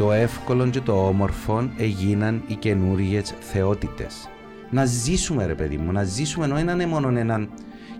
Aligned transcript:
το 0.00 0.12
εύκολο 0.12 0.68
και 0.68 0.80
το 0.80 1.06
όμορφο 1.06 1.70
έγιναν 1.76 2.42
οι 2.46 2.54
καινούριε 2.54 3.22
θεότητες. 3.40 4.28
Να 4.70 4.84
ζήσουμε, 4.84 5.46
ρε 5.46 5.54
παιδί 5.54 5.76
μου, 5.76 5.92
να 5.92 6.04
ζήσουμε 6.04 6.44
ενώ 6.44 6.58
είναι 6.58 6.86
μόνο 6.86 7.18
έναν. 7.18 7.48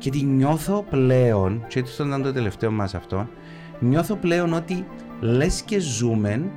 Γιατί 0.00 0.22
νιώθω 0.22 0.84
πλέον, 0.90 1.64
και 1.68 1.78
έτσι 1.78 2.02
ήταν 2.02 2.22
το 2.22 2.32
τελευταίο 2.32 2.70
μας 2.70 2.94
αυτό, 2.94 3.28
νιώθω 3.78 4.14
πλέον 4.14 4.52
ότι 4.52 4.86
λες 5.20 5.62
και 5.62 5.78
ζούμε 5.78 6.50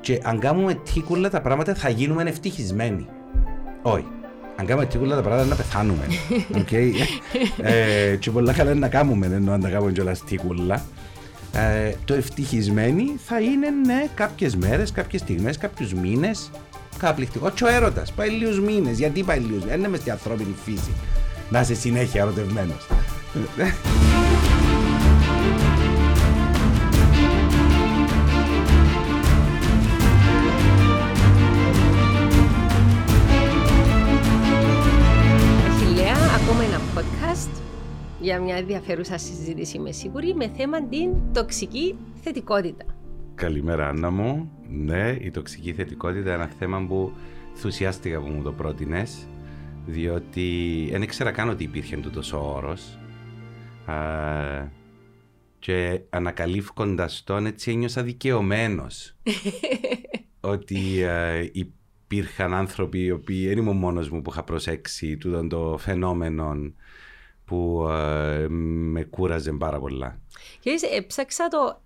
και 0.00 0.20
αν 0.22 0.38
κάνουμε 0.38 0.74
τίκουλα 0.74 1.30
τα 1.30 1.40
πράγματα 1.40 1.74
θα 1.74 1.88
γίνουμε 1.88 2.22
ευτυχισμένοι. 2.22 3.06
Όχι. 3.82 4.06
Αν 4.56 4.66
κάνουμε 4.66 4.86
τίκουλα 4.86 5.14
τα 5.14 5.22
πράγματα 5.22 5.48
να 5.48 5.54
πεθάνουμε. 5.54 6.04
Okay. 6.60 6.90
ε, 7.62 8.16
και 8.16 8.30
πολλά 8.30 8.52
καλά 8.52 8.74
να 8.74 8.88
κάνουμε 8.88 9.26
ενώ 9.26 9.52
αν 9.52 9.60
τα 9.60 9.68
κάνουμε 9.68 9.92
κιόλας 9.92 10.24
τίκουλα. 10.24 10.84
Ε, 11.56 11.94
το 12.04 12.14
ευτυχισμένοι 12.14 13.16
θα 13.26 13.40
είναι 13.40 13.68
ναι, 13.86 14.06
κάποιες 14.14 14.56
μέρες, 14.56 14.92
κάποιες 14.92 15.20
στιγμές, 15.20 15.58
κάποιους 15.58 15.92
μήνες 15.92 16.50
καταπληκτικό. 16.98 17.50
Και 17.50 17.64
ο 17.64 17.68
έρωτας 17.68 18.12
πάει 18.12 18.28
λίγους 18.28 18.60
μήνες. 18.60 18.98
Γιατί 18.98 19.22
πάει 19.22 19.38
λίγους 19.38 19.62
μήνες, 19.62 19.76
είναι 19.76 19.88
μες 19.88 20.00
στην 20.00 20.12
ανθρώπινη 20.12 20.54
φύση 20.64 20.90
να 21.50 21.60
είσαι 21.60 21.74
συνέχεια 21.74 22.22
ερωτευμένος. 22.22 22.86
Για 38.26 38.40
μια 38.40 38.56
ενδιαφέρουσα 38.56 39.18
συζήτηση, 39.18 39.76
είμαι 39.76 39.92
σίγουρη, 39.92 40.34
με 40.34 40.48
θέμα 40.56 40.88
την 40.88 41.10
τοξική 41.32 41.96
θετικότητα. 42.22 42.84
Καλημέρα, 43.34 43.88
Άννα 43.88 44.10
μου. 44.10 44.50
Ναι, 44.68 45.16
η 45.20 45.30
τοξική 45.30 45.72
θετικότητα 45.72 46.20
είναι 46.20 46.30
ένα 46.30 46.46
θέμα 46.58 46.86
που 46.86 47.12
ενθουσιάστηκα 47.50 48.20
που 48.20 48.26
μου 48.26 48.42
το 48.42 48.52
πρότεινες, 48.52 49.26
διότι 49.86 50.88
δεν 50.90 51.02
ήξερα 51.02 51.30
καν 51.30 51.48
ότι 51.48 51.64
υπήρχε 51.64 51.96
τούτος 51.96 52.32
ο 52.32 52.38
όρος. 52.38 52.98
Και 55.58 56.00
ανακαλύφοντα 56.10 57.08
τον, 57.24 57.46
έτσι 57.46 57.70
ένιωσα 57.70 58.02
δικαιωμένος 58.02 59.16
ότι 60.40 60.80
υπήρχαν 61.52 62.54
άνθρωποι 62.54 62.98
οι 62.98 63.10
οποίοι 63.10 63.46
δεν 63.48 63.58
ήμουν 63.58 63.76
μόνος 63.76 64.10
μου 64.10 64.22
που 64.22 64.30
είχα 64.30 64.44
προσέξει 64.44 65.16
τούτο 65.16 65.46
το 65.46 65.76
φαινόμενο 65.78 66.54
που 67.46 67.86
ε, 67.88 68.46
με 68.48 69.04
κούραζε 69.04 69.52
πάρα 69.52 69.78
πολλά. 69.78 70.20
Και 70.60 70.70
έψαξα 70.96 71.48
το. 71.48 71.80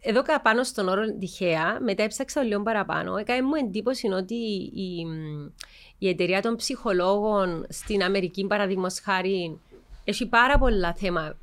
Εδώ 0.00 0.22
πάνω 0.42 0.64
στον 0.64 0.88
όρο 0.88 1.02
τυχαία, 1.18 1.80
μετά 1.80 2.02
έψαξα 2.02 2.42
λίγο 2.42 2.62
παραπάνω. 2.62 3.16
Έκανε 3.16 3.42
μου 3.42 3.54
εντύπωση 3.54 4.08
ότι 4.08 4.34
η, 4.74 5.06
η 5.98 6.08
εταιρεία 6.08 6.42
των 6.42 6.56
ψυχολόγων 6.56 7.66
στην 7.68 8.02
Αμερική, 8.02 8.46
παραδείγματος 8.46 9.00
χάρη, 9.00 9.60
έχει 10.08 10.26
πάρα 10.26 10.58
πολλά 10.58 10.94
θέματα, 10.94 11.38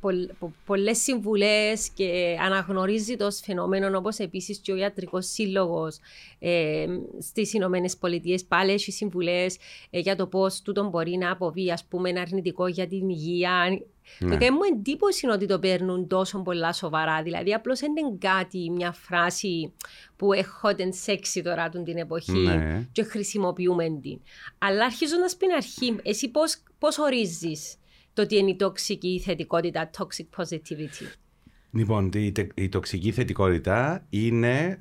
πολλές 0.65 0.97
συμβουλές 0.97 1.89
και 1.89 2.37
αναγνωρίζει 2.41 3.15
το 3.15 3.31
φαινόμενο 3.31 3.97
όπως 3.97 4.17
επίσης 4.17 4.57
και 4.57 4.71
ο 4.71 4.75
ιατρικός 4.75 5.25
σύλλογος 5.25 5.97
ε, 6.39 6.85
στις 7.19 7.53
Ηνωμένες 7.53 7.97
Πολιτείες 7.97 8.43
πάλι 8.45 8.71
έχει 8.71 8.91
συμβουλές 8.91 9.57
ε, 9.89 9.99
για 9.99 10.15
το 10.15 10.27
πώς 10.27 10.61
τούτο 10.61 10.89
μπορεί 10.89 11.17
να 11.17 11.31
αποβεί 11.31 11.71
ας 11.71 11.83
πούμε 11.83 12.09
ένα 12.09 12.21
αρνητικό 12.21 12.67
για 12.67 12.87
την 12.87 13.09
υγεία. 13.09 13.79
Ναι. 14.19 14.37
Το 14.37 14.53
μου 14.53 14.59
εντύπωση 14.73 15.21
είναι 15.23 15.33
ότι 15.33 15.45
το 15.45 15.59
παίρνουν 15.59 16.07
τόσο 16.07 16.41
πολλά 16.41 16.73
σοβαρά. 16.73 17.23
Δηλαδή, 17.23 17.53
απλώς 17.53 17.79
δεν 17.79 17.91
είναι 17.97 18.17
κάτι, 18.19 18.69
μια 18.69 18.91
φράση 18.91 19.73
που 20.15 20.33
έχω 20.33 20.75
την 20.75 20.93
σεξι 20.93 21.41
τώρα 21.41 21.69
την 21.69 21.97
εποχή 21.97 22.31
ναι. 22.31 22.87
και 22.91 23.03
χρησιμοποιούμε 23.03 23.99
την. 24.01 24.19
Αλλά 24.57 24.85
αρχίζοντα 24.85 25.29
πριν 25.37 25.51
αρχή, 25.51 25.95
εσύ 26.03 26.31
πώς 26.79 26.97
ορίζεις 26.97 27.77
το 28.13 28.25
τι 28.25 28.37
είναι 28.37 28.49
η 28.49 28.55
τοξική 28.55 29.21
θετικότητα, 29.25 29.89
toxic 29.97 30.41
positivity. 30.41 31.15
Λοιπόν, 31.71 32.09
η, 32.13 32.31
η 32.53 32.69
τοξική 32.69 33.11
θετικότητα 33.11 34.05
είναι, 34.09 34.77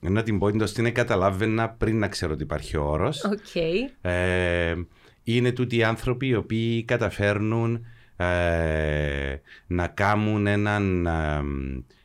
ε, 0.00 0.08
να 0.08 0.22
την 0.22 0.38
πω 0.38 0.48
εντός 0.48 0.76
είναι 0.76 0.90
καταλάβαινα 0.90 1.70
πριν 1.70 1.98
να 1.98 2.08
ξέρω 2.08 2.32
ότι 2.32 2.42
υπάρχει 2.42 2.76
ο 2.76 2.84
όρος. 2.84 3.26
Okay. 3.30 3.90
Ε, 4.00 4.74
είναι 5.22 5.52
τούτοι 5.52 5.76
οι 5.76 5.82
άνθρωποι 5.82 6.26
οι 6.26 6.34
οποίοι 6.34 6.84
καταφέρνουν 6.84 7.86
ε, 8.16 9.36
να 9.66 9.86
κάνουν 9.86 10.46
έναν, 10.46 11.06
ε, 11.06 11.42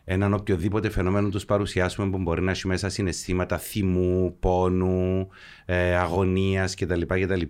έναν 0.03 0.33
οποιοδήποτε 0.33 0.89
φαινόμενο 0.89 1.29
τους 1.29 1.45
παρουσιάσουμε 1.45 2.09
που 2.09 2.17
μπορεί 2.17 2.41
να 2.41 2.51
έχει 2.51 2.67
μέσα 2.67 2.89
συναισθήματα 2.89 3.57
θυμού, 3.57 4.35
πόνου, 4.39 5.27
ε, 5.65 5.95
αγωνίας 5.95 6.75
κτλ. 6.75 7.01
κτλ 7.01 7.41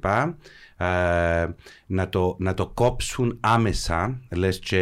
ε, 0.80 1.48
να, 1.86 2.10
το, 2.10 2.36
να 2.40 2.54
το 2.54 2.68
κόψουν 2.68 3.38
άμεσα. 3.40 4.20
Λες 4.36 4.60
και 4.60 4.78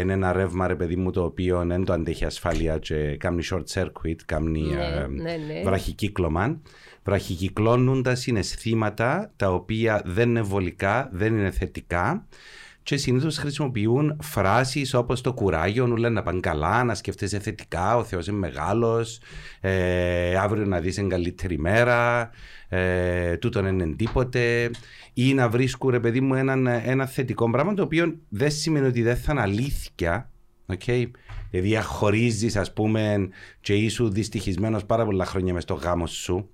είναι 0.00 0.12
ένα 0.12 0.32
ρεύμα 0.32 0.66
ρε 0.66 0.74
παιδί 0.74 0.96
μου 0.96 1.10
το 1.10 1.24
οποίο 1.24 1.64
δεν 1.66 1.84
το 1.84 1.92
αντέχει 1.92 2.24
ασφάλεια 2.24 2.78
και 2.78 3.16
κάνει 3.16 3.42
short 3.50 3.64
circuit, 3.74 4.16
κάνει 4.26 4.60
ναι, 4.60 4.82
ε, 4.82 5.06
ναι, 5.06 5.36
ναι. 5.36 5.62
βραχικύκλωμα. 5.64 6.60
Βραχικυκλώνουν 7.04 8.02
τα 8.02 8.14
συναισθήματα 8.14 9.32
τα 9.36 9.52
οποία 9.52 10.02
δεν 10.04 10.28
είναι 10.28 10.42
βολικά, 10.42 11.08
δεν 11.12 11.36
είναι 11.38 11.50
θετικά 11.50 12.26
και 12.84 12.96
συνήθως 12.96 13.36
χρησιμοποιούν 13.36 14.16
φράσεις 14.22 14.94
όπως 14.94 15.20
το 15.20 15.32
κουράγιο, 15.32 15.86
νου 15.86 15.96
λένε 15.96 16.14
να 16.14 16.22
πάνε 16.22 16.40
καλά, 16.40 16.84
να 16.84 16.94
σκεφτέσαι 16.94 17.38
θετικά, 17.38 17.96
ο 17.96 18.04
Θεός 18.04 18.26
είναι 18.26 18.38
μεγάλος, 18.38 19.20
ε, 19.60 20.36
αύριο 20.36 20.64
να 20.64 20.80
δεις 20.80 21.04
καλύτερη 21.08 21.58
μέρα, 21.58 22.30
ε, 22.68 23.36
τούτον 23.36 23.66
είναι 23.66 23.94
τίποτε 23.96 24.70
ή 25.12 25.34
να 25.34 25.48
βρίσκουν 25.48 25.90
ρε 25.90 26.00
παιδί 26.00 26.20
μου 26.20 26.34
ένα, 26.34 26.70
ένα 26.88 27.06
θετικό 27.06 27.50
πράγμα 27.50 27.74
το 27.74 27.82
οποίο 27.82 28.18
δεν 28.28 28.50
σημαίνει 28.50 28.86
ότι 28.86 29.02
δεν 29.02 29.16
θα 29.16 29.32
είναι 29.32 29.40
αλήθεια. 29.40 30.30
Okay. 30.66 31.10
Δηλαδή, 31.50 31.76
αχωρίζει, 31.76 32.58
ας 32.58 32.72
πούμε, 32.72 33.28
και 33.60 33.74
είσαι 33.74 34.04
δυστυχισμένος 34.04 34.84
πάρα 34.84 35.04
πολλά 35.04 35.24
χρόνια 35.24 35.54
μες 35.54 35.62
στο 35.62 35.74
γάμος 35.74 36.10
σου, 36.10 36.50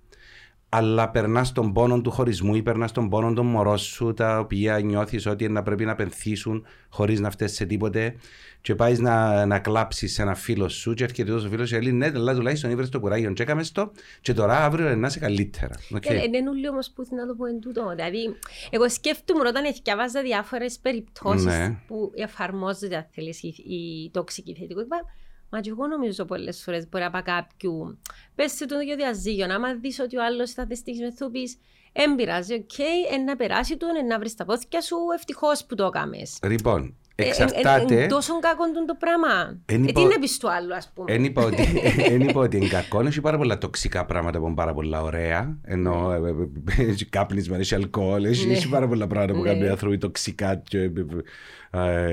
αλλά 0.72 1.10
περνάς 1.10 1.53
τον 1.53 1.72
πόνο 1.72 2.00
του 2.00 2.10
χωρισμού 2.10 2.54
ή 2.54 2.62
περνάς 2.62 2.92
τον 2.92 3.08
πόνο 3.08 3.32
των 3.32 3.47
μωρών 3.47 3.78
σου, 3.78 4.14
τα 4.14 4.38
οποία 4.38 4.81
νιώθεις 4.81 5.26
ότι 5.26 5.48
να 5.48 5.62
πρέπει 5.62 5.84
να 5.84 5.94
πενθήσουν 5.94 6.66
χωρίς 6.88 7.20
να 7.20 7.31
φταίει 7.31 7.48
σε 7.48 7.64
τίποτε 7.64 8.14
και 8.60 8.75
πάεις 8.75 8.98
να, 8.98 9.47
να 9.47 9.59
κλάψεις 9.59 10.19
ένα 10.19 10.34
φίλο 10.34 10.69
σου 10.69 10.94
και 10.94 11.04
έρχεται 11.04 11.30
τόσο 11.30 11.48
φίλος 11.48 11.70
και 11.70 11.80
λέει 11.80 11.92
ναι, 11.92 12.06
αλλά 12.06 12.34
τουλάχιστον 12.34 12.70
ήβρες 12.70 12.88
το 12.88 13.00
κουράγιο 13.00 13.32
και 13.32 13.42
έκαμε 13.42 13.64
το 13.72 13.92
και 14.20 14.32
τώρα 14.32 14.64
αύριο 14.64 14.97
να 14.97 15.06
είσαι 15.06 15.19
καλύτερα. 15.19 15.75
Okay. 15.94 16.10
Ε, 16.10 16.22
είναι 16.22 16.41
νουλί 16.41 16.69
όμως 16.69 16.91
που 16.91 17.06
να 17.10 17.26
το 17.26 17.34
πω 17.34 17.47
εν 17.47 17.60
τούτο. 17.60 17.92
Δηλαδή, 17.97 18.36
εγώ 18.70 18.88
σκέφτομαι 18.88 19.48
όταν 19.48 19.64
διαβάζα 19.82 20.22
διάφορες 20.22 20.78
περιπτώσεις 20.78 21.44
ναι. 21.44 21.76
που 21.86 22.12
εφαρμόζεται 22.14 22.97
αν 22.97 23.06
θέλεις, 23.10 23.42
η, 23.42 23.48
η 23.48 24.10
τοξική 24.10 24.54
θετικότητα. 24.54 25.04
Μα 25.50 25.61
και 25.61 25.71
εγώ 25.71 25.87
νομίζω 25.87 26.25
πολλές 26.25 26.62
φορές 26.62 26.88
μπορεί 26.88 27.05
να 27.05 27.11
πάει 27.11 27.22
κάποιου. 27.22 27.99
Πες 28.34 28.53
σε 28.53 28.66
το 28.66 28.81
ίδιο 28.81 28.97
διαζύγιο, 28.97 29.47
να 29.47 29.55
άμα 29.55 29.75
δεις 29.75 29.99
ότι 29.99 30.16
ο 30.16 30.25
άλλος 30.25 30.53
θα 30.53 30.65
δυστυχεί 30.65 31.03
με 31.03 31.12
θούπης, 31.12 31.56
δεν 31.93 32.15
πειράζει, 32.15 32.55
οκ, 32.55 32.71
okay, 32.77 33.25
να 33.25 33.37
περάσει 33.37 33.77
του, 33.77 33.87
να 34.09 34.19
βρεις 34.19 34.34
τα 34.34 34.44
πόθηκια 34.44 34.81
σου, 34.81 34.97
ευτυχώς 35.15 35.65
που 35.65 35.75
το 35.75 35.84
έκαμες. 35.84 36.39
Λοιπόν, 36.43 36.97
εξαρτάται. 37.26 37.94
Είναι 37.94 38.06
τόσο 38.06 38.38
κακό 38.38 38.64
το 38.86 38.97
πράγμα. 38.98 39.60
Ε, 39.66 39.92
τι 39.92 40.00
είναι 40.00 40.19
πεις 40.20 40.38
του 40.38 40.50
άλλου, 40.50 40.75
ας 40.75 40.92
πούμε; 40.94 41.12
Δεν 41.12 41.25
είπα 41.25 42.41
ότι 42.41 42.56
είναι 42.56 42.69
κακό. 42.69 43.00
Έχει 43.00 43.20
πάρα 43.20 43.36
πολλά 43.36 43.58
τοξικά 43.58 44.04
πράγματα 44.04 44.38
που 44.38 44.47
είναι 44.47 44.54
πάρα 44.54 44.75
πολλά 44.75 45.03
ωραία. 45.03 45.59
Ενώ 45.64 46.19
ναι. 46.19 46.84
έχει 46.84 47.04
κάπνισμα, 47.04 47.56
έχει 47.56 47.75
αλκοόλ, 47.75 48.25
έχει 48.25 48.47
ναι. 48.47 48.59
πάρα 48.70 48.88
πολλά 48.88 49.06
πράγματα 49.06 49.38
που 49.38 49.44
κάνουν 49.44 49.60
οι 49.60 49.64
ναι. 49.64 49.70
άνθρωποι 49.70 49.98
τοξικά 49.98 50.62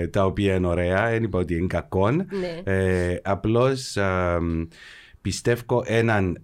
τα 0.10 0.26
οποία 0.26 0.56
είναι 0.56 0.68
ωραία. 0.68 1.10
Δεν 1.10 1.24
είπα 1.24 1.40
ότι 1.40 1.56
είναι 1.56 1.68
κακό. 1.68 2.10
Ε, 2.64 3.16
Απλώς 3.24 3.98
πιστεύω 5.22 5.84
έναν 5.86 6.44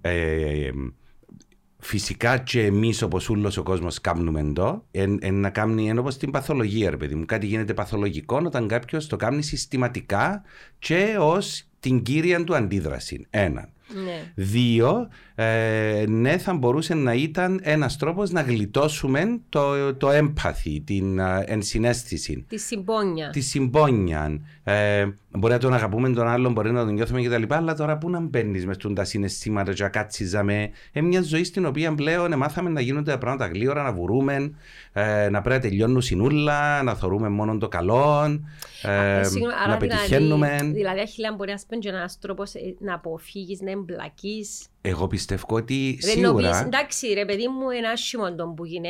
Φυσικά 1.86 2.38
και 2.38 2.66
εμείς, 2.66 3.02
όπως 3.02 3.30
όλο 3.30 3.56
ο 3.58 3.64
κόσμος, 3.64 4.02
κάνουμε 4.02 4.40
εδώ, 4.40 4.86
εν, 4.92 5.20
να 5.32 5.50
κάνει 5.50 5.98
όπως 5.98 6.18
την 6.18 6.32
παθολογία, 6.32 6.90
ρε 6.90 6.98
παιδί 6.98 7.16
μου. 7.16 7.26
Κάτι 7.26 7.46
γίνεται 7.46 7.74
παθολογικό 7.74 8.42
όταν 8.46 8.68
κάποιος 8.68 9.08
το 9.08 9.16
κάνει 9.16 9.44
συστηματικά 9.44 10.44
και 10.80 11.16
ως 11.20 11.68
την 11.80 12.02
κύρια 12.02 12.44
του 12.44 12.56
αντίδραση. 12.56 13.26
Ένα. 13.30 13.70
Ναι. 14.04 14.32
Δύο, 14.36 15.08
ε, 15.36 16.06
ναι, 16.08 16.38
θα 16.38 16.54
μπορούσε 16.54 16.94
να 16.94 17.14
ήταν 17.14 17.60
ένας 17.64 17.98
τρόπος 17.98 18.32
να 18.32 18.42
γλιτώσουμε 18.42 19.40
το, 19.50 19.94
το 19.96 20.10
έμπαθη, 20.10 20.82
την 20.82 21.20
uh, 21.20 21.44
ενσυναίσθηση. 21.46 22.46
Τη 22.48 22.58
συμπόνια. 22.58 23.30
Τη 23.30 23.42
συμπόνια. 23.42 24.42
Ε, 24.64 25.06
μπορεί 25.30 25.54
να 25.54 25.60
τον 25.60 25.74
αγαπούμε 25.74 26.10
τον 26.10 26.28
άλλον, 26.28 26.52
μπορεί 26.52 26.72
να 26.72 26.86
τον 26.86 26.94
νιώθουμε 26.94 27.22
κτλ. 27.22 27.44
Αλλά 27.54 27.76
τώρα 27.76 27.98
πού 27.98 28.10
να 28.10 28.20
μπαίνεις 28.20 28.66
μες 28.66 28.78
τα 28.94 29.04
συναισθήματα, 29.04 29.74
και 29.74 29.84
κάτσιζαμε. 29.84 30.70
Ε, 30.92 31.02
μια 31.02 31.22
ζωή 31.22 31.44
στην 31.44 31.66
οποία 31.66 31.96
πλέον 31.96 32.38
μάθαμε 32.38 32.70
να 32.70 32.82
γίνονται 32.82 33.12
τα 33.12 33.18
πράγματα 33.18 33.48
γλύωρα, 33.48 33.84
να 33.84 33.94
βουρούμε, 33.94 34.54
ε, 34.94 35.30
να 35.30 35.42
πρέπει 35.42 35.64
να 35.64 35.70
τελειώνουν 35.70 36.02
συνούλα, 36.02 36.84
να 36.84 36.96
θεωρούμε 36.96 37.30
μόνο 37.30 37.58
το 37.58 37.68
καλό, 37.68 38.24
ε, 38.82 38.88
να 38.88 39.22
δηλαδή- 39.22 39.78
πετυχαίνουμε. 39.78 40.48
Δηλαδή, 40.62 41.12
δηλαδή, 41.16 41.36
μπορεί 41.36 41.52
να 41.52 41.58
σπέντει 41.58 41.88
ένας 41.88 42.20
τρόπος 42.20 42.52
να 42.80 42.94
αποφύγεις 42.94 43.62
να 43.62 43.72
εμπλακεί. 43.90 44.46
Εγώ 44.82 45.08
πιστεύω 45.08 45.46
ότι 45.50 45.98
Δεν 46.02 46.10
σίγουρα. 46.10 46.32
νομίζεις, 46.32 46.62
εντάξει, 46.62 47.08
ρε 47.08 47.26
παιδί 47.26 47.48
μου, 47.48 47.70
ένα 47.70 47.90
άσχημο 47.90 48.36
τον 48.36 48.56
που 48.56 48.66
γίνε, 48.66 48.90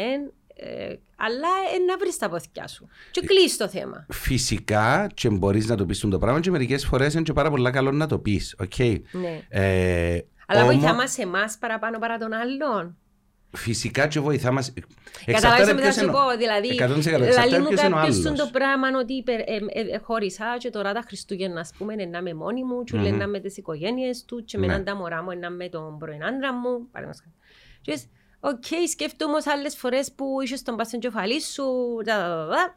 ε, 0.56 0.96
αλλά 1.16 1.48
ε, 1.76 1.78
να 1.88 1.98
βρεις 1.98 2.18
τα 2.18 2.30
ποθιά 2.30 2.68
σου. 2.68 2.88
Και 3.12 3.22
Ε, 3.24 3.26
κλείσει 3.26 3.58
το 3.58 3.68
θέμα. 3.68 4.06
Φυσικά 4.10 5.10
και 5.14 5.30
μπορείς 5.30 5.68
να 5.68 5.76
το 5.76 5.86
πεις 5.86 6.00
το 6.00 6.18
πράγμα 6.18 6.40
και 6.40 6.52
μερικές 6.52 6.86
φορές 6.86 7.14
είναι 7.14 7.24
και 7.24 7.34
πάρα 7.34 7.50
πολύ 7.50 7.72
καλό 7.72 7.92
να 7.92 8.08
το 8.08 8.20
πεις. 8.20 8.56
Okay. 8.64 9.02
Ναι. 9.12 9.42
Ε, 9.50 10.20
Αλλά 10.48 10.62
όμως, 10.62 10.76
βοηθά 10.76 10.94
μας 10.94 11.18
εμάς 11.18 11.58
παραπάνω 11.58 12.00
παρά 12.00 12.18
τον 12.18 12.34
άλλον. 12.34 12.98
Φυσικά 13.56 14.08
και 14.08 14.20
βοηθά 14.20 14.52
μας. 14.52 14.74
Καταλάβεις 15.26 15.68
τι 15.76 15.82
θα 15.82 15.92
σου 15.92 16.06
πω, 16.12 16.38
δηλαδή, 16.38 16.68
100% 16.68 17.12
λαλεί 17.12 17.26
εξαρτάται 17.26 17.60
μου 17.60 17.68
ποιος 17.68 17.82
είναι 17.82 17.94
ο 17.94 17.98
κάποιος 17.98 18.16
στον 18.16 18.28
άλλος. 18.28 18.40
το 18.40 18.50
πράγμα 18.52 18.88
ότι 19.00 19.14
υπερ- 19.14 19.40
ε, 19.50 19.54
ε, 19.70 19.94
ε, 19.94 19.98
χώρισα 19.98 20.56
και 20.58 20.70
τώρα 20.70 20.94
τα 20.94 21.04
Χριστούγεννα, 21.08 21.60
ας 21.60 21.72
πούμε, 21.78 21.94
είναι 21.94 22.06
να 22.06 22.18
είμαι 22.18 22.34
μόνη 22.34 22.64
μου, 22.64 22.84
και 22.84 22.96
Μμμ. 22.96 23.04
λένε 23.04 23.18
να 23.18 23.28
με 23.28 23.40
τις 23.40 23.58
οικογένειες 23.58 24.26
του 24.26 24.44
και 24.46 24.58
Ναι. 24.58 24.68
με 24.68 24.80
τα 24.80 24.96
μωρά 24.96 25.24
μου, 25.24 25.38
να 25.40 25.50
με 25.50 25.70
τον 25.70 25.98
πρώην 25.98 26.24
άντρα 26.24 26.54
μου, 26.54 26.88
παραδείγματος 26.92 27.20
χάρη. 27.24 27.36
Και 27.82 27.92
λες, 27.92 28.08
Οκ, 28.46 28.90
σκέφτομαι 28.90 29.32
όμως 29.32 29.48
άλλες 29.48 29.76
φορές 29.76 30.12
που 30.12 30.26
είσαι 30.44 30.56
στον 30.56 30.76
πας 30.76 30.88
στον 30.88 31.00
κεφαλή 31.00 31.42
σου, 31.42 31.64
τα, 32.06 32.14
τα, 32.18 32.28
τα, 32.28 32.48
τα. 32.56 32.76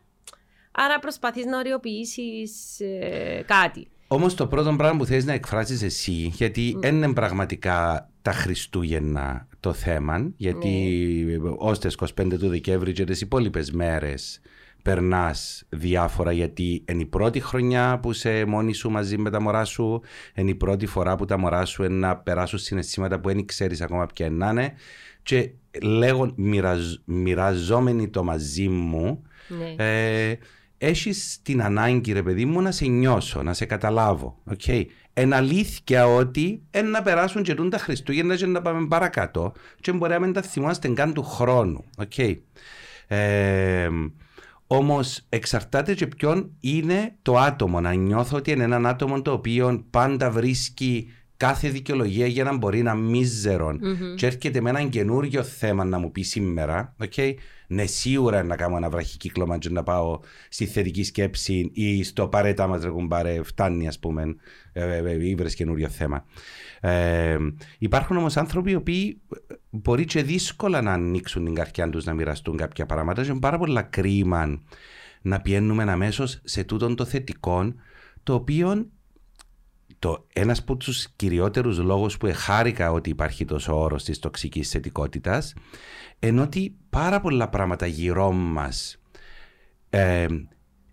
άρα 0.72 0.98
προσπαθείς 0.98 1.44
να 1.44 1.58
οριοποιήσεις 1.58 2.80
ε, 2.80 3.42
κάτι. 3.46 3.88
Όμως 4.08 4.34
το 4.34 4.46
πρώτο 4.46 4.74
πράγμα 4.76 4.98
που 4.98 5.04
θέλεις 5.06 5.24
να 5.24 5.32
εκφράσει 5.32 5.84
εσύ, 5.84 6.12
γιατί 6.12 6.72
Μμ. 6.76 6.80
δεν 6.80 6.94
είναι 6.94 7.12
πραγματικά 7.12 8.08
τα 8.22 8.32
Χριστούγεννα 8.32 9.48
το 9.60 9.72
θέμα, 9.72 10.30
γιατί 10.36 10.68
Ναι. 11.42 11.50
ως 11.56 11.78
τι 11.78 11.88
25 11.88 12.38
του 12.38 12.48
Δεκέμβρη 12.48 12.92
και 12.92 13.04
τις 13.04 13.20
υπόλοιπες 13.20 13.70
μέρες 13.70 14.40
περνάς 14.82 15.64
διάφορα, 15.68 16.32
γιατί 16.32 16.84
είναι 16.88 17.02
η 17.02 17.06
πρώτη 17.06 17.40
χρονιά 17.40 17.98
που 18.02 18.10
είσαι 18.10 18.44
μόνη 18.44 18.72
σου 18.72 18.90
μαζί 18.90 19.18
με 19.18 19.30
τα 19.30 19.40
μωρά 19.40 19.64
σου, 19.64 20.00
είναι 20.34 20.50
η 20.50 20.54
πρώτη 20.54 20.86
φορά 20.86 21.16
που 21.16 21.24
τα 21.24 21.38
μωρά 21.38 21.64
σου 21.64 21.82
είναι 21.84 21.94
να 21.94 22.16
περάσουν 22.16 22.58
συναισθήματα 22.58 23.20
που 23.20 23.28
δεν 23.28 23.44
ξέρεις 23.46 23.80
ακόμα 23.80 24.06
ποια 24.06 24.30
να 24.30 24.50
είναι. 24.50 24.72
Και 25.22 25.50
λέγον, 25.82 26.32
μοιραζ, 26.36 26.94
μοιραζόμενοι 27.04 28.08
το 28.08 28.24
μαζί 28.24 28.68
μου, 28.68 29.22
Ναι. 29.48 29.84
ε, 29.84 30.36
έχεις 30.78 31.38
την 31.42 31.62
ανάγκη, 31.62 32.12
ρε 32.12 32.22
παιδί 32.22 32.44
μου, 32.44 32.60
να 32.60 32.70
σε 32.70 32.86
νιώσω, 32.86 33.42
να 33.42 33.52
σε 33.52 33.64
καταλάβω. 33.64 34.42
Okay. 34.56 34.84
Εν 35.12 35.32
αλήθεια 35.32 36.06
ότι 36.06 36.62
εν 36.70 36.90
να 36.90 37.02
περάσουν 37.02 37.42
και 37.42 37.54
τούν 37.54 37.70
τα 37.70 37.78
Χριστούγεννα 37.78 38.36
και 38.36 38.46
να 38.46 38.62
πάμε 38.62 38.86
παρακάτω 38.86 39.52
και 39.80 39.92
μπορεί 39.92 40.12
να 40.12 40.18
μην 40.18 40.32
τα 40.32 40.42
θυμάστε 40.42 40.88
καν 40.88 41.12
του 41.12 41.22
χρόνου. 41.22 41.84
Okay. 41.96 42.34
Ε, 43.06 43.88
Όμως 44.66 45.26
εξαρτάται 45.28 45.94
και 45.94 46.06
ποιον 46.06 46.50
είναι 46.60 47.14
το 47.22 47.38
άτομο. 47.38 47.80
Να 47.80 47.92
νιώθω 47.92 48.36
ότι 48.36 48.50
είναι 48.50 48.64
έναν 48.64 48.86
άτομο 48.86 49.22
το 49.22 49.32
οποίο 49.32 49.84
πάντα 49.90 50.30
βρίσκει 50.30 51.12
κάθε 51.36 51.68
δικαιολογία 51.68 52.26
για 52.26 52.44
να 52.44 52.56
μπορεί 52.56 52.82
να 52.82 52.94
μίζερον 52.94 53.80
Μμμ. 53.82 54.14
και 54.14 54.26
έρχεται 54.26 54.60
με 54.60 54.70
έναν 54.70 54.88
καινούριο 54.88 55.42
θέμα 55.42 55.84
να 55.84 55.98
μου 55.98 56.12
πει 56.12 56.22
σήμερα, 56.22 56.94
okay, 57.04 57.34
ναι, 57.68 57.86
σίγουρα 57.86 58.42
να 58.42 58.56
κάνω 58.56 58.76
ένα 58.76 58.90
βραχικύκλωμα 58.90 59.58
και 59.58 59.70
να 59.70 59.82
πάω 59.82 60.20
στη 60.48 60.66
θετική 60.66 61.04
σκέψη 61.04 61.70
ή 61.72 62.02
στο 62.02 62.28
παρέτα 62.28 62.66
μας 62.66 62.82
ρε 62.82 62.90
κουμπάρε, 62.90 63.42
φτάνει 63.42 63.88
ας 63.88 63.98
πούμε, 63.98 64.36
ε, 64.72 64.96
ε, 64.96 65.10
ε, 65.10 65.28
ή 65.28 65.34
βρες 65.34 65.54
καινούριο 65.54 65.88
θέμα. 65.88 66.24
Ε, 66.80 67.36
υπάρχουν 67.78 68.16
όμως 68.16 68.36
άνθρωποι 68.36 68.70
οι 68.70 68.74
οποίοι 68.74 69.20
μπορεί 69.70 70.04
και 70.04 70.22
δύσκολα 70.22 70.82
να 70.82 70.92
ανοίξουν 70.92 71.44
την 71.44 71.54
καρδιά 71.54 71.88
τους 71.88 72.04
να 72.04 72.14
μοιραστούν 72.14 72.56
κάποια 72.56 72.86
πράγματα 72.86 73.22
και 73.22 73.30
είναι 73.30 73.40
πάρα 73.40 73.58
πολλά 73.58 73.82
κρίμα 73.82 74.60
να 75.22 75.40
πιένουμε 75.40 75.82
αμέσως 75.82 76.40
σε 76.44 76.64
τούτον 76.64 76.94
το 76.94 77.04
θετικό 77.04 77.74
το 78.22 78.34
οποίο 78.34 78.86
το, 79.98 80.26
ένας 80.32 80.58
από 80.58 80.76
τους 80.76 81.08
κυριότερους 81.16 81.78
λόγους 81.78 82.16
που 82.16 82.26
εχάρηκα 82.26 82.92
ότι 82.92 83.10
υπάρχει 83.10 83.44
τόσο 83.44 83.80
όρος 83.80 84.04
της 84.04 84.18
τοξικής 84.18 84.70
θετικότητας 84.70 85.54
ενώ 86.18 86.42
ότι 86.42 86.76
πάρα 86.90 87.20
πολλά 87.20 87.48
πράγματα 87.48 87.86
γύρω 87.86 88.32
μας 88.32 88.98
ε, 89.90 90.26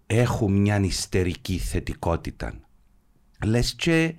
έχουν 0.07 0.53
μια 0.53 0.79
ιστερική 0.79 1.57
θετικότητα. 1.57 2.53
Λες 3.45 3.75
και 3.75 4.15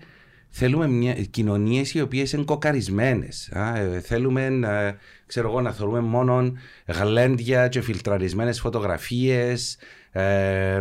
θέλουμε 0.48 0.88
μια, 0.88 1.14
κοινωνίες 1.14 1.94
οι 1.94 2.00
οποίες 2.00 2.32
είναι 2.32 2.44
κοκαρισμένες. 2.44 3.50
Α, 3.52 3.78
ε, 3.78 4.00
θέλουμε 4.00 4.44
ε, 4.44 4.94
ξέρω 5.26 5.48
εγώ, 5.48 5.60
να 5.60 5.72
θεωρούμε 5.72 6.00
μόνο 6.00 6.52
γλέντια 6.86 7.68
και 7.68 7.80
φιλτραρισμένες 7.80 8.60
φωτογραφίες 8.60 9.78
ε, 10.12 10.80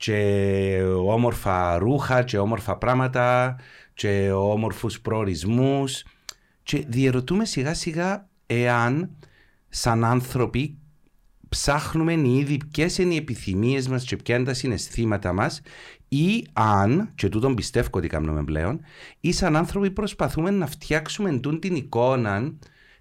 και 0.00 0.82
όμορφα 1.04 1.78
ρούχα 1.78 2.22
και 2.22 2.38
όμορφα 2.38 2.76
πράγματα 2.76 3.56
και 3.94 4.30
όμορφους 4.32 5.00
προορισμούς 5.00 6.04
και 6.62 6.84
διερωτούμε 6.88 7.44
σιγά 7.44 7.74
σιγά 7.74 8.28
εάν 8.46 9.10
σαν 9.68 10.04
άνθρωποι 10.04 10.78
ψάχνουμε 11.48 12.12
ήδη 12.12 12.58
ποιες 12.70 12.98
είναι 12.98 13.14
οι 13.14 13.16
επιθυμίες 13.16 13.88
μας 13.88 14.04
και 14.04 14.16
ποια 14.16 14.36
είναι 14.36 14.44
τα 14.44 14.54
συναισθήματα 14.54 15.32
μας 15.32 15.60
ή 16.08 16.44
αν, 16.52 17.12
και 17.14 17.28
τούτον 17.28 17.54
πιστεύω 17.54 17.88
ότι 17.92 18.08
κάνουμε 18.08 18.44
πλέον, 18.44 18.80
ή 19.20 19.32
σαν 19.32 19.56
άνθρωποι 19.56 19.90
προσπαθούμε 19.90 20.50
να 20.50 20.66
φτιάξουμε 20.66 21.38
τούν 21.38 21.60
την 21.60 21.74
εικόνα 21.74 22.52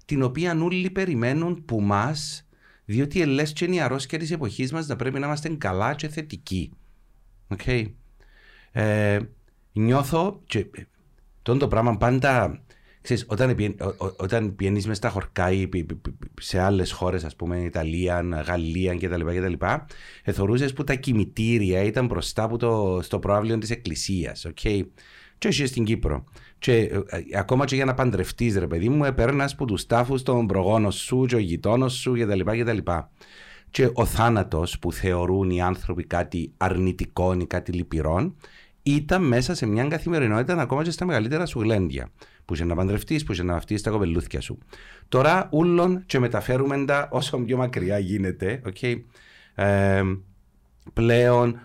την 0.06 0.24
οποία 0.24 0.60
όλοι 0.62 0.90
περιμένουν 0.90 1.66
που 1.66 1.82
μας 1.82 2.48
διότι 2.86 3.22
ελές 3.22 3.54
και 3.54 3.66
είναι 3.66 3.76
η 3.76 3.80
αρρώσκια 3.80 4.20
της 4.20 4.32
εποχής 4.32 4.72
μας 4.72 4.88
να 4.88 4.96
πρέπει 4.96 5.20
να 5.20 5.26
είμαστε 5.26 5.50
καλά 5.50 5.96
και 5.96 6.08
θετικοί. 6.08 6.72
Okay. 7.58 7.86
Ε, 8.72 9.20
νιώθω 9.74 10.42
και 10.46 10.60
ε, 10.60 10.84
τόν 11.42 11.58
το 11.60 11.68
πράγμα 11.68 11.98
πάντα 11.98 12.62
ξέρεις, 13.02 13.26
όταν, 13.28 13.56
πιεν, 13.56 13.76
ο, 13.80 14.06
ο, 14.06 14.14
όταν 14.18 14.56
πιένεις 14.56 14.88
μες 14.88 14.98
στα 14.98 15.10
χορκά 15.10 15.52
ή 15.52 15.68
πι- 15.68 15.86
πι- 15.86 15.96
πι- 15.96 16.42
σε 16.42 16.60
άλλες 16.60 16.92
χώρες 16.92 17.24
ας 17.24 17.36
πούμε 17.36 17.60
Ιταλία, 17.60 18.44
Γαλλία 18.48 18.96
κτλ. 18.96 19.22
κτλ 19.22 19.66
εθωρούσες 20.24 20.74
που 20.74 20.84
τα 20.84 20.94
κημητήρια 20.96 21.84
ήταν 21.84 22.06
μπροστά 22.06 22.44
από 22.44 22.58
το, 22.58 23.00
στο 23.02 23.20
προάβλιο 23.20 23.58
της 23.58 23.70
εκκλησίας 23.70 24.48
okay. 24.50 24.82
και 25.38 25.48
όχι 25.48 25.66
στην 25.66 25.84
Κύπρο 25.84 26.24
και 26.60 26.74
ε, 26.74 26.96
ε, 27.08 27.38
ακόμα 27.38 27.66
και 27.66 27.76
για 27.76 27.86
να 27.86 27.94
παντρευτείς 27.94 28.58
ρε 28.58 28.68
παιδί 28.68 28.90
μου 28.90 29.06
επέρνας 29.06 29.56
που 29.56 29.66
τους 29.66 29.86
τάφους 29.86 30.24
των 30.24 30.48
προγόνων 30.48 30.92
σου 30.92 31.26
και 31.26 31.36
ο 31.36 31.40
γειτόνος 31.40 31.94
σου 31.94 32.14
κτλ. 32.14 32.42
κτλ. 32.62 32.78
Και 33.72 33.90
ο 33.94 34.06
θάνατος 34.06 34.80
που 34.80 34.94
θεωρούν 34.94 35.50
οι 35.50 35.62
άνθρωποι 35.62 36.04
κάτι 36.04 36.54
αρνητικό 36.58 37.34
ή 37.34 37.46
κάτι 37.46 37.72
λυπηρό 37.72 38.36
ήταν 38.84 39.24
μέσα 39.24 39.56
σε 39.56 39.66
μια 39.66 39.88
καθημερινότητα 39.88 40.62
ακόμα 40.62 40.84
και 40.84 40.92
στα 40.92 41.06
μεγαλύτερα 41.06 41.46
σου 41.46 41.62
γλέντια. 41.62 42.10
Που 42.46 42.54
είσαι 42.54 42.66
να 42.66 42.76
παντρευτεί, 42.76 43.24
που 43.26 43.32
είσαι 43.32 43.44
να 43.44 43.54
βαφτεί 43.54 43.82
τα 43.82 43.90
κοπελούθια 43.90 44.42
σου. 44.42 44.58
Τώρα 45.08 45.50
ούλον 45.52 46.04
και 46.06 46.20
μεταφέρουμε 46.20 46.86
τα 46.86 47.08
όσο 47.12 47.38
πιο 47.38 47.58
μακριά 47.58 48.00
γίνεται. 48.00 48.62
Okay. 48.66 49.02
Ε, 49.56 50.04
πλέον 50.94 51.60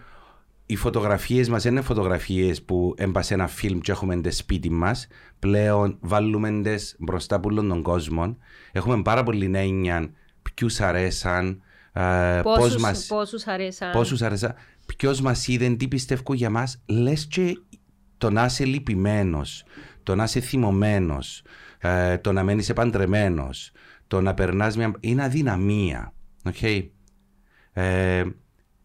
οι 0.66 0.76
φωτογραφίες 0.76 1.49
μας 1.49 1.62
δεν 1.62 1.73
είναι 1.73 1.80
φωτογραφίες 1.80 2.62
που 2.62 2.94
έμπασε 2.96 3.34
ένα 3.34 3.46
φιλμ 3.46 3.78
και 3.78 3.92
έχουμε 3.92 4.20
τις 4.20 4.37
σπίτι 4.37 4.70
μας. 4.70 5.06
Πλέον 5.38 5.96
βάλουμε 6.00 6.61
τις 6.62 6.96
μπροστά 6.99 7.37
από 7.37 7.49
όλων 7.49 7.68
τον 7.68 7.82
κόσμο. 7.82 8.37
Έχουμε 8.73 9.02
πάρα 9.02 9.23
πολύ 9.23 9.50
έννοια 9.54 10.11
ποιους 10.54 10.80
αρέσαν, 10.80 11.49
ε, 11.49 11.54
πώς 11.54 11.73
Πόσους, 12.42 12.76
μας, 12.76 13.06
πόσους 13.06 13.46
αρέσαν. 13.46 13.92
πόσους 13.92 14.22
αρέσαν, 14.22 14.54
ποιος 14.96 15.20
μας 15.20 15.48
είδε, 15.48 15.70
τι 15.70 15.88
πιστεύω 15.88 16.34
για 16.34 16.50
μας. 16.50 16.82
Λες 16.86 17.26
και 17.26 17.58
το 18.18 18.30
να 18.30 18.44
είσαι 18.44 18.64
λυπημένος, 18.64 19.64
το 20.02 20.14
να 20.14 20.24
είσαι 20.24 20.40
θυμωμένος, 20.40 21.42
ε, 21.78 22.18
το 22.18 22.32
να 22.32 22.42
μένεις 22.42 22.68
επαντρεμένος, 22.68 23.70
το 24.06 24.20
να 24.20 24.34
περνάς 24.34 24.76
μια... 24.76 24.92
είναι 25.00 25.22
αδυναμία. 25.24 26.12
Okay. 26.52 26.88
Ε, 27.72 28.24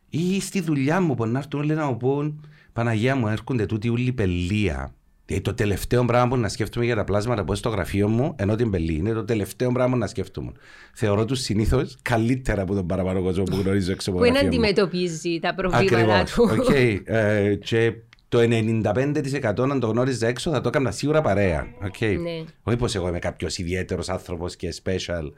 ή 0.10 0.42
στη 0.42 0.62
δουλειά 0.62 1.02
μου 1.02 1.16
που 1.16 1.26
να 1.26 1.40
έρθουν 1.40 1.60
όλοι 1.60 1.74
να 1.74 1.86
μου 1.86 1.98
πούν 1.98 2.44
Παναγία 2.74 3.16
μου 3.16 3.28
έρχονται 3.28 3.66
τούτοι 3.66 3.90
ούλοι 3.90 4.14
πελία. 4.14 4.94
Ε, 5.32 5.40
το 5.40 5.54
τελευταίο 5.54 6.06
πράγμα 6.06 6.28
που 6.28 6.38
να 6.38 6.50
σκέφτομαι 6.50 6.86
για 6.86 6.96
τα 6.96 7.04
πλάσματα 7.04 7.42
που 7.42 7.46
έχω 7.52 7.56
στο 7.56 7.70
γραφείο 7.70 8.08
μου, 8.08 8.34
ενώ 8.38 8.56
την 8.56 8.70
πελή, 8.72 8.94
είναι 8.94 9.14
το 9.14 9.24
τελευταίο 9.26 9.72
πράγμα 9.72 9.92
που 9.94 9.98
να 10.00 10.08
σκέφτομαι. 10.08 10.52
Θεωρώ 10.94 11.26
τους 11.26 11.40
συνήθως 11.40 11.98
καλύτερα 12.02 12.62
από 12.62 12.74
τον 12.76 12.88
παραπάνω 12.88 13.22
κόσμο 13.22 13.44
που 13.44 13.56
γνωρίζω 13.56 13.92
έξω 13.92 14.10
από 14.10 14.20
Που 14.20 14.26
το 14.26 14.30
είναι 14.30 14.40
γραφείο 14.40 14.60
μου. 14.60 14.66
αντιμετωπίζει 14.68 15.40
τα 15.40 15.54
προβλήματα 15.56 16.16
Ακριβώς. 16.16 16.32
του. 16.34 16.50
Οκ. 16.60 16.70
Ε, 17.06 17.56
και 17.56 17.94
το 18.30 18.40
95% 18.40 19.70
αν 19.72 19.80
το 19.80 19.88
γνώριζα 19.88 20.28
έξω 20.28 20.52
θα 20.52 20.62
το 20.62 20.68
έκανα 20.70 20.92
σίγουρα 20.92 21.22
παρέα. 21.22 21.68
Οκ. 21.86 22.02
Ναι. 22.02 22.44
Όχι 22.64 22.78
πως 22.78 22.96
εγώ 22.96 23.08
είμαι 23.08 23.20
κάποιος 23.20 23.58
ιδιαίτερος 23.58 24.10
άνθρωπος 24.10 24.56
και 24.56 24.74
special 24.84 25.32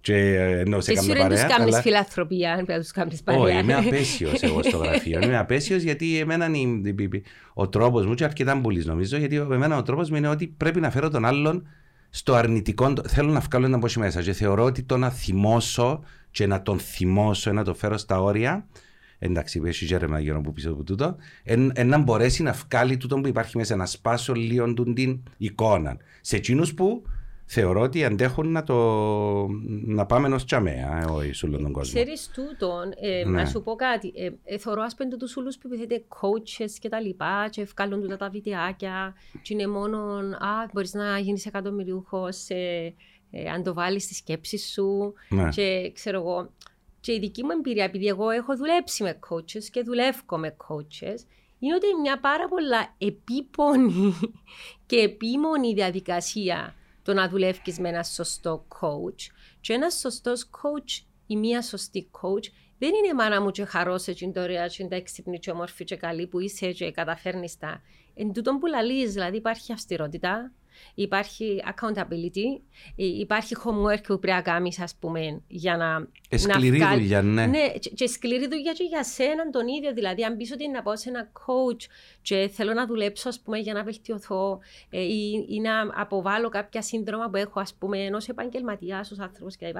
και 0.00 0.14
ε, 0.16 0.58
ενώ 0.60 0.80
σε 0.80 0.92
Και 0.92 1.00
σου 1.00 1.10
έκανα 1.10 1.22
δεν 1.28 1.30
τους 1.32 1.40
παρέα. 1.40 1.56
κάνεις 1.56 1.72
αλλά- 1.72 1.82
φιλανθρωπία, 1.82 2.50
αν 2.50 2.56
πρέπει 2.56 2.72
να 2.72 2.78
τους 2.80 2.90
κάνεις 2.90 3.22
παρέα. 3.22 3.40
όχι, 3.42 3.58
είμαι 3.58 3.74
απαίσιος 3.86 4.42
εγώ 4.42 4.62
στο 4.62 4.76
γραφείο. 4.76 5.20
Είμαι 5.22 5.38
απαίσιος 5.38 5.82
γιατί 5.82 6.18
εμένα 6.18 6.44
είναι 6.46 6.56
η- 6.88 7.08
η- 7.12 7.22
ο 7.54 7.68
τρόπος 7.68 8.06
μου, 8.06 8.14
και 8.14 8.24
αρκετά 8.24 8.60
πολύ 8.60 8.84
νομίζω, 8.84 9.16
γιατί 9.16 9.36
εμένα 9.36 9.76
ο 9.76 9.82
τρόπος 9.82 10.10
μου 10.10 10.16
είναι 10.16 10.28
ότι 10.28 10.46
πρέπει 10.46 10.80
να 10.80 10.90
φέρω 10.90 11.10
τον 11.10 11.24
άλλον 11.24 11.66
στο 12.10 12.34
αρνητικό. 12.34 12.92
Θέλω 13.08 13.32
να 13.32 13.40
βγάλω 13.40 13.66
ένα 13.66 13.78
πόσι 13.78 13.98
μέσα. 13.98 14.22
Και 14.22 14.32
θεωρώ 14.32 14.64
ότι 14.64 14.82
το 14.82 14.96
να 14.96 15.10
θυμώσω 15.10 16.02
και 16.30 16.46
να 16.46 16.62
τον 16.62 16.78
θυμώσω, 16.78 17.52
να 17.52 17.64
το 17.64 17.74
φέρω 17.74 17.96
στα 17.96 18.22
όρια, 18.22 18.66
εντάξει, 19.18 19.62
έχει 19.64 19.84
γέρεμα 19.84 20.20
γύρω 20.20 20.38
από 20.38 20.52
πίσω 20.52 20.70
από 20.70 20.82
τούτο, 20.82 21.16
εν, 21.44 21.72
εν 21.74 21.88
να 21.88 21.98
μπορέσει 21.98 22.42
να 22.42 22.52
βγάλει 22.68 22.96
τούτο 22.96 23.16
που 23.20 23.28
υπάρχει 23.28 23.56
μέσα, 23.56 23.76
να 23.76 23.86
σπάσω 23.86 24.32
λίγο 24.34 24.74
την 24.74 25.22
εικόνα. 25.36 25.96
Σε 26.20 26.36
εκείνους 26.36 26.74
που 26.74 27.02
θεωρώ 27.48 27.80
ότι 27.80 28.04
αντέχουν 28.04 28.52
να, 28.52 28.62
το, 28.62 28.74
να 29.84 30.06
πάμε 30.06 30.26
ενός 30.26 30.44
τσαμέα, 30.44 31.04
όχι 31.10 31.32
σε 31.32 31.46
όλον 31.46 31.62
τον 31.62 31.72
κόσμο. 31.72 32.00
Ξέρεις 32.02 32.30
τούτον, 32.34 32.92
ε, 33.00 33.24
Ναι. 33.24 33.40
να 33.40 33.46
σου 33.46 33.62
πω 33.62 33.74
κάτι, 33.74 34.12
ε, 34.16 34.30
ε, 34.44 34.58
θεωρώ 34.58 34.82
ας 34.82 34.94
πέντε 34.94 35.16
τους 35.16 35.36
ούλους 35.36 35.58
που 35.58 35.68
επιθέτει 35.72 36.04
coaches 36.08 36.70
και 36.80 36.88
τα 36.88 37.00
λοιπά 37.00 37.48
και 37.50 37.64
βγάλουν 37.64 38.00
τούτα 38.00 38.16
τα 38.16 38.28
βιντεάκια 38.28 39.14
και 39.42 39.54
είναι 39.54 39.66
μόνο, 39.66 39.98
α, 40.38 40.68
μπορείς 40.72 40.92
να 40.94 41.18
γίνεις 41.18 41.46
εκατομμυριούχος 41.46 42.48
ε, 42.48 42.94
ε, 43.30 43.48
αν 43.50 43.62
το 43.62 43.74
βάλεις 43.74 44.02
στη 44.02 44.14
σκέψη 44.14 44.58
σου 44.58 45.12
Ναι. 45.28 45.48
και 45.48 45.90
ξέρω 45.94 46.18
εγώ. 46.20 46.50
Και 47.00 47.12
η 47.12 47.18
δική 47.18 47.42
μου 47.42 47.50
εμπειρία, 47.50 47.84
επειδή 47.84 48.06
εγώ 48.06 48.30
έχω 48.30 48.56
δουλέψει 48.56 49.02
με 49.02 49.18
coaches 49.28 49.64
και 49.70 49.82
δουλεύω 49.82 50.38
με 50.38 50.56
coaches, 50.68 51.18
είναι 51.58 51.74
ότι 51.74 51.86
είναι 51.86 52.00
μια 52.02 52.20
πάρα 52.20 52.48
πολλά 52.48 52.94
επίπονη 52.98 54.18
και 54.86 54.96
επίμονη 54.96 55.74
διαδικασία 55.74 56.74
το 57.06 57.14
να 57.14 57.28
δουλεύεις 57.28 57.78
με 57.78 57.88
ένα 57.88 58.02
σωστό 58.02 58.66
coach. 58.68 59.32
Και 59.60 59.72
ένας 59.72 59.94
σωστός 59.94 60.50
coach 60.50 61.04
ή 61.26 61.36
μια 61.36 61.62
σωστή 61.62 62.10
coach 62.20 62.44
δεν 62.78 62.90
είναι 62.94 63.14
μάνα 63.14 63.42
μου 63.42 63.50
και 63.50 63.64
χαρώσε 63.64 64.12
και 64.12 64.24
είναι 64.24 64.34
το 64.34 64.40
ωραία 64.40 64.66
και 64.66 64.76
είναι 64.78 64.88
τα 64.88 64.96
έξυπνη 64.96 65.38
και 65.38 65.50
όμορφη 65.50 65.84
και 65.84 65.96
καλή 65.96 66.26
που 66.26 66.40
είσαι 66.40 66.72
και 66.72 66.90
καταφέρνεις 66.90 67.58
τα. 67.58 67.82
Εν 68.14 68.32
τούτον 68.32 68.58
που 68.58 68.66
λαλείς, 68.66 69.12
δηλαδή 69.12 69.36
υπάρχει 69.36 69.72
αυστηρότητα, 69.72 70.52
υπάρχει 70.94 71.62
accountability, 71.64 72.60
ε, 72.96 73.04
υπάρχει 73.04 73.54
homework 73.64 74.02
που 74.06 74.18
πρέπει 74.18 74.36
να 74.36 74.42
κάνεις 74.42 74.80
ας 74.80 74.94
πούμε 75.00 75.42
για 75.48 75.76
να... 75.76 76.08
Ε, 76.28 76.36
σκληρή 76.36 76.76
βγάλει- 76.76 77.00
δουλειά, 77.00 77.22
ναι. 77.22 77.46
ναι, 77.46 77.72
και, 77.78 77.90
και 77.90 78.06
σκληρή 78.06 78.48
δουλειά 78.48 78.72
και 78.72 78.84
για 78.84 79.04
σένα 79.04 79.50
τον 79.50 79.66
ίδιο. 79.68 79.92
Δηλαδή, 79.92 80.24
αν 80.24 80.36
πεις 80.36 80.52
ότι 80.52 80.68
να 80.68 80.82
πάω 80.82 80.96
σε 80.96 81.08
ένα 81.08 81.32
coach 81.32 81.84
και 82.22 82.50
θέλω 82.52 82.72
να 82.72 82.86
δουλέψω, 82.86 83.28
ας 83.28 83.40
πούμε, 83.40 83.58
για 83.58 83.72
να 83.72 83.82
βελτιωθώ 83.82 84.58
ε, 84.90 85.00
ή, 85.00 85.46
ή 85.48 85.60
να 85.60 85.80
αποβάλω 85.94 86.48
κάποια 86.48 86.82
σύνδρομα 86.82 87.30
που 87.30 87.36
έχω, 87.36 87.60
ας 87.60 87.74
πούμε, 87.74 87.98
ενός 87.98 88.28
επαγγελματία, 88.28 89.04
ω 89.12 89.22
άνθρωπο 89.22 89.50
κλπ. 89.58 89.76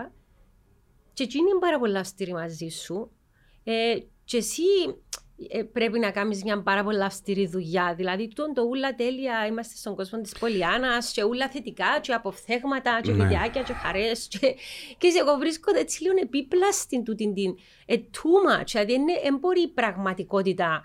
Και 1.12 1.22
εκείνη 1.22 1.50
είναι 1.50 1.58
πάρα 1.60 1.78
πολύ 1.78 1.98
αυστηρή 1.98 2.32
μαζί 2.32 2.68
σου. 2.68 3.10
Ε, 3.64 3.98
και 4.24 4.36
εσύ 4.36 4.62
ε, 5.48 5.62
πρέπει 5.62 5.98
να 5.98 6.10
κάνεις 6.10 6.42
μια 6.44 6.62
πάρα 6.62 6.84
πολύ 6.84 7.02
αυστηρή 7.02 7.46
δουλειά. 7.46 7.94
Δηλαδή, 7.96 8.28
τούτο 8.28 8.52
το 8.52 8.62
ούλα 8.62 8.94
τέλεια, 8.94 9.46
είμαστε 9.46 9.76
στον 9.76 9.96
κόσμο 9.96 10.20
της 10.20 10.32
Πολιάνας 10.38 11.12
και 11.12 11.22
ούλα 11.24 11.48
θετικά 11.48 11.98
και 12.00 12.12
αποφθέγματα 12.12 13.00
και 13.02 13.12
Ναι. 13.12 13.22
βιντεάκια 13.22 13.62
και 13.62 13.72
χαρές. 13.72 14.28
Και, 14.28 14.54
και 14.98 15.12
εγώ 15.20 15.36
βρίσκω 15.38 15.72
έτσι 15.76 16.02
λίγο 16.02 16.14
επίπλα 16.22 16.72
στην 16.72 17.04
τούτη 17.04 17.32
την 17.32 17.54
ε, 17.86 17.94
too 17.94 18.60
much. 18.60 18.66
Δηλαδή, 18.66 18.92
είναι, 18.92 19.12
δεν 19.22 19.36
μπορεί 19.36 19.60
η 19.60 19.68
πραγματικότητα 19.68 20.82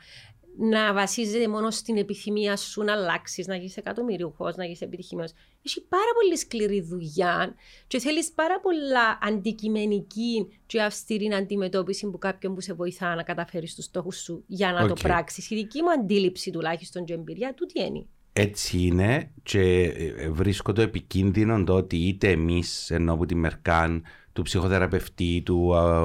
να 0.58 0.94
βασίζεται 0.94 1.48
μόνο 1.48 1.72
στην 1.72 1.98
επιθυμία 1.98 2.58
σου 2.58 2.84
να 2.84 2.94
αλλάξεις, 2.94 3.48
να 3.48 3.56
γίνεις 3.56 3.78
εκατομμυριούχος, 3.78 4.56
να 4.56 4.64
γίνεις 4.64 4.82
επιτυχημένος. 4.82 5.32
Έχει 5.66 5.82
πάρα 5.82 6.12
πολύ 6.22 6.38
σκληρή 6.38 6.82
δουλειά 6.82 7.56
και 7.88 8.00
θέλεις 8.00 8.32
πάρα 8.32 8.60
πολλά 8.60 9.20
αντικειμενική 9.22 10.48
και 10.66 10.82
αυστηρή 10.82 11.34
αντιμετώπιση 11.34 12.10
που 12.10 12.18
κάποιον 12.18 12.54
που 12.54 12.62
σε 12.62 12.74
βοηθά 12.74 13.16
να 13.16 13.24
καταφέρεις 13.24 13.76
τους 13.76 13.86
στόχους 13.86 14.22
σου 14.22 14.44
για 14.48 14.72
να 14.72 14.82
Οκ. 14.82 14.88
το 14.88 14.94
πράξεις. 14.94 15.50
Η 15.50 15.56
δική 15.56 15.82
μου 15.82 15.92
αντίληψη 15.92 16.52
τουλάχιστον 16.52 17.06
και 17.06 17.14
εμπειρία 17.14 17.54
τούτη 17.54 17.82
είναι. 17.82 18.06
Έτσι 18.34 18.78
είναι 18.78 19.32
και 19.44 19.82
ε, 19.82 20.30
βρίσκω 20.30 20.74
το 20.74 20.82
επικίνδυνο 20.82 21.64
το 21.64 21.74
ότι 21.74 21.98
είτε 21.98 22.30
εμείς 22.30 22.92
εν 22.92 23.14
από 23.14 23.26
τη 23.26 23.36
μερκάν 23.36 24.04
του 24.34 24.42
ψυχοθεραπευτή, 24.42 25.42
του, 25.46 25.76
α, 25.76 26.04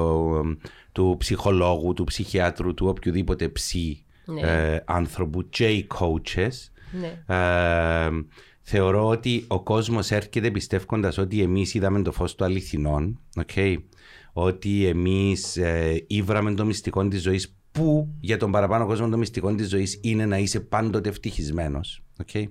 του 0.91 1.15
ψυχολόγου, 1.19 1.93
του 1.93 2.03
ψυχιάτρου, 2.03 2.73
του 2.73 2.87
οποιοδήποτε 2.87 3.49
ψη 3.49 4.05
Ναι. 4.27 4.41
ε, 4.41 4.83
άνθρωπου 4.85 5.49
και 5.49 5.67
οι 5.67 5.87
coaches 5.95 6.69
Ναι. 6.91 7.35
ε, 7.35 8.09
θεωρώ 8.61 9.07
ότι 9.07 9.45
ο 9.47 9.63
κόσμος 9.63 10.11
έρχεται 10.11 10.51
πιστεύοντας 10.51 11.17
ότι 11.17 11.41
εμείς 11.41 11.73
είδαμε 11.73 12.01
το 12.01 12.11
φως 12.11 12.35
του 12.35 12.43
αληθινών 12.43 13.19
okay? 13.45 13.75
ότι 14.33 14.85
εμείς 14.85 15.57
ε, 15.57 16.03
ήβραμε 16.07 16.53
το 16.53 16.65
μυστικό 16.65 17.07
της 17.07 17.21
ζωής 17.21 17.55
που 17.71 18.15
για 18.19 18.37
τον 18.37 18.51
παραπάνω 18.51 18.85
κόσμο 18.85 19.09
το 19.09 19.17
μυστικό 19.17 19.55
της 19.55 19.69
ζωής 19.69 19.99
είναι 20.03 20.25
να 20.25 20.37
είσαι 20.37 20.59
πάντοτε 20.59 21.09
ευτυχισμένος 21.09 22.03
okay? 22.25 22.43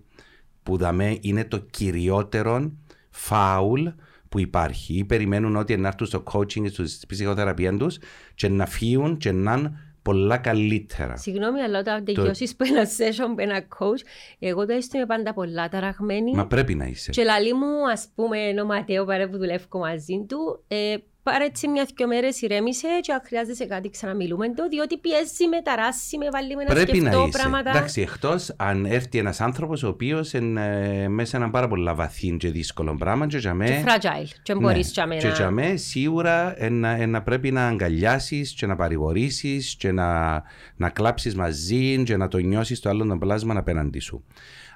που 0.62 0.76
δαμέ 0.76 1.18
είναι 1.20 1.44
το 1.44 1.58
κυριότερο 1.58 2.72
φάουλ 3.10 3.86
που 4.28 4.38
υπάρχει 4.38 4.94
ή 4.94 5.04
περιμένουν 5.04 5.56
ότι 5.56 5.76
να 5.76 5.88
έρθουν 5.88 6.06
στο 6.06 6.22
coaching 6.32 6.70
στη 6.70 7.06
ψυχοθεραπεία 7.06 7.76
τους 7.76 7.98
και 8.34 8.48
να 8.48 8.66
φύγουν 8.66 9.16
και 9.16 9.32
να 9.32 9.54
είναι 9.54 9.72
πολλά 10.06 10.38
καλύτερα. 10.38 11.16
Συγγνώμη, 11.16 11.60
αλλά 11.60 11.78
όταν 11.78 12.04
τελειώσεις 12.04 12.56
που 12.56 12.64
ένα 12.70 12.82
session 12.82 13.34
με 13.36 13.42
ένα 13.42 13.60
coach, 13.78 14.00
εγώ 14.38 14.66
το 14.66 14.72
έστω 14.72 14.96
είμαι 14.96 15.06
πάντα 15.06 15.34
πολλά 15.34 15.68
ταραγμένη. 15.68 16.34
Μα 16.34 16.46
πρέπει 16.46 16.74
να 16.74 16.84
είσαι. 16.84 17.10
Και 17.10 17.22
λαλή 17.22 17.54
μου, 17.54 17.90
ας 17.90 18.08
πούμε, 18.14 18.60
ο 18.60 18.64
Ματέο 18.64 19.04
παρέ 19.04 19.26
που 19.26 19.36
δουλεύω 19.36 19.78
μαζί 19.78 20.24
του, 20.28 20.64
ε, 20.68 20.96
πάρε 21.30 21.44
έτσι 21.44 21.68
μια-δυο 21.68 22.06
μέρες 22.06 22.40
ηρέμησε 22.40 22.88
και 23.00 23.12
αν 23.12 23.20
χρειάζεσαι 23.24 23.66
κάτι 23.66 23.90
ξαναμιλούμε 23.90 24.54
το, 24.54 24.68
διότι 24.68 24.98
πιέζει 24.98 25.48
με, 25.48 25.60
ταράσει 25.62 26.18
με, 26.18 26.28
βάλει 26.32 26.56
με 26.56 26.62
να 26.64 26.74
Πρέπει 26.74 26.98
να 27.00 27.10
σκεφτώ 27.10 27.26
είσαι. 27.28 27.38
πράγματα. 27.38 27.70
Εντάξει, 27.70 28.00
εκτός 28.00 28.52
αν 28.56 28.84
έρθει 28.84 29.18
ένας 29.18 29.40
άνθρωπος 29.40 29.82
ο 29.82 29.88
οποίος 29.88 30.32
είναι 30.32 31.08
μέσα 31.08 31.30
σε 31.30 31.36
ένα 31.36 31.50
πάρα 31.50 31.68
πολύ 31.68 31.90
βαθύ 31.94 32.36
και 32.36 32.50
δύσκολο 32.50 32.94
πράγμα. 32.94 33.26
Και 33.26 33.38
για 33.38 33.50
Και 33.50 33.56
μέ, 33.56 33.84
fragile, 33.86 34.28
και 34.42 34.54
ναι, 34.54 34.60
μπορείς 34.60 34.90
για 34.92 35.06
μένα. 35.06 35.20
και 35.20 35.28
για 35.28 35.50
μέ 35.50 35.76
σίγουρα 35.76 36.62
ένα, 36.62 36.88
ένα 36.88 37.22
πρέπει 37.22 37.50
να 37.50 37.66
αγκαλιάσεις 37.66 38.52
και 38.52 38.66
να 38.66 38.76
παρηγορήσεις 38.76 39.74
και 39.78 39.92
να, 39.92 40.42
να 40.76 40.90
κλάψεις 40.90 41.34
μαζί 41.34 42.02
και 42.02 42.16
να 42.16 42.28
το 42.28 42.38
νιώσεις 42.38 42.80
το 42.80 42.88
άλλο 42.88 43.06
το 43.06 43.16
πλάσμα 43.16 43.54
απέναντι 43.58 43.98
σου. 43.98 44.24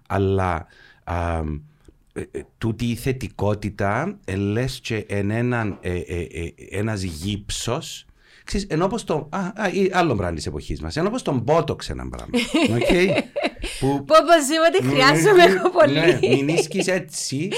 Αλλά 0.09 0.67
α, 1.05 1.37
ε, 1.37 1.39
ε, 1.39 1.61
τούτη 2.59 2.85
η 2.85 2.95
θετικότητα 2.95 4.19
ε, 4.25 4.37
λες 4.37 4.81
και 4.81 5.05
εν 5.09 5.31
έναν, 5.31 5.79
ε, 5.81 5.93
ε, 5.99 6.21
ε, 6.21 6.53
ένας 6.71 7.03
γύψος 7.03 8.05
Ξέρεις, 8.45 8.67
εν 8.71 8.85
όπως 8.85 9.05
το, 9.05 9.29
α, 9.31 9.39
α, 9.39 9.69
ή 9.73 9.91
άλλο 9.93 10.15
πράγμα 10.15 10.35
της 10.37 10.47
εποχής 10.47 10.81
μας, 10.81 10.97
εν 10.97 11.09
όπως 11.09 11.23
τον 11.23 11.45
Botox 11.47 11.89
ένα 11.89 12.09
πράγμα, 12.09 12.39
οκ, 12.77 12.95
που 13.81 14.05
Που 14.05 14.15
οπωσδήποτε 14.21 14.83
χρειάζομαι 14.95 15.43
εγώ 15.45 15.71
πολύ. 15.71 15.93
ναι, 15.93 16.19
μεινίσκεις 16.29 16.87
έτσι 16.87 17.49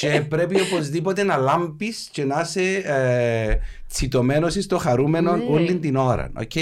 και 0.00 0.24
πρέπει 0.28 0.60
οπωσδήποτε 0.60 1.22
να 1.22 1.36
λάμπεις 1.36 2.08
και 2.12 2.24
να 2.24 2.40
είσαι 2.40 2.74
ε, 2.74 3.58
τσιτωμένος 3.88 4.54
στο 4.54 4.78
χαρούμενο 4.78 5.36
Ναι. 5.36 5.44
όλη 5.48 5.78
την 5.78 5.96
ώρα. 5.96 6.32
οκ; 6.36 6.52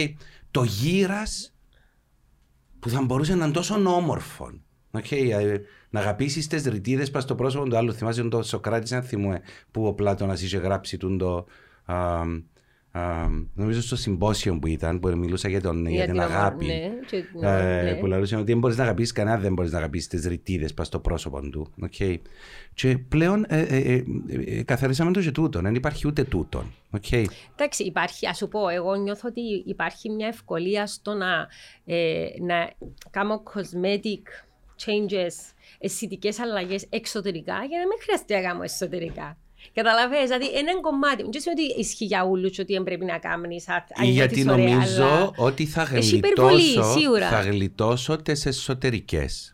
Το 0.51 0.63
γήρας 0.63 1.55
που 2.81 2.89
θα 2.89 3.03
μπορούσε 3.03 3.35
να 3.35 3.45
είναι 3.45 3.55
τόσο 3.55 3.75
όμορφο. 3.75 4.51
οκ, 4.91 5.11
ε, 5.13 5.61
να 5.91 6.01
αγαπήσεις 6.01 6.47
τις 6.47 6.65
ρυτίδες 6.65 7.07
πας 7.07 7.23
στο 7.23 7.35
πρόσωπο 7.35 7.69
του 7.69 7.77
άλλου. 7.77 7.93
Θυμάσαι 7.95 8.23
τον 8.23 8.43
Σοκράτης, 8.45 8.93
αν 8.93 9.03
θυμούμαι, 9.03 9.41
που 9.71 9.87
ο 9.87 9.93
Πλάτωνας 9.93 10.33
είχε 10.33 10.59
γράψει 10.59 10.97
τον 10.97 11.19
το. 11.19 11.47
α, 11.85 12.21
α, 12.93 13.29
νομίζω 13.55 13.83
στο 13.83 13.97
συμπόσιο 13.97 14.59
που 14.59 14.67
ήταν, 14.67 15.01
που 15.01 15.09
μιλούσα 15.09 15.49
για, 15.49 15.61
τον, 15.61 15.87
για, 15.87 16.05
την 16.05 16.13
την 16.13 16.21
αμο- 16.23 16.35
αγάπη. 16.37 16.67
ναι, 16.67 16.91
και- 17.07 17.25
Ε, 17.47 17.83
ναι. 17.83 17.95
που 17.95 18.07
λαλούσε 18.07 18.37
ότι 18.37 18.45
δεν 18.45 18.59
μπορείς 18.59 18.77
να 18.77 18.83
αγαπήσεις 18.83 19.13
κανένα, 19.13 19.39
δεν 19.39 19.53
μπορείς 19.53 19.73
να 19.73 19.79
αγαπήσεις 19.79 20.09
τις 20.09 20.27
ρυτίδες 20.27 20.69
πας 20.75 20.87
στο 20.87 20.99
πρόσωπο 20.99 21.41
του. 21.41 21.73
Okay. 21.91 22.17
Και 22.75 22.99
πλέον 22.99 23.45
ε, 23.49 23.61
ε, 23.61 23.77
ε, 23.95 24.05
ε, 24.47 24.63
καθαρίσαμε 24.63 25.13
το 25.13 25.21
και 25.21 25.31
τούτον. 25.31 25.63
Δεν 25.63 25.75
υπάρχει 25.75 26.07
ούτε 26.07 26.25
τούτον. 26.25 26.73
Okay. 27.01 27.25
Εντάξει, 27.57 27.83
υπάρχει, 27.85 28.27
ας 28.27 28.37
σου 28.37 28.49
πω, 28.49 28.69
εγώ 28.69 28.95
νιώθω 28.95 29.29
ότι 29.29 29.41
υπάρχει 29.67 30.11
μια 30.11 30.27
ευκολία 30.27 30.87
στο 30.87 31.15
να, 31.15 31.47
ε, 31.85 32.27
να 32.47 32.71
κάνω 33.11 33.43
cosmetic 33.55 34.23
changes, 34.87 35.35
αισθητικές 35.79 36.39
αλλαγές 36.41 36.87
εξωτερικά 36.91 37.53
για 37.69 37.79
να 37.79 37.87
μην 37.87 37.99
χρειαστεί 38.03 38.35
να 38.35 38.41
κάνω 38.41 38.63
εσωτερικά. 38.63 39.37
Καταλαβαίνεις, 39.75 40.25
δηλαδή 40.29 40.47
ένα 40.57 40.81
κομμάτι, 40.81 41.23
δεν 41.23 41.41
σημαίνει 41.41 41.61
ότι 41.71 41.81
ισχύει 41.81 42.05
για 42.05 42.25
όλους 42.25 42.59
ότι 42.59 42.73
δεν 42.73 42.83
πρέπει 42.83 43.05
να 43.05 43.19
κάνεις 43.19 43.69
α- 43.69 43.85
αν 43.95 44.05
Γιατί 44.09 44.35
νιώθεις 44.43 44.53
ωραία, 44.63 44.75
νομίζω 44.75 45.05
αλλά- 45.05 45.31
ότι 45.37 45.65
θα 45.67 45.89
Έχει 45.93 46.17
υπερβολή, 46.17 46.63
γλιτώσω, 46.63 46.99
σίγουρα. 46.99 47.29
θα 47.29 47.41
γλιτώσω 47.41 48.17
τις 48.23 48.47
εσωτερικές. 48.47 49.53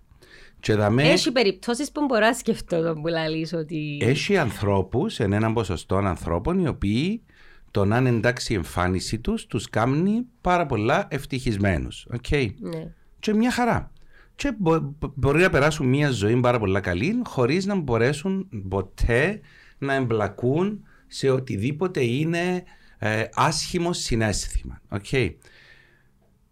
Και 0.61 0.75
δαμέ, 0.75 1.03
Έχει 1.03 1.33
περιπτώσεις 1.33 1.93
που 1.93 2.05
μπορώ 2.05 2.27
να 2.27 2.33
σκεφτώ 2.35 2.83
τον 2.83 3.03
που 3.03 3.07
λαλείς 3.09 3.53
ότι... 3.53 3.99
έχει 4.03 4.37
ανθρώπους, 4.37 5.21
εν 5.21 5.33
έναν 5.33 5.53
ποσοστό 5.53 5.97
ανθρώπων, 5.97 6.59
οι 6.59 6.69
οποίοι 6.69 7.23
το 7.71 7.85
να 7.85 7.97
είναι 7.97 8.09
εντάξει 8.09 8.53
η 8.53 8.57
εμφάνιση 8.57 9.19
τους, 9.19 9.47
τους 9.47 9.71
κάνει 9.71 10.27
πάρα 10.41 10.67
πολλά 10.67 11.07
ευτυχισμένους. 11.11 12.07
Okay. 12.13 12.49
Ναι. 12.59 12.87
και 13.19 13.35
μια 13.35 13.51
χαρά. 13.51 13.93
Και 14.37 14.55
μπο- 14.59 14.95
μπο- 14.99 15.13
μπορεί 15.15 15.43
να 15.43 15.51
περάσουν 15.51 15.87
μια 15.89 16.11
ζωή 16.11 16.41
πάρα 16.41 16.59
πολλά 16.59 16.81
καλή 16.81 17.21
χωρίς 17.25 17.67
να 17.67 17.75
μπορέσουν 17.75 18.49
ποτέ 18.69 19.41
να 19.79 19.95
εμπλακούν 19.95 20.83
σε 21.07 21.31
οτιδήποτε 21.31 22.05
είναι 22.05 22.63
ε, 22.99 23.25
άσχημο 23.35 23.93
συνέστημα. 23.93 24.81
Okay. 24.91 25.35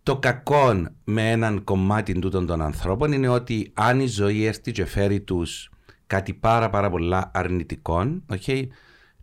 Το 0.02 0.18
κακό 0.18 0.86
με 1.04 1.30
έναν 1.30 1.64
κομμάτι 1.64 2.18
τούτων 2.18 2.46
των 2.46 2.62
ανθρώπων 2.62 3.12
είναι 3.12 3.28
ότι 3.28 3.70
αν 3.74 4.00
η 4.00 4.06
ζωή 4.06 4.44
έρθει 4.44 4.72
και 4.72 4.84
φέρει 4.84 5.20
τους 5.20 5.70
κάτι 6.06 6.34
πάρα 6.34 6.70
πάρα 6.70 6.90
πολλά 6.90 7.30
αρνητικό, 7.34 8.22
okay, 8.32 8.66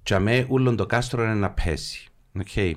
και 0.04 0.14
αμέ 0.14 0.46
ούλον 0.50 0.76
το 0.76 0.86
κάστρο 0.86 1.24
είναι 1.24 1.34
να 1.34 1.52
πέσει. 1.52 2.08
Okay. 2.44 2.72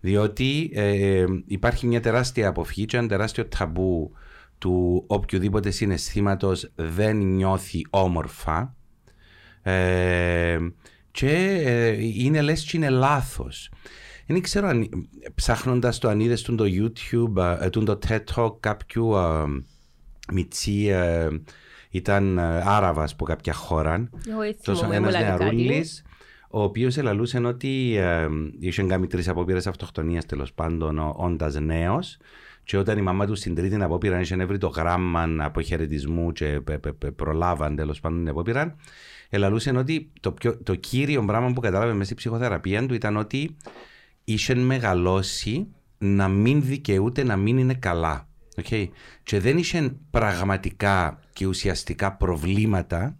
Διότι 0.00 0.70
ε, 0.74 1.24
υπάρχει 1.46 1.86
μια 1.86 2.00
τεράστια 2.00 2.48
αποφυγή 2.48 2.84
και 2.84 2.96
ένα 2.96 3.08
τεράστιο 3.08 3.46
ταμπού 3.46 4.12
του 4.58 5.04
οποιοδήποτε 5.06 5.70
συναισθήματος 5.70 6.70
δεν 6.74 7.16
νιώθει 7.16 7.86
όμορφα 7.90 8.76
ε, 9.62 10.58
και 11.10 11.60
ε, 11.64 11.96
είναι 12.00 12.40
λες 12.40 12.64
και 12.64 12.76
είναι 12.76 12.90
λάθος. 12.90 13.70
Δεν 14.26 14.40
ξέρω 14.40 14.68
αν 14.68 14.88
ψάχνοντας 15.34 15.98
το 15.98 16.08
αν 16.08 16.20
είδες 16.20 16.42
το 16.42 16.64
YouTube, 16.64 17.58
ε, 17.60 17.68
το 17.68 17.98
TED 18.08 18.20
Talk 18.34 18.60
κάποιου 18.60 19.14
ε, 19.16 19.44
μιτσί 20.32 20.90
ήταν 21.90 22.38
Άραβας 22.38 23.12
από 23.12 23.24
κάποια 23.24 23.52
χώρα. 23.52 24.08
Τόσο 24.62 24.92
ένας 24.92 25.12
νεαρούλης 25.12 26.02
ο 26.50 26.62
οποίος 26.62 26.96
ελαλούσε 26.96 27.38
ότι 27.38 27.96
ε, 27.96 28.28
είχε 28.58 28.82
κάνει 28.82 29.06
τρεις 29.06 29.28
απόπειρες 29.28 29.66
αυτοκτονίας 29.66 30.26
τέλος 30.26 30.52
πάντων 30.52 31.14
όντας 31.16 31.54
νέος. 31.54 32.16
Και 32.68 32.76
όταν 32.76 32.98
η 32.98 33.02
μαμά 33.02 33.26
τους 33.26 33.38
στην 33.38 33.54
τρίτη 33.54 33.74
απόπειρα 33.74 34.20
είχε 34.20 34.44
βρει 34.44 34.58
το 34.58 34.66
γράμμα 34.66 35.28
αποχαιρετισμού 35.38 36.32
και 36.32 36.60
προλάβαν 37.16 37.76
τέλος 37.76 38.00
πάντων 38.00 38.18
την 38.18 38.28
απόπειρα, 38.28 38.76
ελαλούσε 39.28 39.70
ότι 39.70 40.10
το, 40.20 40.32
πιο, 40.32 40.62
το 40.62 40.74
κύριο 40.74 41.24
πράγμα 41.24 41.52
που 41.52 41.60
κατάλαβε 41.60 41.92
μέσα 41.92 42.04
στη 42.04 42.14
ψυχοθεραπεία 42.14 42.86
του 42.86 42.94
ήταν 42.94 43.16
ότι 43.16 43.56
είχε 44.24 44.54
μεγαλώσει 44.54 45.66
να 45.98 46.28
μην 46.28 46.62
δικαιούται 46.62 47.22
να 47.24 47.36
μην 47.36 47.58
είναι 47.58 47.74
καλά. 47.74 48.28
Okay. 48.62 48.88
Και 49.22 49.40
δεν 49.40 49.58
είχε 49.58 49.96
πραγματικά 50.10 51.20
και 51.32 51.46
ουσιαστικά 51.46 52.12
προβλήματα. 52.12 53.16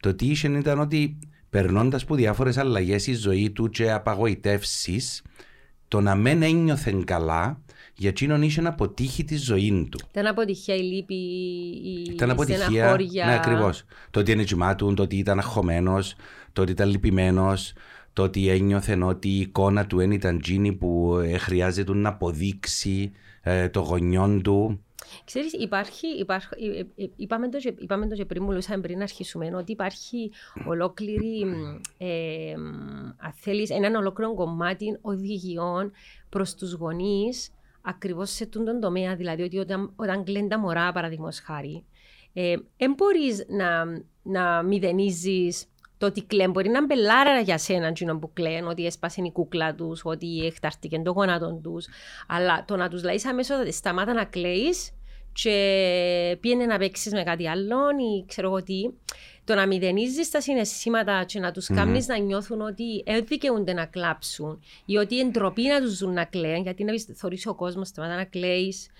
Το 0.00 0.14
τι 0.14 0.26
είχε 0.26 0.48
ήταν 0.48 0.80
ότι 0.80 1.18
περνώντας 1.50 2.04
που 2.04 2.14
διάφορες 2.14 2.56
αλλαγές 2.56 3.02
στη 3.02 3.14
ζωή 3.14 3.50
του 3.50 3.68
και 3.68 3.92
απαγοητεύσεις, 3.92 5.22
το 5.88 6.00
να 6.00 6.14
μην 6.14 6.42
ένιωθε 6.42 7.02
καλά, 7.04 7.60
για 7.96 8.08
εκείνον 8.08 8.42
είχε 8.42 8.60
να 8.60 8.68
αποτύχει 8.68 9.24
τη 9.24 9.36
ζωή 9.36 9.88
του. 9.90 9.98
Ήταν 10.10 10.26
αποτυχία 10.26 10.74
η 10.74 10.82
λύπη, 10.82 11.14
η 11.84 12.10
Ήταν 12.10 12.30
αποτυχία, 12.30 12.98
ναι 13.26 13.34
ακριβώς. 13.34 13.84
Το 14.10 14.20
ότι 14.20 14.32
είναι 14.32 14.44
τζιμάτουν, 14.44 14.94
το 14.94 15.02
ότι 15.02 15.16
ήταν 15.16 15.38
αγχωμένος, 15.38 16.14
το 16.52 16.62
ότι 16.62 16.72
ήταν 16.72 16.88
λυπημένος, 16.88 17.72
το 18.12 18.22
ότι 18.22 18.48
ένιωθε 18.48 19.02
ότι 19.02 19.28
η 19.28 19.40
εικόνα 19.40 19.86
του 19.86 19.96
δεν 19.96 20.10
ήταν 20.10 20.40
τζίνη 20.40 20.72
που 20.72 21.18
ε, 21.24 21.38
χρειάζεται 21.38 21.94
να 21.94 22.08
αποδείξει 22.08 23.12
ε, 23.42 23.68
το 23.68 23.80
γονιόν 23.80 24.42
του. 24.42 24.80
Ξέρεις, 25.24 25.52
υπάρχει, 25.52 26.06
υπάρχει 26.18 26.48
ε, 26.76 27.02
ε, 27.02 27.08
είπαμε, 27.16 27.48
το, 27.48 27.58
είπαμε 27.78 28.06
το 28.06 28.14
και 28.14 28.24
πριν 28.24 28.42
μιλούσαμε 28.42 28.80
πριν 28.80 29.02
αρχίσουμε, 29.02 29.50
ότι 29.56 29.72
υπάρχει 29.72 30.30
ολόκληρη, 30.66 31.40
ε, 31.98 32.52
αν 33.16 33.32
θέλεις, 33.34 33.70
έναν 33.70 33.94
ολόκληρο 33.94 34.34
κομμάτι 34.34 34.98
οδηγιών 35.00 35.92
προς 36.28 36.54
τους 36.54 36.72
γονείς 36.72 37.50
ακριβώς 37.86 38.30
σε 38.30 38.46
τον 38.46 38.80
τομέα, 38.80 39.16
δηλαδή 39.16 39.42
ότι 39.42 39.58
όταν, 39.58 39.92
όταν 39.96 40.24
κλαίνουν 40.24 40.48
τα 40.48 40.58
μωρά, 40.58 40.92
παραδείγματος 40.92 41.40
χάρη, 41.40 41.84
δεν 42.32 42.66
ε, 42.76 42.88
μπορείς 42.96 43.46
να, 43.48 43.84
να 44.22 44.62
μηδενίζεις 44.62 45.66
το 45.98 46.06
ότι 46.06 46.22
κλαίν 46.22 46.50
μπορεί 46.50 46.68
να 46.68 46.86
μπελάρα 46.86 47.40
για 47.40 47.58
σένα 47.58 47.92
που 48.20 48.32
κλαίν, 48.32 48.66
ότι 48.66 48.86
έσπασε 48.86 49.22
η 49.24 49.32
κούκλα 49.32 49.74
τους, 49.74 50.00
ότι 50.04 50.46
εκταρτήκε 50.46 50.98
το 50.98 51.10
γόνατο 51.10 51.60
τους. 51.62 51.86
Αλλά 52.26 52.64
το 52.64 52.76
να 52.76 52.88
τους 52.88 53.02
λέει 53.02 53.20
αμέσως 53.28 53.60
ότι 53.60 53.72
σταμάτα 53.72 54.12
να 54.12 54.24
κλαίεις 54.24 54.90
και 55.32 56.36
πήγαινε 56.40 56.66
να 56.66 56.78
παίξεις 56.78 57.12
με 57.12 57.22
κάτι 57.22 57.48
άλλο 57.48 57.76
ή 57.90 58.24
ξέρω 58.26 58.48
εγώ 58.48 58.62
τι. 58.62 58.82
Το 59.46 59.54
να 59.54 59.66
μηδενίζεις 59.66 60.30
τα 60.30 60.40
συναισθήματα 60.40 61.24
και 61.24 61.40
να 61.40 61.52
τους 61.52 61.68
mm. 61.70 61.74
κάνεις 61.74 62.06
να 62.06 62.16
νιώθουν 62.16 62.60
ότι 62.60 63.02
δεν 63.06 63.24
δικαιούνται 63.26 63.72
να 63.72 63.86
κλάψουν 63.86 64.62
ή 64.84 64.96
ότι 64.96 65.20
εντροπή 65.20 65.62
να 65.62 65.80
τους 65.80 65.98
δουν 65.98 66.12
να 66.12 66.24
κλαίουν, 66.24 66.62
γιατί 66.62 66.84
να 66.84 66.92
θεωρήσει 67.14 67.48
ο 67.48 67.54
κόσμος 67.54 67.88
σταμάτα 67.88 68.16
να 68.16 68.24
κλαίεις, 68.24 68.90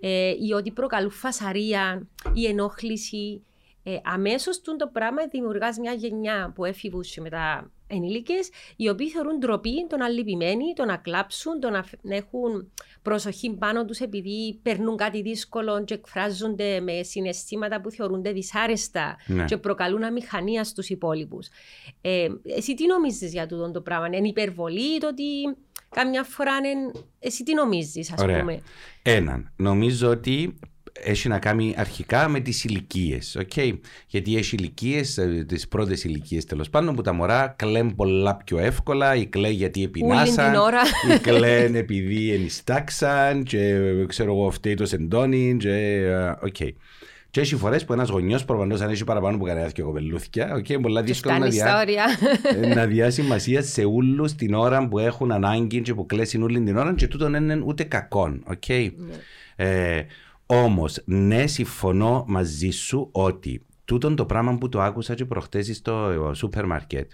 ε, 0.00 0.30
ή 0.30 0.52
ότι 0.52 0.70
προκαλούν 0.70 1.10
φασαρία 1.10 2.06
ή 2.34 2.46
ενόχληση 2.46 3.42
ε, 3.82 3.98
αμέσως 4.04 4.60
το 4.60 4.90
πράγμα 4.92 5.26
δημιουργάς 5.30 5.78
μια 5.78 5.92
γενιά 5.92 6.52
που 6.54 6.64
έφηβους 6.64 7.10
και 7.10 7.20
μετά 7.20 7.70
ενήλικες, 7.86 8.48
οι 8.76 8.88
οποίοι 8.88 9.10
θεωρούν 9.10 9.38
ντροπή 9.38 9.86
το 9.88 9.96
να 9.96 10.08
λυπημένοι, 10.08 10.72
το 10.74 10.84
να 10.84 10.96
κλάψουν, 10.96 11.60
το 11.60 11.70
να, 11.70 11.84
έχουν 12.08 12.72
προσοχή 13.02 13.50
πάνω 13.50 13.84
τους 13.84 13.98
επειδή 13.98 14.58
περνούν 14.62 14.96
κάτι 14.96 15.22
δύσκολο 15.22 15.84
και 15.84 15.94
εκφράζονται 15.94 16.80
με 16.80 17.02
συναισθήματα 17.02 17.80
που 17.80 17.90
θεωρούνται 17.90 18.32
δυσάρεστα 18.32 19.16
ναι. 19.26 19.44
και 19.44 19.56
προκαλούν 19.56 20.02
αμηχανία 20.02 20.64
στους 20.64 20.88
υπόλοιπους. 20.88 21.48
Ε, 22.00 22.28
εσύ 22.42 22.74
τι 22.74 22.86
νομίζεις 22.86 23.32
για 23.32 23.46
τούτο 23.46 23.70
το 23.70 23.80
πράγμα, 23.80 24.06
Είναι 24.06 24.28
υπερβολή 24.28 24.98
το 24.98 25.08
ότι 25.08 25.56
καμιά 25.90 26.22
φορά 26.22 26.56
είναι. 26.56 26.92
Εσύ 27.18 27.42
τι 27.42 27.54
νομίζεις, 27.54 28.12
ας 28.12 28.22
πούμε; 28.22 28.60
Έναν. 29.02 29.52
Νομίζω 29.56 30.08
ότι 30.08 30.58
έχει 31.04 31.28
να 31.28 31.38
κάνει 31.38 31.74
αρχικά 31.76 32.28
με 32.28 32.40
τις 32.40 32.64
ηλικίες. 32.64 33.38
Okay? 33.40 33.78
Γιατί 34.06 34.36
έχει 34.36 34.56
ηλικίες, 34.56 35.18
ε, 35.18 35.44
τις 35.48 35.68
πρώτες 35.68 36.04
ηλικίες 36.04 36.44
τέλος 36.44 36.70
πάντων, 36.70 36.94
που 36.94 37.02
τα 37.02 37.12
μωρά 37.12 37.54
κλαίνουν 37.58 37.94
πολλά 37.94 38.36
πιο 38.36 38.58
εύκολα, 38.58 39.14
ή 39.14 39.26
κλαίνουν 39.26 39.56
γιατί 39.56 39.82
επινάσαν, 39.82 40.54
ή 41.14 41.18
κλαίνουν 41.18 41.74
επειδή 41.74 42.32
ενιστάξαν, 42.32 43.42
και 43.42 43.78
ξέρω 44.06 44.32
εγώ, 44.32 44.50
φταίει 44.50 44.74
το 44.74 44.86
σεντόνι. 44.86 45.56
Και, 45.56 46.02
okay. 46.42 46.70
Και 47.30 47.42
έχει 47.42 47.56
φορές 47.56 47.84
που 47.84 47.92
ένας 47.92 48.08
γονιός 48.08 48.44
προφανώς 48.44 48.80
αν 48.80 48.90
έχει 48.90 49.04
παραπάνω 49.04 49.38
που 49.38 49.44
κανένα 49.44 49.70
και 49.70 49.82
κοπελούθια, 49.82 50.56
okay, 50.56 50.80
πολλά 50.82 51.02
δύσκολο 51.02 51.38
να, 51.38 51.46
διά... 51.46 51.84
Ε, 52.62 52.74
να 52.74 52.86
διάσει 52.86 53.22
σημασία 53.22 53.62
σε 53.62 53.84
όλου 53.84 54.24
την 54.36 54.54
ώρα 54.54 54.88
που 54.88 54.98
έχουν 54.98 55.32
ανάγκη 55.32 55.80
και 55.80 55.94
που 55.94 56.06
κλέσουν 56.06 56.42
όλη 56.42 56.60
την 56.60 56.76
ώρα 56.76 56.94
και 56.94 57.08
τούτο 57.08 57.30
δεν 57.30 57.42
είναι 57.42 57.62
ούτε 57.64 57.84
κακό. 57.84 58.38
Okay? 58.50 58.90
Ναι. 58.96 59.14
Ε, 59.56 60.06
Όμως, 60.46 61.02
ναι, 61.04 61.46
συμφωνώ 61.46 62.24
μαζί 62.28 62.70
σου 62.70 63.08
ότι 63.12 63.66
τούτον 63.84 64.16
το 64.16 64.26
πράγμα 64.26 64.58
που 64.58 64.68
το 64.68 64.80
άκουσα 64.80 65.14
και 65.14 65.24
προχτές 65.24 65.76
στο 65.76 66.32
σούπερ 66.34 66.66
μάρκετ. 66.66 67.10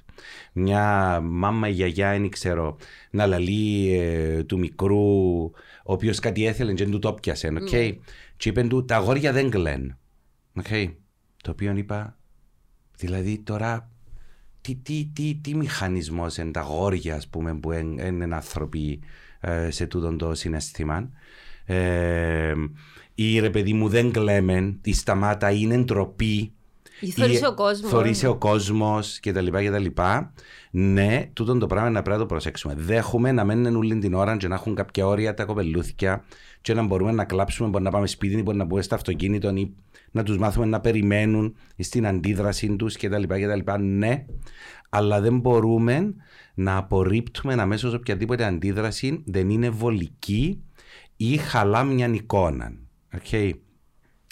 Μια 0.52 1.20
μάμα 1.22 1.68
ή 1.68 1.72
γιαγιά, 1.72 2.10
δεν 2.10 2.28
ξέρω, 2.28 2.76
να 3.10 3.26
λαλεί 3.26 3.92
ε, 3.92 4.42
του 4.44 4.58
μικρού, 4.58 5.42
ο 5.84 5.92
οποίος 5.92 6.18
κάτι 6.18 6.46
έθελε 6.46 6.72
και 6.72 6.82
δεν 6.82 6.92
του 6.92 6.98
το 6.98 7.12
πιάσε. 7.12 7.52
Okay? 7.52 7.88
Mm. 7.88 7.96
Και 8.36 8.48
είπε 8.48 8.62
του, 8.62 8.84
τα 8.84 8.96
αγόρια 8.96 9.32
δεν 9.32 9.50
κλαίνουν. 9.50 9.96
Okay? 10.62 10.94
Το 11.42 11.50
οποίο 11.50 11.76
είπα, 11.76 12.18
δηλαδή 12.96 13.38
τώρα 13.38 13.90
τι, 14.60 14.74
τι, 14.74 15.10
τι, 15.12 15.34
τι 15.34 15.54
μηχανισμός 15.54 16.36
είναι 16.36 16.50
τα 16.50 16.60
αγόρια, 16.60 17.14
ας 17.14 17.28
πούμε, 17.28 17.54
που 17.54 17.72
είναι 17.72 18.34
άνθρωποι 18.34 19.00
ε, 19.40 19.70
σε 19.70 19.86
τούτον 19.86 20.18
το 20.18 20.34
συναισθήμα. 20.34 21.10
Ε, 21.72 22.54
ή 23.14 23.38
ρε 23.38 23.50
παιδί 23.50 23.72
μου 23.72 23.88
δεν 23.88 24.12
κλαίμε, 24.12 24.76
η 24.82 24.94
σταμάτα 24.94 25.50
είναι 25.50 25.78
ντροπή. 25.78 26.52
Ή 27.00 27.11
θωρείσαι 27.11 27.46
ο 27.46 27.54
κόσμος. 27.54 27.90
Θωρείσαι 27.90 28.28
ο 28.28 28.37
κόσμος 28.37 29.20
κτλ. 29.22 29.46
κτλ. 29.46 29.87
Ναι, 30.70 31.30
τούτο 31.32 31.58
το 31.58 31.66
πράγμα 31.66 31.90
να 31.90 32.02
πρέπει 32.02 32.16
να 32.16 32.22
το 32.22 32.26
προσέξουμε. 32.26 32.74
Δέχομαι 32.76 33.32
να 33.32 33.44
μένουν 33.44 33.76
όλη 33.76 33.98
την 33.98 34.14
ώρα 34.14 34.37
και 34.37 34.48
να 34.48 34.54
έχουν 34.54 34.74
κάποια 34.74 35.06
όρια 35.06 35.35
τα 35.35 35.44
κοπελούθια 35.44 36.24
και 36.61 36.74
να 36.74 36.82
μπορούμε 36.82 37.12
να 37.12 37.24
κλάψουμε, 37.24 37.68
μπορεί 37.68 37.85
να 37.85 37.90
πάμε 37.90 38.06
σπίτι, 38.06 38.42
μπορεί 38.42 38.56
να 38.56 38.64
μπούμε 38.64 38.82
στο 38.82 38.94
αυτοκίνητο 38.94 39.50
ή 39.50 39.74
να 40.11 40.22
τους 40.22 40.38
μάθουμε 40.38 40.66
να 40.66 40.80
περιμένουν 40.80 41.56
στην 41.78 42.06
αντίδραση 42.06 42.76
τους 42.76 42.96
κτλ. 42.96 43.22
κτλ. 43.22 43.72
Ναι, 43.80 44.24
αλλά 44.88 45.20
δεν 45.20 45.38
μπορούμε 45.38 46.14
να 46.54 46.76
απορρίπτουμε 46.76 47.54
αμέσως 47.54 47.94
οποιαδήποτε 47.94 48.44
αντίδραση 48.44 49.22
δεν 49.26 49.50
είναι 49.50 49.70
βολική 49.70 50.62
ή 51.30 51.37
χαλά 51.37 51.85
μια 51.85 52.06
εικόνα. 52.06 52.72
Okay. 53.20 53.50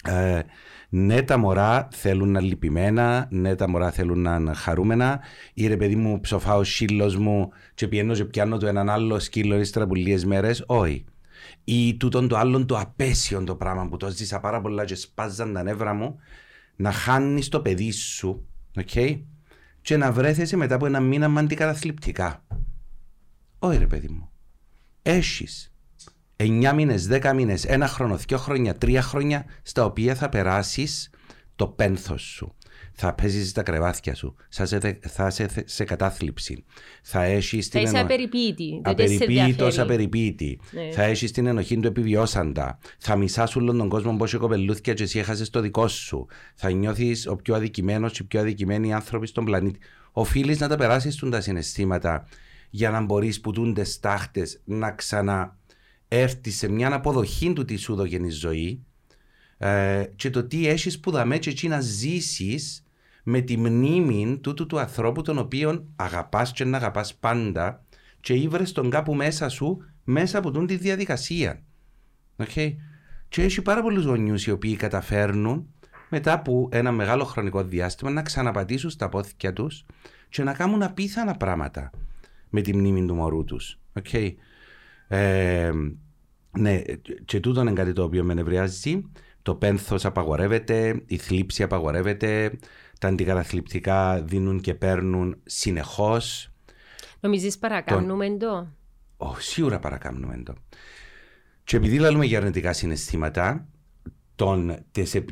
Ε, 0.03 0.41
ναι, 0.89 1.21
τα 1.21 1.37
μωρά 1.37 1.87
θέλουν 1.91 2.31
να 2.31 2.41
λυπημένα, 2.41 3.27
ναι, 3.31 3.55
τα 3.55 3.69
μωρά 3.69 3.91
θέλουν 3.91 4.21
να 4.21 4.35
είναι 4.35 4.53
χαρούμενα. 4.53 5.19
Ή 5.53 5.67
ρε 5.67 5.77
παιδί 5.77 5.95
μου, 5.95 6.19
ψοφάω 6.19 6.59
ο 6.59 6.63
σύλλος 6.63 7.17
μου 7.17 7.49
και 7.73 7.87
πιένω 7.87 8.13
και 8.13 8.25
πιάνω 8.25 8.57
το 8.57 8.67
έναν 8.67 8.89
άλλο 8.89 9.19
σκύλο 9.19 9.59
ύστερα 9.59 9.85
από 9.85 9.95
λίγες 9.95 10.25
μέρες. 10.25 10.63
Όχι. 10.67 11.05
Ή 11.63 11.97
τούτον 11.97 12.27
το 12.27 12.37
άλλον 12.37 12.65
το 12.65 12.77
απέσιο 12.77 13.43
το 13.43 13.55
πράγμα 13.55 13.87
που 13.87 13.97
το 13.97 14.09
ζήσα 14.09 14.39
πάρα 14.39 14.61
πολλά 14.61 14.85
και 14.85 14.95
σπάζαν 14.95 15.53
τα 15.53 15.63
νεύρα 15.63 15.93
μου, 15.93 16.15
να 16.75 16.91
χάνεις 16.91 17.49
το 17.49 17.61
παιδί 17.61 17.91
σου, 17.91 18.47
okay, 18.75 19.21
και 19.81 19.97
να 19.97 20.11
βρέθεσαι 20.11 20.57
μετά 20.57 20.75
από 20.75 20.85
ένα 20.85 20.99
μήνα 20.99 21.29
με 21.29 21.39
αντικαταθλιπτικά. 21.39 22.45
Όχι, 23.59 23.77
ρε 23.77 23.87
παιδί 23.87 24.07
μου. 24.07 24.29
Έχεις 25.01 25.70
9 26.41 26.73
μήνες, 26.73 27.07
10 27.07 27.33
μήνες, 27.33 27.65
ένα 27.65 27.87
χρόνο, 27.87 28.17
δύο 28.17 28.37
χρόνια, 28.37 28.75
τρία 28.75 29.01
χρόνια, 29.01 29.45
στα 29.61 29.85
οποία 29.85 30.15
θα 30.15 30.29
περάσεις 30.29 31.09
το 31.55 31.67
πένθος 31.67 32.21
σου. 32.21 32.55
Θα 32.93 33.13
παίζεις 33.13 33.51
τα 33.51 33.63
κρεβάτια 33.63 34.15
σου. 34.15 34.35
Θα 34.49 34.63
είσαι 34.63 35.47
σε, 35.65 35.83
κατάθλιψη. 35.83 36.63
Θα 37.01 37.23
έχεις 37.23 37.69
την. 37.69 37.79
Θα 37.81 37.87
είσαι 37.87 37.99
απεριποίητη. 37.99 38.81
Απεριποίητος, 38.83 39.79
απεριποίητη. 39.79 40.59
Ναι. 40.71 40.91
Θα 40.91 41.03
έχεις 41.03 41.31
την 41.31 41.45
ενοχή 41.45 41.79
του 41.79 41.87
επιβιώσαντα. 41.87 42.77
Θα 42.97 43.15
μισάς 43.15 43.55
όλον 43.55 43.77
τον 43.77 43.89
κόσμο 43.89 44.17
πώ 44.17 44.37
κοπελούθηκες 44.37 44.93
και 44.95 45.03
εσύ 45.03 45.19
έχασες 45.19 45.49
το 45.49 45.59
δικό 45.59 45.87
σου. 45.87 46.27
Θα 46.55 46.71
νιώθεις 46.71 47.27
ο 47.27 47.35
πιο 47.35 47.55
αδικημένος 47.55 48.11
και 48.11 48.19
οι 48.21 48.25
πιο 48.25 48.39
αδικημένοι 48.39 48.93
άνθρωποι 48.93 49.27
στον 49.27 49.45
πλανήτη. 49.45 49.79
Οφείλεις 50.11 50.59
να 50.59 50.67
τα 50.67 50.75
περάσεις 50.75 51.23
τα 51.29 51.41
συναισθήματα 51.41 52.27
για 52.69 52.89
να 52.89 53.01
μπορείς 53.01 53.41
που 53.41 53.51
τούνται 53.51 53.83
στάχτες 53.83 54.61
να 54.63 54.91
ξαναέρθεις 56.11 56.57
σε 56.57 56.69
μια 56.69 56.93
αποδοχή 56.93 57.53
του 57.53 57.65
τι 57.65 57.75
σου 57.75 57.95
δογενή 57.95 58.29
ζωή 58.29 58.83
ε, 59.57 60.03
και 60.15 60.29
το 60.29 60.43
τι 60.43 60.67
έχεις 60.67 60.99
που 60.99 61.11
δαμέ 61.11 61.37
και 61.37 61.49
εκεί 61.49 61.67
να 61.67 61.79
ζήσεις 61.79 62.83
με 63.23 63.41
τη 63.41 63.57
μνήμη 63.57 64.39
τούτου 64.41 64.65
του 64.65 64.79
ανθρώπου 64.79 65.21
τον 65.21 65.37
οποίον 65.37 65.87
αγαπάς 65.95 66.51
και 66.51 66.65
να 66.65 66.77
αγαπάς 66.77 67.15
πάντα 67.15 67.83
και 68.19 68.33
ήβρες 68.33 68.71
τον 68.71 68.89
κάπου 68.89 69.15
μέσα 69.15 69.49
σου 69.49 69.77
μέσα 70.03 70.37
από 70.37 70.51
τούν 70.51 70.67
τη 70.67 70.75
διαδικασία. 70.75 71.61
Okay. 72.37 72.75
Και 73.29 73.43
έχει 73.43 73.61
πάρα 73.61 73.81
πολλούς 73.81 74.05
γονιούς 74.05 74.45
οι 74.45 74.51
οποίοι 74.51 74.75
καταφέρνουν 74.75 75.67
μετά 76.09 76.33
από 76.33 76.69
ένα 76.71 76.91
μεγάλο 76.91 77.23
χρονικό 77.23 77.63
διάστημα 77.63 78.11
να 78.11 78.21
ξαναπατήσουν 78.21 78.89
στα 78.89 79.09
πόθηκια 79.09 79.53
τους 79.53 79.85
και 80.29 80.43
να 80.43 80.53
κάνουν 80.53 80.83
απίθανα 80.83 81.35
πράγματα 81.35 81.89
με 82.49 82.61
τη 82.61 82.75
μνήμη 82.75 83.05
του 83.05 83.15
μωρού 83.15 83.43
τους. 83.43 83.79
Okay. 84.01 84.33
Ε, 85.13 85.71
ναι, 86.57 86.81
και 87.25 87.39
τούτο 87.39 87.61
είναι 87.61 87.73
κάτι 87.73 87.93
το 87.93 88.03
οποίο 88.03 88.23
με 88.23 88.33
νευριάζει. 88.33 89.03
Το 89.41 89.55
πένθος 89.55 90.05
απαγορεύεται, 90.05 91.01
η 91.05 91.17
θλίψη 91.17 91.63
απαγορεύεται, 91.63 92.59
τα 92.99 93.07
αντικαταθλιπτικά 93.07 94.21
δίνουν 94.21 94.61
και 94.61 94.73
παίρνουν 94.73 95.35
συνεχώς. 95.43 96.51
Νομίζεις 97.19 97.57
παρακάνουμε 97.57 98.37
το; 98.37 98.67
Oh, 99.17 99.35
σίγουρα 99.37 99.79
παρακάνουμε 99.79 100.41
το. 100.45 100.53
Και 101.63 101.75
επειδή 101.75 101.99
λέμε 101.99 102.25
για 102.25 102.37
αρνητικά 102.37 102.73
συναισθήματα, 102.73 103.67
τον, 104.35 104.75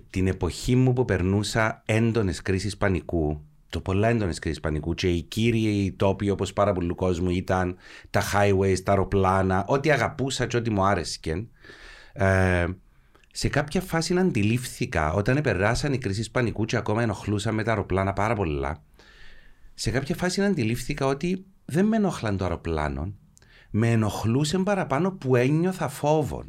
την 0.09 0.27
εποχή 0.27 0.75
μου 0.75 0.93
που 0.93 1.05
περνούσα 1.05 1.83
έντονες 1.85 2.41
κρίσεις 2.41 2.77
πανικού, 2.77 3.41
το 3.69 3.81
πολλά 3.81 4.07
έντονες 4.07 4.39
κρίσει 4.39 4.59
πανικού, 4.59 4.93
και 4.93 5.07
οι 5.07 5.21
κύριοι 5.21 5.93
τόποι 5.97 6.29
όπως 6.29 6.53
πάρα 6.53 6.73
πολλού 6.73 6.95
κόσμου 6.95 7.29
ήταν 7.29 7.75
τα 8.09 8.21
highways, 8.21 8.79
τα 8.83 8.91
αεροπλάνα, 8.91 9.65
ό,τι 9.67 9.91
αγαπούσα 9.91 10.45
και 10.45 10.57
ό,τι 10.57 10.69
μου 10.69 10.83
άρεσε. 10.83 11.19
Ε, 12.13 12.65
σε 13.31 13.47
κάποια 13.47 13.81
φάση 13.81 14.13
να 14.13 14.21
αντιλήφθηκα 14.21 15.13
όταν 15.13 15.41
περάσαν 15.41 15.93
οι 15.93 15.97
κρίσεις 15.97 16.31
πανικού 16.31 16.65
και 16.65 16.77
ακόμα 16.77 17.01
ενοχλούσαν 17.01 17.53
με 17.53 17.63
τα 17.63 17.69
αεροπλάνα 17.69 18.13
πάρα 18.13 18.35
πολλά. 18.35 18.83
Σε 19.73 19.91
κάποια 19.91 20.15
φάση 20.15 20.39
να 20.39 20.45
αντιλήφθηκα 20.45 21.05
ότι 21.05 21.45
δεν 21.65 21.85
με 21.85 21.95
ενοχλάν 21.95 22.37
το 22.37 22.43
αεροπλάνο, 22.43 23.13
με 23.69 23.91
ενοχλούσε 23.91 24.57
παραπάνω 24.57 25.11
που 25.11 25.35
ένιωθα 25.35 25.87
φόβο. 25.87 26.43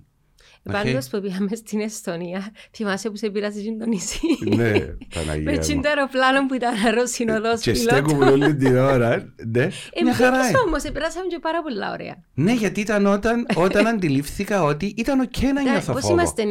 Πάντως 0.63 1.09
που 1.09 1.21
πήγαμε 1.21 1.57
στην 1.57 1.81
Εστονία, 1.81 2.53
θυμάσαι 2.75 3.11
που 3.11 3.17
σε 3.17 3.31
πήρασε 3.31 3.77
το 3.79 3.87
νησί; 3.87 4.21
Ναι, 4.57 4.73
Παναγία 5.15 5.51
Με 5.51 5.59
τσιν 5.59 5.83
το 5.83 5.89
αεροπλάνο 5.89 6.47
που 6.47 6.55
ήταν 6.55 6.75
αεροσυνοδός 6.85 7.61
Και 7.61 7.75
στέκουμε 7.75 8.31
όλη 8.31 8.57
την 8.57 8.77
ώρα. 8.77 9.33
Ναι, 9.47 9.69
μια 10.03 10.15
χαρά. 10.15 10.37
Εμείς 10.37 10.61
όμως, 10.67 10.83
πέρασαμε 10.93 11.27
και 11.27 11.39
πάρα 11.39 11.63
πολλά 11.63 11.93
ωραία. 11.93 12.25
Ναι, 12.35 12.53
γιατί 12.53 12.81
ήταν 12.81 13.07
όταν, 13.07 13.47
όταν 13.55 13.87
αντιλήφθηκα 13.95 14.63
ότι 14.63 14.95
ήταν 14.97 15.21
οκ 15.21 15.43
να 15.55 15.63
νιώθω 15.63 15.81
φόβο. 15.81 16.01
Πώς 16.01 16.11
είμαστε 16.11 16.45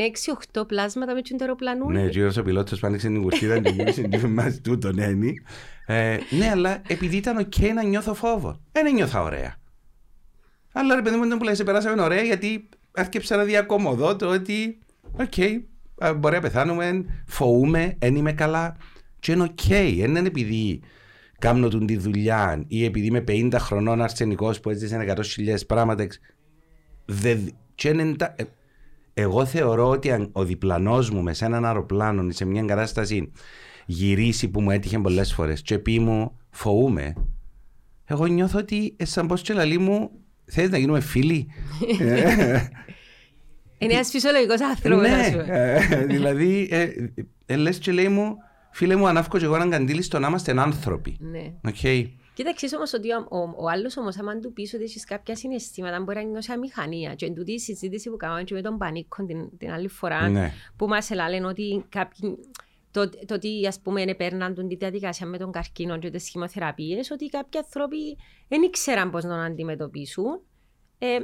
6-8 0.54 0.68
πλάσματα 0.68 1.14
μες 1.14 1.22
στο 1.22 1.44
αεροπλάνο; 1.44 1.90
Ναι, 1.90 2.08
και 2.08 2.26
ο 2.26 2.44
πιλότος 2.44 2.80
άνοιξε 2.80 3.08
την 3.08 3.22
κουρτίδα 3.22 3.60
και 3.60 3.70
γύρισε 3.70 4.02
και 4.02 4.18
μας 4.28 4.62
τούτον 4.62 4.96
Ναι, 6.30 6.50
αλλά 6.52 6.82
επειδή 6.88 7.18
ήταν 7.18 7.38
οκ 7.38 7.58
να 7.74 7.84
νιώθω 7.84 8.14
φόβο. 8.14 8.60
Δεν 8.72 8.94
νιώθα 8.94 9.22
ωραία. 9.22 9.56
Αλλά 10.74 10.96
ρε 10.96 11.02
παιδί 11.02 11.16
μου, 11.16 11.38
που 11.38 11.44
λέει, 11.44 11.56
σε 11.56 11.64
περάσαμε 11.64 12.02
ωραία 12.02 12.22
γιατί 12.22 12.70
άρχισα 12.92 13.36
να 13.36 13.44
διακωμωδώ 13.44 14.16
το 14.16 14.28
ότι, 14.28 14.80
OK, 15.12 15.34
okay, 15.36 15.62
μπορεί 16.18 16.36
να 16.36 16.42
πεθάνουμε, 16.42 17.06
φοούμαι, 17.28 17.96
δεν 18.00 18.16
είμαι 18.16 18.34
καλά. 18.34 18.78
Και 19.20 19.32
είναι 19.32 19.44
OK, 19.44 19.60
okay. 19.68 19.96
δεν 20.00 20.16
είναι 20.16 20.28
επειδή 20.28 20.82
κάνω 21.40 21.68
τον 21.68 21.86
τη 21.86 21.98
δουλειά 21.98 22.64
ή 22.68 22.86
επειδή 22.86 23.06
είμαι 23.06 23.24
50 23.28 23.56
χρονών 23.60 24.02
αρσενικός 24.02 24.60
που 24.60 24.70
έζησε 24.70 25.16
100.000 25.38 25.56
πράγματα. 25.68 26.08
Δε, 27.06 27.38
και 27.76 27.90
είναι, 27.90 28.16
ε, 28.36 28.44
εγώ 29.14 29.46
θεωρώ 29.46 29.90
ότι 29.90 30.12
αν 30.12 30.30
ο 30.32 30.44
διπλανός 30.44 31.10
μου 31.10 31.22
μες 31.22 31.34
σε 31.34 31.46
έναν 31.46 31.66
αεροπλάνο 31.66 32.28
ή 32.28 32.32
σε 32.32 32.46
μια 32.46 32.64
κατάσταση 32.64 33.32
γυρίσει 33.86 34.50
που 34.50 34.62
μου 34.62 34.72
έτυχε 34.72 35.00
πολλές 35.00 35.34
φορές 35.34 35.62
και 35.62 35.80
πει 35.80 36.00
μου 36.00 36.38
φοούμαι, 36.50 37.14
εγώ 38.06 38.26
νιώθω 38.26 38.60
ότι 38.60 38.96
σαν 39.04 39.28
πως 39.28 39.42
και 39.42 39.54
λαλεί 39.54 39.78
μου 39.78 40.12
Θέλεις 40.50 40.70
να 40.70 40.78
γίνουμε 40.78 41.00
φίλοι; 41.00 41.48
Είναι 43.78 43.94
ένας 43.94 44.10
φυσιολογικός 44.10 44.62
άνθρωπος. 44.62 45.02
Ναι, 45.02 45.44
ε, 45.48 46.06
δηλαδή, 46.06 46.68
ε, 46.72 46.90
ε, 47.46 47.56
λες 47.56 47.78
και 47.78 47.92
λέει 47.92 48.08
μου, 48.08 48.38
φίλε 48.72 48.96
μου, 48.96 49.08
ανάφκω 49.08 49.38
και 49.38 49.46
εγώ 49.46 49.56
έναν 49.56 49.70
καντήλι 49.70 50.02
στο 50.02 50.20
να 50.20 50.28
είμαστε 50.28 50.60
άνθρωποι. 50.60 51.18
Ναι. 51.20 51.54
Okay. 51.68 52.06
Κοίταξε 52.34 52.76
όμως 52.76 52.94
ότι 52.94 53.08
ο, 53.12 53.26
ο, 53.30 53.38
ο 53.38 53.70
άλλος 53.70 53.98
όμως, 53.98 54.18
άμα 54.20 54.40
του 54.40 54.54
πεις 54.54 54.74
ότι 54.74 54.84
έχεις 54.84 55.06
κάποια 55.06 55.36
συναισθήματα, 55.36 56.00
μπορεί 56.00 56.18
να 56.18 56.24
νιώσει 56.24 56.52
αμηχανία. 56.52 57.14
Και 57.14 57.26
εν 57.26 57.34
τούτη 57.34 57.52
η 57.52 57.60
συζήτηση 57.60 58.10
που 58.10 58.18
κάναμε 58.18 58.44
και 58.44 58.54
με 58.54 58.62
τον 58.62 58.78
Πανίκο 58.78 59.26
την, 59.26 59.58
την 59.58 59.72
άλλη 59.72 59.88
φορά, 59.88 60.30
ναι. 60.30 60.54
που 60.76 60.88
μας 60.88 61.10
λένε 61.30 61.46
ότι 61.46 61.86
κάποιοι 61.90 62.38
το, 62.92 63.10
το 63.10 63.34
ότι 63.34 63.68
ας 63.68 63.80
πούμε 63.80 64.02
έπαιρναν 64.02 64.68
τη 64.68 64.76
διαδικασία 64.76 65.28
με 65.28 65.38
τον 65.38 65.52
καρκίνο 65.52 66.00
και 66.00 66.10
τις 66.10 66.30
χημοθεραπείες, 66.30 67.12
ότι 67.12 67.28
κάποιοι 67.28 67.60
άνθρωποι 67.60 68.18
δεν 68.48 68.62
ήξεραν 68.62 69.12
πώς 69.12 69.24
να 69.24 69.44
αντιμετωπίσουν. 69.46 70.42
Ε, 70.98 71.18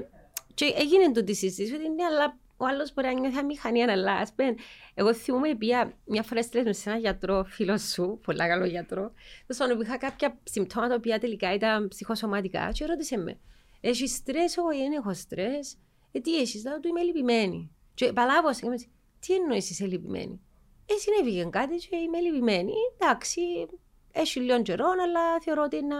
και 0.53 0.73
έγινε 0.75 1.11
τούτη 1.11 1.35
συζήτηση 1.35 1.75
ότι 1.75 1.89
ναι, 1.89 2.03
αλλά 2.03 2.37
ο 2.57 2.65
άλλος 2.65 2.93
μπορεί 2.93 3.07
να 3.07 3.19
νιώθει 3.19 3.37
αμηχανία, 3.37 3.91
αλλά 3.91 4.11
ας 4.13 4.33
πούμε, 4.35 4.55
εγώ 4.93 5.13
θυμούμαι 5.13 5.55
πια 5.55 5.93
μια 6.05 6.23
φορά 6.23 6.43
στέλνες 6.43 6.67
με 6.67 6.81
σε 6.81 6.89
έναν 6.89 7.01
γιατρό, 7.01 7.43
φίλος 7.43 7.81
σου, 7.81 8.19
πολλά 8.23 8.47
καλό 8.47 8.65
γιατρό, 8.65 9.11
τόσο 9.47 9.75
που 9.75 9.81
είχα 9.81 9.97
κάποια 9.97 10.37
συμπτώματα 10.43 10.99
που 10.99 11.09
τελικά 11.19 11.53
ήταν 11.53 11.87
ψυχοσωματικά 11.87 12.71
και 12.71 12.85
ρώτησε 12.85 13.17
με, 13.17 13.39
έχεις 13.81 14.11
στρες, 14.11 14.57
εγώ 14.57 14.67
δεν 14.67 14.91
έχω 14.91 15.13
στρες, 15.13 15.77
ε, 16.11 16.19
τι 16.19 16.39
έχεις, 16.39 16.61
θα 16.61 16.79
του 16.79 16.87
είμαι 16.87 17.01
λυπημένη. 17.01 17.71
Και 17.93 18.13
παλάβω, 18.13 18.49
τι 19.19 19.33
εννοείς 19.33 19.69
είσαι 19.69 19.85
λυπημένη. 19.85 20.39
Ε, 20.85 20.93
συνέβηκε 20.97 21.47
κάτι 21.49 21.75
και 21.75 21.95
είμαι 21.95 22.19
λυπημένη. 22.19 22.73
Εντάξει, 22.97 23.41
έχει 24.11 24.39
λίγο 24.39 24.61
καιρό, 24.61 24.85
αλλά 25.03 25.39
θεωρώ 25.41 25.63
ότι 25.63 25.75
είναι 25.75 25.95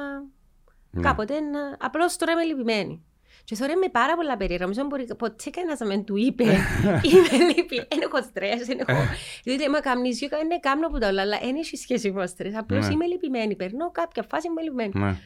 ναι. 0.92 1.02
κάποτε 1.02 1.40
να... 1.40 1.78
Απλώς 1.80 2.18
τώρα 2.18 2.32
είμαι 2.32 2.44
λυπημένη. 2.44 3.04
Και 3.44 3.56
θεωρώ 3.56 3.74
με 3.74 3.90
πάρα 3.90 4.16
πολλά 4.16 4.38
περίεργα. 4.38 4.64
Νομίζω 4.66 4.88
μπορεί 4.88 5.16
ποτέ 5.18 5.50
κανένας 5.50 5.80
να 5.80 5.86
με 5.86 5.98
του 5.98 6.16
είπε 6.16 6.44
είμαι 7.10 7.38
λυπημένη, 7.48 7.88
δεν 7.90 8.02
έχω 8.02 8.22
στρες, 8.22 8.66
δεν 8.66 8.80
έχω... 8.80 9.02
Διότι 9.44 9.64
είμαι 9.64 9.80
καμνήσιο, 9.80 10.28
είναι 10.44 10.60
κάμνο 10.60 10.88
που 10.88 10.98
τα 10.98 11.08
όλα, 11.08 11.22
αλλά 11.22 11.40
δεν 11.40 11.56
έχει 11.56 11.78
σχέση 11.78 12.12
με 12.12 12.28
στρες. 12.28 12.56
Απλώς 12.56 12.88
ναι. 12.88 12.94
είμαι 12.94 13.06
λυπημένη, 13.06 13.56
περνώ 13.56 13.92
κάποια 13.92 14.24
φάση 14.24 14.48
είμαι 14.48 14.62
λυπημένη. 14.62 14.92
Ναι. 14.96 15.18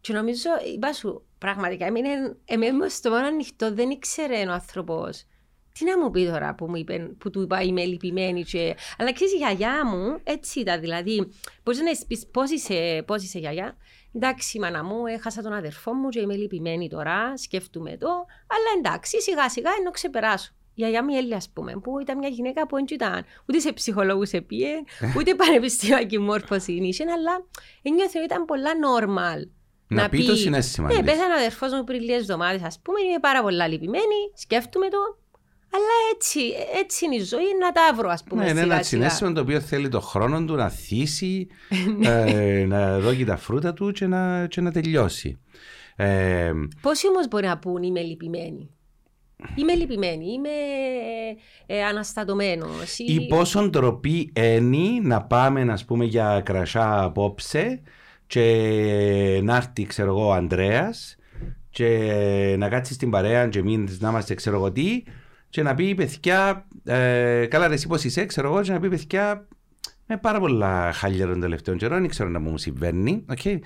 Και 0.00 0.12
νομίζω, 0.12 0.50
είπα 0.74 0.92
σου, 0.92 1.26
πραγματικά, 1.38 1.86
εμένα 2.44 2.88
στο 2.88 3.10
μόνο 3.10 3.26
ανοιχτό 3.26 3.74
δεν 3.74 3.90
ήξερε 3.90 4.46
ο 4.48 4.52
άνθρωπος 4.52 5.26
τι 5.78 5.84
να 5.84 5.98
μου 5.98 6.10
πει 6.10 6.26
τώρα 6.26 6.54
που, 6.54 6.66
μου 6.66 6.76
είπε, 6.76 7.10
που 7.18 7.30
του 7.30 7.42
είπα 7.42 7.62
είμαι 7.62 7.84
λυπημένη. 7.84 8.44
Και... 8.44 8.76
Αλλά 8.98 9.12
ξέρεις, 9.12 9.32
η 9.32 9.36
γιαγιά 9.36 9.86
μου 9.86 10.18
έτσι 10.24 10.60
ήταν. 10.60 10.80
Δηλαδή, 10.80 11.28
μπορείς 11.64 11.80
να 11.80 11.90
πει 12.06 12.26
πώς 12.30 12.50
είσαι, 12.50 13.02
πώς 13.06 13.22
είσαι 13.22 13.38
γιαγιά; 13.38 13.76
Εντάξει, 14.14 14.58
μάνα 14.58 14.84
μου, 14.84 15.06
έχασα 15.06 15.42
τον 15.42 15.52
αδερφό 15.52 15.92
μου 15.92 16.08
και 16.08 16.20
είμαι 16.20 16.34
λυπημένη 16.34 16.88
τώρα, 16.88 17.36
σκέφτομαι 17.36 17.96
το. 17.96 18.08
Αλλά 18.46 18.70
εντάξει, 18.78 19.20
σιγά 19.22 19.48
σιγά 19.48 19.70
ενώ 19.80 19.90
ξεπεράσω. 19.90 20.50
Η 20.54 20.82
γιαγιά 20.82 21.04
μου 21.04 21.14
η 21.14 21.16
Έλλη, 21.16 21.34
ας 21.34 21.50
πούμε, 21.52 21.72
που 21.72 21.98
ήταν 21.98 22.18
μια 22.18 22.28
γυναίκα 22.28 22.66
που 22.66 22.76
δεν 22.76 22.84
ήταν 22.90 23.24
ούτε 23.48 23.58
σε 23.58 23.72
ψυχολόγους 23.72 24.30
επίε, 24.30 24.72
ούτε 25.16 25.34
πανεπιστημιακή 25.34 26.18
μόρφωση 26.18 26.72
είχε, 26.72 27.04
αλλά 27.04 27.46
νιώθει 27.82 28.16
ότι 28.16 28.26
ήταν 28.26 28.44
πολλά 28.44 28.70
normal. 28.70 29.48
Να, 29.88 30.02
να 30.02 30.08
πει, 30.08 30.24
το 30.24 30.36
συνέστημα. 30.36 30.92
Ναι, 30.92 31.02
πέθανε 31.02 31.34
ο 31.34 31.36
αδερφός 31.36 31.72
μου 31.72 31.84
πριν 31.84 32.00
λίγες 32.00 32.20
εβδομάδες, 32.20 32.62
ας 32.62 32.80
πούμε, 32.82 33.00
είμαι 33.00 33.18
πάρα 33.20 33.42
πολλά 33.42 33.68
λυπημένη, 33.68 34.20
σκέφτομαι 34.34 34.88
το, 34.88 34.98
αλλά 35.76 35.96
έτσι, 36.14 36.40
έτσι 36.82 37.04
είναι 37.04 37.14
η 37.14 37.22
ζωή, 37.22 37.44
να 37.60 37.72
τα 37.72 37.94
βρω, 37.96 38.08
ας 38.08 38.24
πούμε. 38.24 38.44
Ναι, 38.44 38.50
είναι 38.50 38.60
ένα 38.60 38.82
συνέστημα 38.82 39.32
το 39.32 39.40
οποίο 39.40 39.60
θέλει 39.60 39.88
το 39.88 40.00
χρόνο 40.00 40.44
του 40.44 40.54
να 40.54 40.68
θύσει, 40.68 41.46
ναι. 41.98 42.24
ε, 42.26 42.64
να 42.66 42.98
δώσει 42.98 43.24
τα 43.24 43.36
φρούτα 43.36 43.72
του 43.72 43.90
και 43.90 44.06
να, 44.06 44.46
και 44.46 44.60
να 44.60 44.72
τελειώσει. 44.72 45.38
Ε, 45.96 46.52
Πόσοι 46.80 47.08
όμως 47.08 47.28
μπορεί 47.28 47.46
να 47.46 47.58
πούν 47.58 47.82
είμαι 47.82 48.00
λυπημένη. 48.00 48.70
Είμαι 49.54 49.74
λυπημένη, 49.74 50.32
είμαι 50.32 50.48
ε, 51.66 51.84
αναστατωμένος. 51.84 52.98
Ή... 52.98 53.04
ή 53.14 53.26
πόσο 53.26 53.68
ντροπή 53.68 54.32
είναι 54.36 55.00
να 55.02 55.22
πάμε 55.22 55.64
να 55.64 55.78
πούμε 55.86 56.04
για 56.04 56.40
κρασά 56.44 57.02
απόψε 57.02 57.82
και 58.26 59.40
να 59.42 59.56
έρθει 59.56 59.86
ξέρω 59.86 60.08
εγώ 60.08 60.26
ο 60.26 60.32
Ανδρέας 60.32 61.16
και 61.70 62.54
να 62.58 62.68
κάτσεις 62.68 62.96
στην 62.96 63.10
παρέα 63.10 63.48
και 63.48 63.62
μην 63.62 63.88
να 63.98 64.08
είμαστε 64.08 64.34
ξέρω 64.34 64.56
εγώ 64.56 64.72
τι 64.72 65.02
και 65.48 65.62
να 65.62 65.74
πει 65.74 65.94
παιδιά, 65.94 66.66
ε, 66.84 67.46
καλά 67.46 67.68
ρε 67.68 67.74
εσύ 67.74 67.86
πώς 67.86 68.04
είσαι, 68.04 68.24
ξέρω 68.24 68.48
εγώ, 68.48 68.60
και 68.60 68.72
να 68.72 68.80
πει 68.80 68.88
παιδιά, 68.88 69.46
με 70.06 70.16
πάρα 70.16 70.40
πολλά 70.40 70.92
χάλια 70.92 71.26
των 71.26 71.40
τελευταίων 71.40 71.76
καιρών, 71.76 72.00
δεν 72.00 72.08
ξέρω 72.08 72.28
να 72.28 72.38
μου 72.38 72.58
συμβαίνει. 72.58 73.24
Okay. 73.34 73.58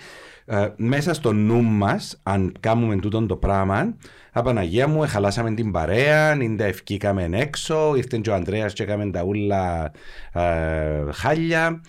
Ε, 0.44 0.68
μέσα 0.76 1.14
στο 1.14 1.32
νου 1.32 1.62
μας, 1.62 2.20
αν 2.22 2.54
κάνουμε 2.60 2.96
τούτο 2.96 3.26
το 3.26 3.36
πράγμα, 3.36 3.94
Απαναγία 4.32 4.88
μου, 4.88 5.04
χαλάσαμε 5.08 5.54
την 5.54 5.70
παρέα, 5.70 6.34
νίντα 6.34 6.64
ευκήκαμε 6.64 7.28
έξω, 7.32 7.94
ήρθε 7.96 8.18
και 8.18 8.30
ο 8.30 8.34
Ανδρέας 8.34 8.72
και 8.72 8.82
έκαμε 8.82 9.10
τα 9.10 9.22
ούλα 9.22 9.92
ε, 10.32 11.12
χάλια. 11.12 11.80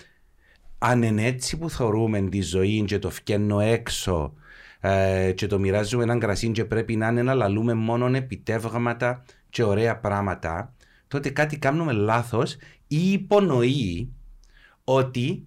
Αν 0.78 1.04
είναι 1.04 1.26
έτσι 1.26 1.58
που 1.58 1.70
θεωρούμε 1.70 2.22
τη 2.22 2.42
ζωή 2.42 2.84
και 2.88 3.00
το 3.00 3.10
φκένω 3.10 3.60
έξω, 3.60 4.34
ε, 4.80 5.32
και 5.32 5.48
το 5.48 5.60
μοιράζουμε 5.60 6.04
έναν 6.04 6.20
κρασί 6.20 6.52
και 6.52 6.66
πρέπει 6.66 6.96
να 6.96 7.08
είναι 7.08 7.22
να 7.22 7.34
λαλούμε 7.34 7.74
μόνο 7.74 8.16
επιτεύγματα 8.16 9.24
και 9.52 9.64
ωραία 9.64 10.00
πράγματα, 10.00 10.74
τότε 11.08 11.30
κάτι 11.30 11.58
κάνουμε 11.58 11.92
λάθος 11.92 12.56
ή 12.88 13.12
υπονοεί 13.12 14.14
ότι 14.84 15.46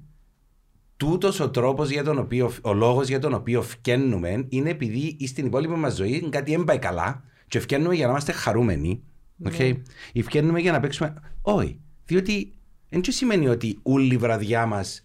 τούτος 0.96 1.40
ο 1.40 1.50
τρόπος 1.50 1.90
για 1.90 2.04
τον 2.04 2.18
οποίο, 2.18 2.52
ο 2.62 2.72
λόγος 2.72 3.08
για 3.08 3.18
τον 3.18 3.34
οποίο 3.34 3.62
φκένουμε 3.62 4.46
είναι 4.48 4.70
επειδή 4.70 5.16
στην 5.26 5.46
υπόλοιπη 5.46 5.74
μας 5.74 5.94
ζωή 5.94 6.28
κάτι 6.28 6.50
δεν 6.50 6.64
πάει 6.64 6.78
καλά 6.78 7.24
και 7.48 7.60
φκένουμε 7.60 7.94
για 7.94 8.04
να 8.04 8.10
είμαστε 8.10 8.32
χαρούμενοι. 8.32 9.02
Okay? 9.44 9.76
Ή 10.12 10.22
φκένουμε 10.22 10.60
για 10.60 10.72
να 10.72 10.80
παίξουμε. 10.80 11.14
Όχι. 11.42 11.80
Διότι 12.04 12.52
δεν 12.88 13.02
σημαίνει 13.04 13.48
ότι 13.48 13.78
όλη 13.82 14.14
η 14.14 14.16
βραδιά 14.16 14.66
μας 14.66 15.00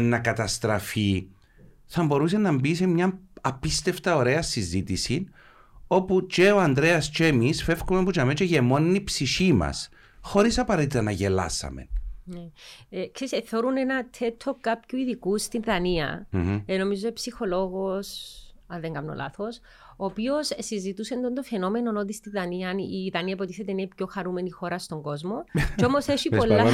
να 0.00 0.18
καταστραφεί. 0.18 1.26
Θα 1.86 2.04
μπορούσε 2.04 2.38
να 2.38 2.52
μπει 2.52 2.74
σε 2.74 2.86
μια 2.86 3.18
απίστευτα 3.40 4.16
ωραία 4.16 4.42
συζήτηση 4.42 5.28
όπου 5.88 6.26
και 6.26 6.50
ο 6.50 6.60
Ανδρέας 6.60 7.10
και 7.10 7.26
εμείς 7.26 7.62
φεύγουμε 7.62 8.04
που 8.04 8.10
και 8.34 8.44
γεμώνει 8.44 8.94
η 8.94 9.04
ψυχή 9.04 9.52
μας 9.52 9.88
χωρίς 10.20 10.58
απαραίτητα 10.58 11.02
να 11.02 11.10
γελάσαμε. 11.10 11.88
Ναι. 12.24 12.50
Ε, 12.88 13.06
ξέρεις, 13.06 13.32
ε, 13.32 13.40
θεωρούν 13.40 13.76
ένα 13.76 14.08
τέτοιο 14.18 14.56
κάποιου 14.60 14.98
ειδικού 14.98 15.38
στην 15.38 15.62
Δανία. 15.62 16.28
Mm-hmm. 16.32 16.62
Ε, 16.66 16.76
νομίζω 16.76 17.12
ψυχολόγος, 17.12 18.36
αν 18.66 18.80
δεν 18.80 18.92
κάνω 18.92 19.14
λάθος, 19.14 19.60
ο 20.00 20.04
οποίος 20.04 20.50
συζητούσε 20.58 21.14
τον 21.14 21.34
το 21.34 21.42
φαινόμενο 21.42 22.00
ότι 22.00 22.12
στη 22.12 22.30
Δανία 22.30 22.74
η 22.76 23.10
Δανία 23.12 23.32
υποτίθεται 23.32 23.70
είναι 23.70 23.82
η 23.82 23.88
πιο 23.96 24.06
χαρούμενη 24.06 24.50
χώρα 24.50 24.78
στον 24.78 25.02
κόσμο. 25.02 25.44
και 25.76 25.84
όμως 25.84 26.06
έχει 26.14 26.28
πολλά. 26.28 26.70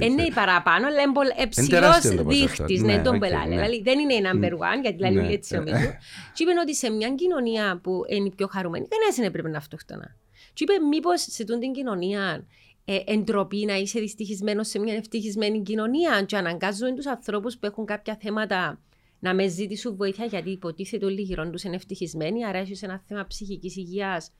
Είναι 0.00 0.22
η 0.22 0.32
παραπάνω, 0.34 0.86
αλλά 0.86 1.00
είναι 1.02 1.46
ψηλό 1.48 2.24
δείχτης. 2.26 2.82
Ναι, 2.82 3.02
τον 3.02 3.18
πελάνε. 3.18 3.54
Δηλαδή 3.54 3.82
δεν 3.82 3.98
είναι 3.98 4.14
η 4.14 4.22
number 4.24 4.52
one, 4.52 4.80
γιατί 4.82 4.98
λέει 4.98 5.12
ναι. 5.12 5.32
έτσι 5.32 5.54
νομίζω. 5.54 5.90
Και 6.34 6.42
είπε 6.42 6.52
ότι 6.62 6.74
σε 6.74 6.90
μια 6.90 7.10
κοινωνία 7.14 7.80
που 7.82 8.02
είναι 8.08 8.26
η 8.26 8.32
πιο 8.36 8.46
χαρούμενη, 8.46 8.86
κανένα 8.88 9.14
δεν 9.16 9.24
έπρεπε 9.24 9.48
να 9.48 9.58
αυτοκτονά. 9.58 10.16
Και 10.52 10.64
είπε, 10.64 10.86
μήπως 10.86 11.20
σε 11.28 11.44
την 11.44 11.72
κοινωνία 11.72 12.44
ε, 12.84 12.98
εντροπή 13.06 13.64
να 13.64 13.74
είσαι 13.74 14.00
δυστυχισμένος 14.00 14.68
σε 14.68 14.78
μια 14.78 14.94
ευτυχισμένη 14.94 15.62
κοινωνία 15.62 16.22
και 16.22 16.36
αναγκάζουν 16.36 16.94
τους 16.94 17.06
ανθρώπους 17.06 17.56
που 17.58 17.66
έχουν 17.66 17.84
κάποια 17.84 18.18
θέματα 18.20 18.78
να 19.24 19.34
με 19.34 19.48
ζητήσουν 19.48 19.96
βοήθεια 19.96 20.24
γιατί 20.24 20.50
υποτίθεται 20.50 21.04
όλοι 21.04 21.20
γύρω 21.20 21.50
του 21.50 21.58
είναι 21.64 21.74
ευτυχισμένοι. 21.74 22.44
Άρα 22.44 22.58
έχεις 22.58 22.82
ένα 22.82 23.02
θέμα 23.06 23.26
ψυχικής 23.26 23.76
υγείας 23.76 24.32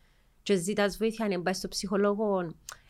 και 0.43 0.57
ζητάς 0.57 0.97
βοήθεια, 0.97 1.27
αν 1.27 1.43
πάει 1.43 1.55
στο 1.55 1.69
ψυχολόγο, 1.69 2.37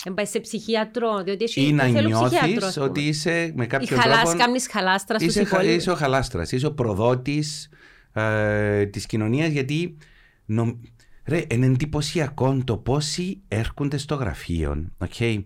αν 0.04 0.14
πάει 0.14 0.26
σε 0.26 0.40
ψυχίατρο. 0.40 1.22
Διότι 1.22 1.44
έχει 1.44 1.66
ή 1.66 1.72
να 1.72 1.86
νιώθεις 1.86 2.76
ότι 2.76 3.00
είσαι 3.00 3.52
με 3.56 3.66
κάποιο 3.66 3.86
τρόπο. 3.86 4.38
Κάνεις 4.38 4.68
χαλάστρα 4.68 5.16
είσαι, 5.20 5.46
είσαι 5.64 5.90
ο 5.90 5.94
χαλάστρας, 5.94 6.52
είσαι 6.52 6.66
ο 6.66 6.72
προδότης 6.72 7.68
ε, 8.12 8.86
της 8.86 9.06
κοινωνίας 9.06 9.48
γιατί. 9.48 9.96
Νο... 10.44 10.80
Ρε, 11.26 11.44
είναι 11.50 11.66
εντυπωσιακό 11.66 12.62
το 12.64 12.76
πόσοι 12.76 13.42
έρχονται 13.48 13.96
στο 13.96 14.14
γραφείο 14.14 14.90
okay, 14.98 15.44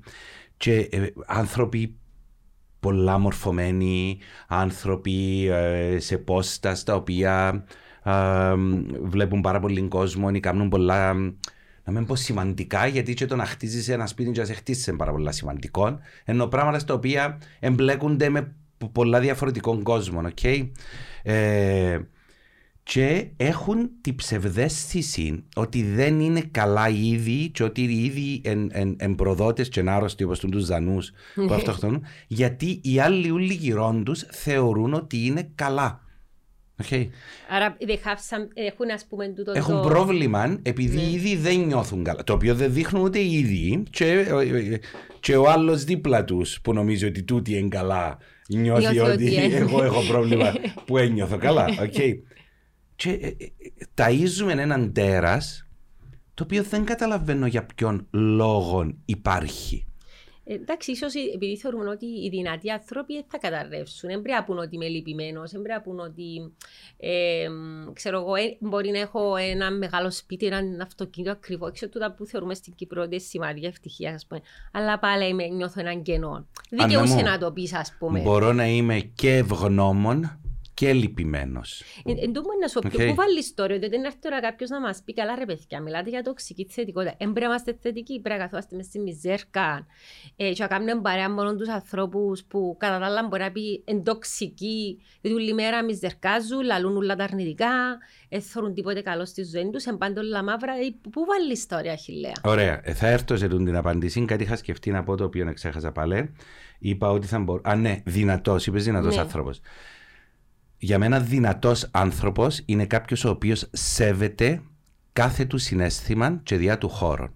και 0.57 0.75
ε, 0.75 1.07
άνθρωποι 1.27 1.98
πολλά 2.81 3.19
μορφωμένοι, 3.19 4.19
άνθρωποι 4.49 5.49
ε, 5.51 5.99
σε 5.99 6.19
πόστα 6.19 6.77
τα 6.85 6.95
οποία 6.95 7.65
ε, 8.03 8.13
βλέπουν 9.03 9.41
πάρα 9.41 9.61
πολύ 9.61 9.89
κόσμο 9.89 10.31
ή 10.33 10.41
κάνουν 10.41 10.69
πολλά 10.69 11.15
να 11.85 11.95
μην 11.95 12.07
πω 12.07 12.17
σημαντικά, 12.17 12.87
γιατί 12.87 13.15
και 13.15 13.27
το 13.27 13.37
να 13.37 13.45
χτίζεις 13.45 13.89
ένα 13.89 14.07
σπίτι 14.07 14.31
και 14.31 14.41
να 14.41 14.47
σε 14.47 14.53
χτίσει 14.53 14.91
είναι 14.91 14.99
πάρα 14.99 15.13
πολλά 15.13 15.33
σημαντικό. 15.33 15.99
Ενώ 16.25 16.47
πράγματα 16.47 16.79
στα 16.79 16.95
οποία 16.95 17.39
εμπλέκονται 17.61 18.29
με 18.29 18.55
πολλά 18.93 19.21
διαφορετικών 19.21 19.83
κόσμων. 19.83 20.33
Okay? 20.35 20.71
Ε, 21.23 21.99
και 22.93 23.27
έχουν 23.37 23.91
την 24.01 24.15
ψευδέστηση 24.15 25.45
ότι 25.57 25.83
δεν 25.83 26.21
είναι 26.21 26.41
καλά 26.51 26.89
ήδη 26.89 27.49
και 27.49 27.63
ότι 27.63 27.81
οι 27.81 28.05
ίδιοι 28.05 28.41
εν, 28.45 28.69
εν, 28.73 28.97
εν 28.99 29.15
προδότες 29.15 29.69
και 29.69 29.85
άρρωστοι 29.87 30.25
όπως 30.25 30.39
τους 30.39 30.67
δανούς 30.67 31.13
που 31.35 31.43
ναι. 31.43 31.55
αυτοκτονούν 31.55 32.05
γιατί 32.27 32.81
οι 32.85 33.01
άλλοι 33.01 33.31
ούλοι 33.31 33.55
γυρών 33.55 34.05
τους 34.05 34.25
θεωρούν 34.31 34.95
ότι 34.95 35.27
είναι 35.27 35.51
καλά. 35.55 36.01
Okay. 36.89 37.09
Άρα 37.51 37.77
έχουν 38.55 38.91
ας 38.91 39.07
πούμε 39.09 39.29
τούτο 39.29 39.53
Έχουν 39.55 39.83
το... 39.83 39.89
πρόβλημα 39.89 40.59
επειδή 40.63 40.97
ναι. 40.97 41.03
ήδη 41.03 41.37
δεν 41.37 41.59
νιώθουν 41.59 42.05
καλά. 42.05 42.25
Το 42.25 42.33
οποίο 42.33 42.55
δεν 42.55 42.73
δείχνουν 42.73 43.03
ούτε 43.03 43.19
οι 43.19 43.33
ίδιοι 43.33 43.83
και, 43.91 44.27
και 45.21 45.37
ο 45.37 45.51
άλλος 45.51 45.85
δίπλα 45.85 46.25
τους 46.25 46.61
που 46.61 46.73
νομίζει 46.73 47.07
ότι 47.07 47.23
τούτοι 47.23 47.57
είναι 47.57 47.69
καλά 47.69 48.19
νιώθει, 48.49 48.93
νιώθει 48.93 49.13
ότι, 49.13 49.25
ότι 49.25 49.55
εγώ 49.65 49.83
έχω 49.83 50.03
πρόβλημα 50.09 50.53
που 50.87 50.97
ένιωθω 50.97 51.37
καλά. 51.37 51.67
Okay 51.79 52.15
και 52.99 53.11
ε, 53.11 53.27
ε, 53.27 53.37
ταΐζουμε 53.95 54.59
έναν 54.59 54.93
τέρας 54.93 55.67
το 56.35 56.43
οποίο 56.43 56.63
δεν 56.63 56.85
καταλαβαίνω 56.85 57.47
για 57.47 57.67
ποιον 57.67 58.07
λόγο 58.11 58.95
υπάρχει. 59.05 59.87
Ε, 60.45 60.55
εντάξει, 60.55 60.91
ίσως 60.91 61.15
επειδή 61.35 61.57
θεωρούμε 61.57 61.91
ότι 61.91 62.07
οι 62.07 62.29
δυνατοί 62.29 62.71
άνθρωποι 62.71 63.25
θα 63.29 63.39
καταρρεύσουν. 63.39 64.09
Δεν 64.09 64.23
πρέπει 64.23 64.39
να 64.39 64.45
πούνε 64.45 64.61
ότι 64.61 64.75
είμαι 64.75 64.89
λυπημένος, 64.89 65.51
δεν 65.51 65.63
πρέπει 65.63 65.79
να 65.79 65.85
πούνε 65.85 66.03
ότι. 66.03 66.53
Ε, 66.97 67.49
ξέρω 67.93 68.19
εγώ, 68.19 68.33
μπορεί 68.59 68.91
να 68.91 68.99
έχω 68.99 69.37
ένα 69.37 69.71
μεγάλο 69.71 70.11
σπίτι, 70.11 70.47
ένα 70.47 70.83
αυτοκίνητο 70.83 71.33
ακριβώ. 71.33 71.73
Ξέρω 71.73 71.91
τούτα 71.91 72.13
που 72.13 72.27
θεωρούμε 72.27 72.55
στην 72.55 72.75
Κύπρο 72.75 73.03
ότι 73.03 73.15
είναι 73.15 73.23
σημαντική 73.23 73.67
ευτυχία, 73.67 74.15
ας 74.15 74.27
πούμε. 74.27 74.41
Αλλά 74.73 74.99
πάλι 74.99 75.29
είμαι, 75.29 75.47
νιώθω 75.47 75.81
έναν 75.81 76.03
κενό. 76.03 76.47
Δικαιούσε 76.71 77.21
να 77.21 77.39
το 77.39 77.53
πεις, 77.53 77.75
ας 77.75 77.97
πούμε. 77.99 78.21
Μπορώ 78.21 78.53
να 78.53 78.67
είμαι 78.67 78.99
και 78.99 79.37
ευγνώμων 79.37 80.38
και 80.79 80.93
λυπημένος. 80.93 81.83
Εν 82.05 82.33
τω 82.33 82.43
να 82.61 82.69
σου 82.69 82.81
πει, 82.81 83.07
πού 83.09 83.15
βάλει 83.15 83.45
τώρα, 83.55 83.75
ότι 83.75 83.89
δεν 83.89 84.05
έρθει 84.05 84.19
τώρα 84.19 84.41
κάποιος 84.41 84.71
να 84.71 84.81
μας 84.81 85.03
πει 85.05 85.15
καλά, 85.15 85.35
ρε 85.35 85.45
παιδιά, 85.45 85.81
μιλάτε 85.81 86.11
για 86.11 86.23
τοξική 86.23 86.67
θετικότητα. 86.71 87.15
Δεν 87.19 87.33
πρέπει 87.33 87.41
να 87.41 87.47
είμαστε 87.47 87.79
θετικοί, 87.83 88.21
πρέπει 88.21 88.39
να 88.39 88.45
καθόμαστε 88.45 88.77
μες 88.77 88.87
στη 88.87 88.99
μιζέρκα. 88.99 89.87
Ε, 90.37 90.53
και 90.53 90.63
να 90.63 90.69
κάνουμε 90.69 91.01
παρέα 91.01 91.31
μόνο 91.31 91.57
τους 91.57 91.69
ανθρώπους 91.69 92.45
που 92.45 92.77
κατά 92.79 92.99
τα 92.99 93.07
άλλα 93.07 93.27
μπορεί 93.29 93.43
να 93.43 93.53
πει 93.53 93.83
εντοξικοί, 93.85 95.03
γιατί 95.21 95.37
όλη 95.37 95.55
μέρα 95.55 95.85
μιζερκάζουν, 95.85 96.61
λαλούν 96.63 96.97
όλα 96.97 97.17
τα 97.17 97.25
αρνητικά, 97.25 97.99
δεν 98.29 98.41
θέλουν 98.41 98.75
τίποτε 98.75 99.01
καλό 99.01 99.25
στη 99.25 99.45
ζωή 99.45 99.71
τους, 99.71 99.85
εμπάντω 99.85 100.21
όλα 100.21 100.43
μαύρα. 100.43 100.73
Ε, 100.73 101.09
πού 101.11 101.25
βάλει 101.25 101.59
τώρα, 101.69 101.93
Αχηλέα. 101.93 102.33
Ωραία, 102.45 102.81
ε, 102.85 102.95
θα 102.95 103.07
έρθω 103.07 103.37
σε 103.37 103.49
την 103.49 103.77
απάντηση. 103.77 104.25
Κάτι 104.25 104.43
είχα 104.43 104.57
σκεφτεί 104.57 104.91
να 104.91 105.03
πω 105.03 105.17
το 105.17 105.25
οποίο 105.25 105.53
ξέχασα 105.53 105.93
πάλι. 105.93 106.33
Είπα 106.79 107.11
ότι 107.11 107.27
θα 107.27 107.39
μπορώ. 107.39 107.61
Α, 107.65 107.77
ναι, 107.77 108.03
δυνατός, 108.05 108.67
είπες 108.67 108.85
δυνατός 108.85 109.15
ναι. 109.15 109.21
άνθρωπος 109.21 109.61
για 110.79 110.99
μένα 110.99 111.21
δυνατός 111.21 111.89
άνθρωπος 111.91 112.63
είναι 112.65 112.87
κάποιος 112.87 113.25
ο 113.25 113.31
οποίος 113.31 113.69
σέβεται 113.73 114.63
κάθε 115.13 115.45
του 115.45 115.59
συνέστημα 115.59 116.41
και 116.43 116.57
διά 116.57 116.79
του 116.79 116.89
χώρου. 116.89 117.27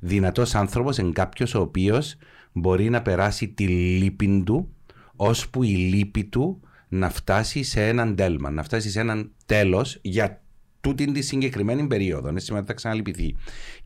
Δυνατός 0.00 0.54
άνθρωπος 0.54 0.98
είναι 0.98 1.12
κάποιος 1.12 1.54
ο 1.54 1.60
οποίος 1.60 2.16
μπορεί 2.52 2.90
να 2.90 3.02
περάσει 3.02 3.48
τη 3.48 3.66
λύπη 3.68 4.42
του 4.46 4.74
ώσπου 5.16 5.62
η 5.62 5.76
λύπη 5.76 6.24
του 6.24 6.60
να 6.88 7.10
φτάσει 7.10 7.62
σε 7.62 7.88
έναν 7.88 8.16
τέλμα, 8.16 8.50
να 8.50 8.62
φτάσει 8.62 8.90
σε 8.90 9.00
έναν 9.00 9.30
τέλος 9.46 9.98
για 10.02 10.42
τούτη 10.80 11.12
τη 11.12 11.22
συγκεκριμένη 11.22 11.86
περίοδο. 11.86 12.28
Είναι 12.28 12.40
σημαντικό 12.40 12.68
να 12.70 12.76
ξαναλυπηθεί. 12.76 13.36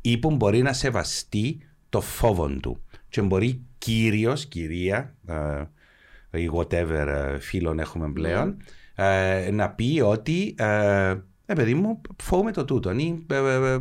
Ή 0.01 0.18
που 0.18 0.31
μπορεί 0.31 0.62
να 0.62 0.73
σεβαστεί 0.73 1.61
το 1.88 2.01
φόβο 2.01 2.49
του. 2.49 2.83
Και 3.09 3.23
μπορεί 3.23 3.62
κύριο, 3.79 4.37
κυρία, 4.49 5.14
ε, 5.27 6.40
ή 6.40 6.51
whatever 6.55 7.07
ε, 7.07 7.38
φίλων 7.38 7.79
έχουμε 7.79 8.12
πλέον, 8.12 8.57
ε, 9.01 9.51
να 9.51 9.71
πει 9.71 10.01
ότι 10.05 10.55
ε, 10.59 11.15
ε, 11.51 11.55
παιδί 11.55 11.75
μου, 11.75 12.01
φοβούμαι 12.23 12.53
το 12.53 12.65
τούτο. 12.65 12.91
Ή, 12.91 13.27
ε, 13.31 13.79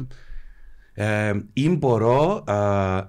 ε, 0.93 1.34
ή 1.53 1.69
μπορώ 1.69 2.43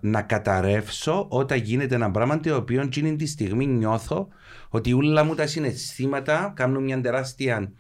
να 0.01 0.23
καταρρεύσω 0.23 1.27
όταν 1.29 1.59
γίνεται 1.59 1.95
ένα 1.95 2.11
πράγμα 2.11 2.41
το 2.41 2.57
οποίο 2.57 2.81
εκείνη 2.81 3.17
τη 3.17 3.27
στιγμή 3.27 3.67
νιώθω 3.67 4.29
ότι 4.69 4.93
όλα 4.93 5.25
μου 5.25 5.35
τα 5.35 5.47
συναισθήματα 5.47 6.53
κάνουν 6.57 6.83
μια 6.83 7.01
τεράστια 7.01 7.73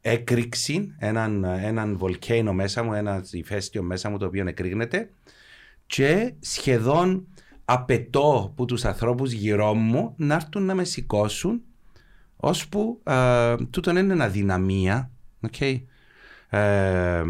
έκρηξη, 0.00 0.94
έναν, 0.98 1.44
έναν 1.44 1.96
βολκέινο 1.96 2.52
μέσα 2.52 2.82
μου, 2.82 2.92
ένα 2.92 3.24
ηφαίστειο 3.30 3.82
μέσα 3.82 4.10
μου 4.10 4.18
το 4.18 4.26
οποίο 4.26 4.48
εκρήγνεται 4.48 5.10
και 5.86 6.34
σχεδόν 6.40 7.26
απαιτώ 7.64 8.52
που 8.56 8.64
τους 8.64 8.84
ανθρώπους 8.84 9.32
γύρω 9.32 9.74
μου 9.74 10.14
να 10.16 10.34
έρθουν 10.34 10.64
να 10.64 10.74
με 10.74 10.84
σηκώσουν 10.84 11.62
ώσπου 12.44 13.00
ε, 13.04 13.54
τούτο 13.70 13.90
είναι 13.90 14.12
ένα 14.12 14.28
δυναμία. 14.28 15.10
Okay. 15.50 15.80
Ε, 16.48 17.22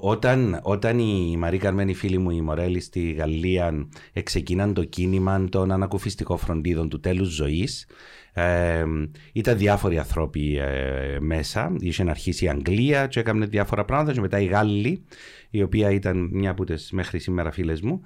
όταν, 0.00 0.60
όταν 0.62 0.98
η 0.98 1.36
Μαρή 1.36 1.58
Καρμένη, 1.58 1.94
φίλη 1.94 2.18
μου, 2.18 2.30
η 2.30 2.40
Μορέλη 2.40 2.80
στη 2.80 3.10
Γαλλία, 3.10 3.88
ξεκίναν 4.22 4.74
το 4.74 4.84
κίνημα 4.84 5.44
των 5.48 5.72
ανακουφιστικών 5.72 6.38
φροντίδων 6.38 6.88
του 6.88 7.00
τέλους 7.00 7.28
ζωής, 7.28 7.86
ε, 8.32 8.84
ήταν 9.32 9.58
διάφοροι 9.58 9.98
άνθρωποι 9.98 10.56
ε, 10.58 11.18
μέσα. 11.20 11.76
Είχε 11.78 12.10
αρχίσει 12.10 12.44
η 12.44 12.48
Αγγλία 12.48 13.06
και 13.06 13.20
έκανε 13.20 13.46
διάφορα 13.46 13.84
πράγματα, 13.84 14.12
και 14.12 14.20
μετά 14.20 14.40
η 14.40 14.44
Γάλλη, 14.44 15.04
η 15.50 15.62
οποία 15.62 15.90
ήταν 15.90 16.28
μια 16.32 16.50
από 16.50 16.64
τις 16.64 16.90
μέχρι 16.92 17.18
σήμερα 17.18 17.50
φίλες 17.50 17.80
μου. 17.80 18.00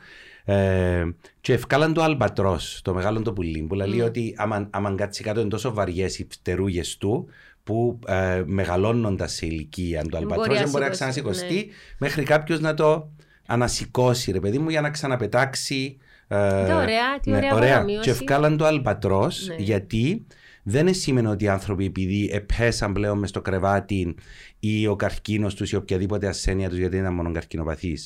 Ε, 0.45 1.05
και 1.41 1.53
ευκάλαν 1.53 1.93
το 1.93 2.03
αλμπατρός, 2.03 2.81
το 2.85 2.95
μεγάλο 2.95 3.23
το 3.23 3.33
πουλί, 3.33 3.63
που 3.63 3.75
λέει 3.75 4.01
mm. 4.03 4.07
ότι 4.07 4.35
άμα, 4.37 4.69
άμα 4.71 4.95
κάτσει 4.95 5.23
κάτω 5.23 5.41
είναι 5.41 5.49
τόσο 5.49 5.75
βαριές 5.75 6.19
οι 6.19 6.27
φτερούγες 6.31 6.97
του, 6.97 7.29
που 7.65 7.99
ε, 8.07 8.43
μεγαλώνοντα 8.47 9.27
σε 9.27 9.47
ηλικία 9.47 10.03
το 10.03 10.09
μπορεί 10.11 10.23
αλμπατρός 10.23 10.57
να 10.57 10.63
δεν 10.63 10.71
μπορεί 10.71 10.85
να 10.85 10.93
σηκώσει, 10.93 11.13
ξανασηκωστεί 11.13 11.55
ναι. 11.55 11.73
μέχρι 11.99 12.23
κάποιος 12.23 12.61
να 12.61 12.75
το 12.75 13.11
ανασηκώσει 13.47 14.33
ρε 14.33 14.41
παιδί 14.41 14.59
μου 14.59 14.69
για 14.69 14.81
να 14.81 14.91
ξαναπετάξει 14.91 15.97
ε, 16.29 16.65
Τι 16.65 16.73
ωραία, 16.73 17.21
τι 17.23 17.33
ωραία 17.33 17.51
παρομοίωση. 17.51 18.01
και 18.01 18.11
ευκάλαν 18.11 18.57
το 18.57 18.65
αλμπατρός 18.65 19.47
Ναι. 19.49 19.55
γιατί 19.59 20.27
δεν 20.63 20.95
σημαίνει 20.95 21.27
ότι 21.27 21.45
οι 21.45 21.49
άνθρωποι 21.49 21.85
επειδή 21.85 22.31
επέσαν 22.33 22.93
πλέον 22.93 23.19
μες 23.19 23.29
στο 23.29 23.41
κρεβάτι 23.41 24.15
ή 24.59 24.87
ο 24.87 24.97
καρκίνος 24.97 25.55
τους 25.55 25.73
ή 25.73 25.77
οποιαδήποτε 25.77 26.27
ασθένεια 26.27 26.69
τους, 26.69 26.79
γιατί 26.79 26.97
ήταν 26.97 27.15
μόνο 27.15 27.33
καρκινοπαθή, 27.33 27.97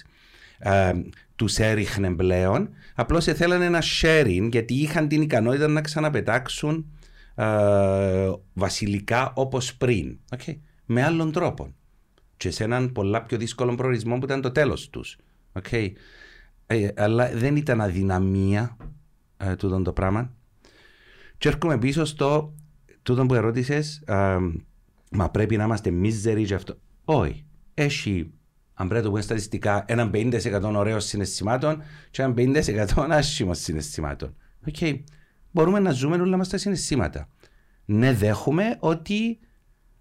ε, 0.59 0.93
τους 1.37 1.59
έριχνε 1.59 2.15
πλέον. 2.15 2.69
Απλώς 2.95 3.25
θέλανε 3.25 3.65
ένα 3.65 3.83
sharing 4.01 4.49
γιατί 4.51 4.75
είχαν 4.75 5.09
την 5.09 5.23
ικανότητα 5.23 5.69
να 5.69 5.81
ξαναπετάξουν 5.81 6.87
ε, 7.35 8.31
βασιλικά 8.53 9.33
όπως 9.35 9.75
πριν. 9.77 10.19
Okay. 10.37 10.57
Με 10.85 11.03
άλλον 11.03 11.33
τρόπο. 11.33 11.75
Και 12.37 12.51
σε 12.51 12.65
έναν 12.65 12.93
πολλά 12.93 13.23
πιο 13.23 13.39
δύσκολο 13.39 13.75
προορισμό 13.75 14.19
που 14.19 14.25
ήταν 14.25 14.41
το 14.41 14.51
τέλος 14.51 14.91
τους. 14.91 15.19
Okay. 15.63 15.93
Ε, 16.67 16.89
αλλά 16.97 17.31
δεν 17.35 17.57
ήταν 17.57 17.81
αδυναμία 17.81 18.77
ε, 19.37 19.57
τούτο 19.57 19.83
το 19.83 19.93
πράγμα. 19.93 20.33
Και 21.39 21.49
έρχομαι 21.49 21.79
πίσω 21.79 22.05
στο 22.05 22.55
τούτο 23.03 23.27
που 23.27 23.35
ερώτησες, 23.35 24.03
μα 25.11 25.31
πρέπει 25.31 25.57
να 25.57 25.65
είμαστε 25.65 25.91
μίζεροι 25.91 26.45
και 26.45 26.55
αυτό. 26.55 26.79
Όχι. 27.05 27.45
Έχει, 27.75 28.31
αν 28.81 28.89
πρέπει 28.89 28.95
να 28.95 29.03
το 29.03 29.09
πούμε 29.09 29.21
στατιστικά, 29.21 29.85
έναν 29.87 30.11
50% 30.15 30.73
ωραίων 30.75 31.01
συναισθημάτων 31.01 31.83
και 32.11 32.23
έναν 32.23 32.35
50% 32.37 33.07
άσχημων 33.09 33.55
συναισθημάτων. 33.55 34.35
Okay. 34.71 35.01
Μπορούμε 35.51 35.79
να 35.79 35.91
ζούμε 35.91 36.17
όλα 36.17 36.37
μας 36.37 36.49
τα 36.49 36.59
συναισθήματα. 36.59 37.29
Ναι, 37.85 38.13
δέχομαι 38.13 38.77
ότι 38.79 39.39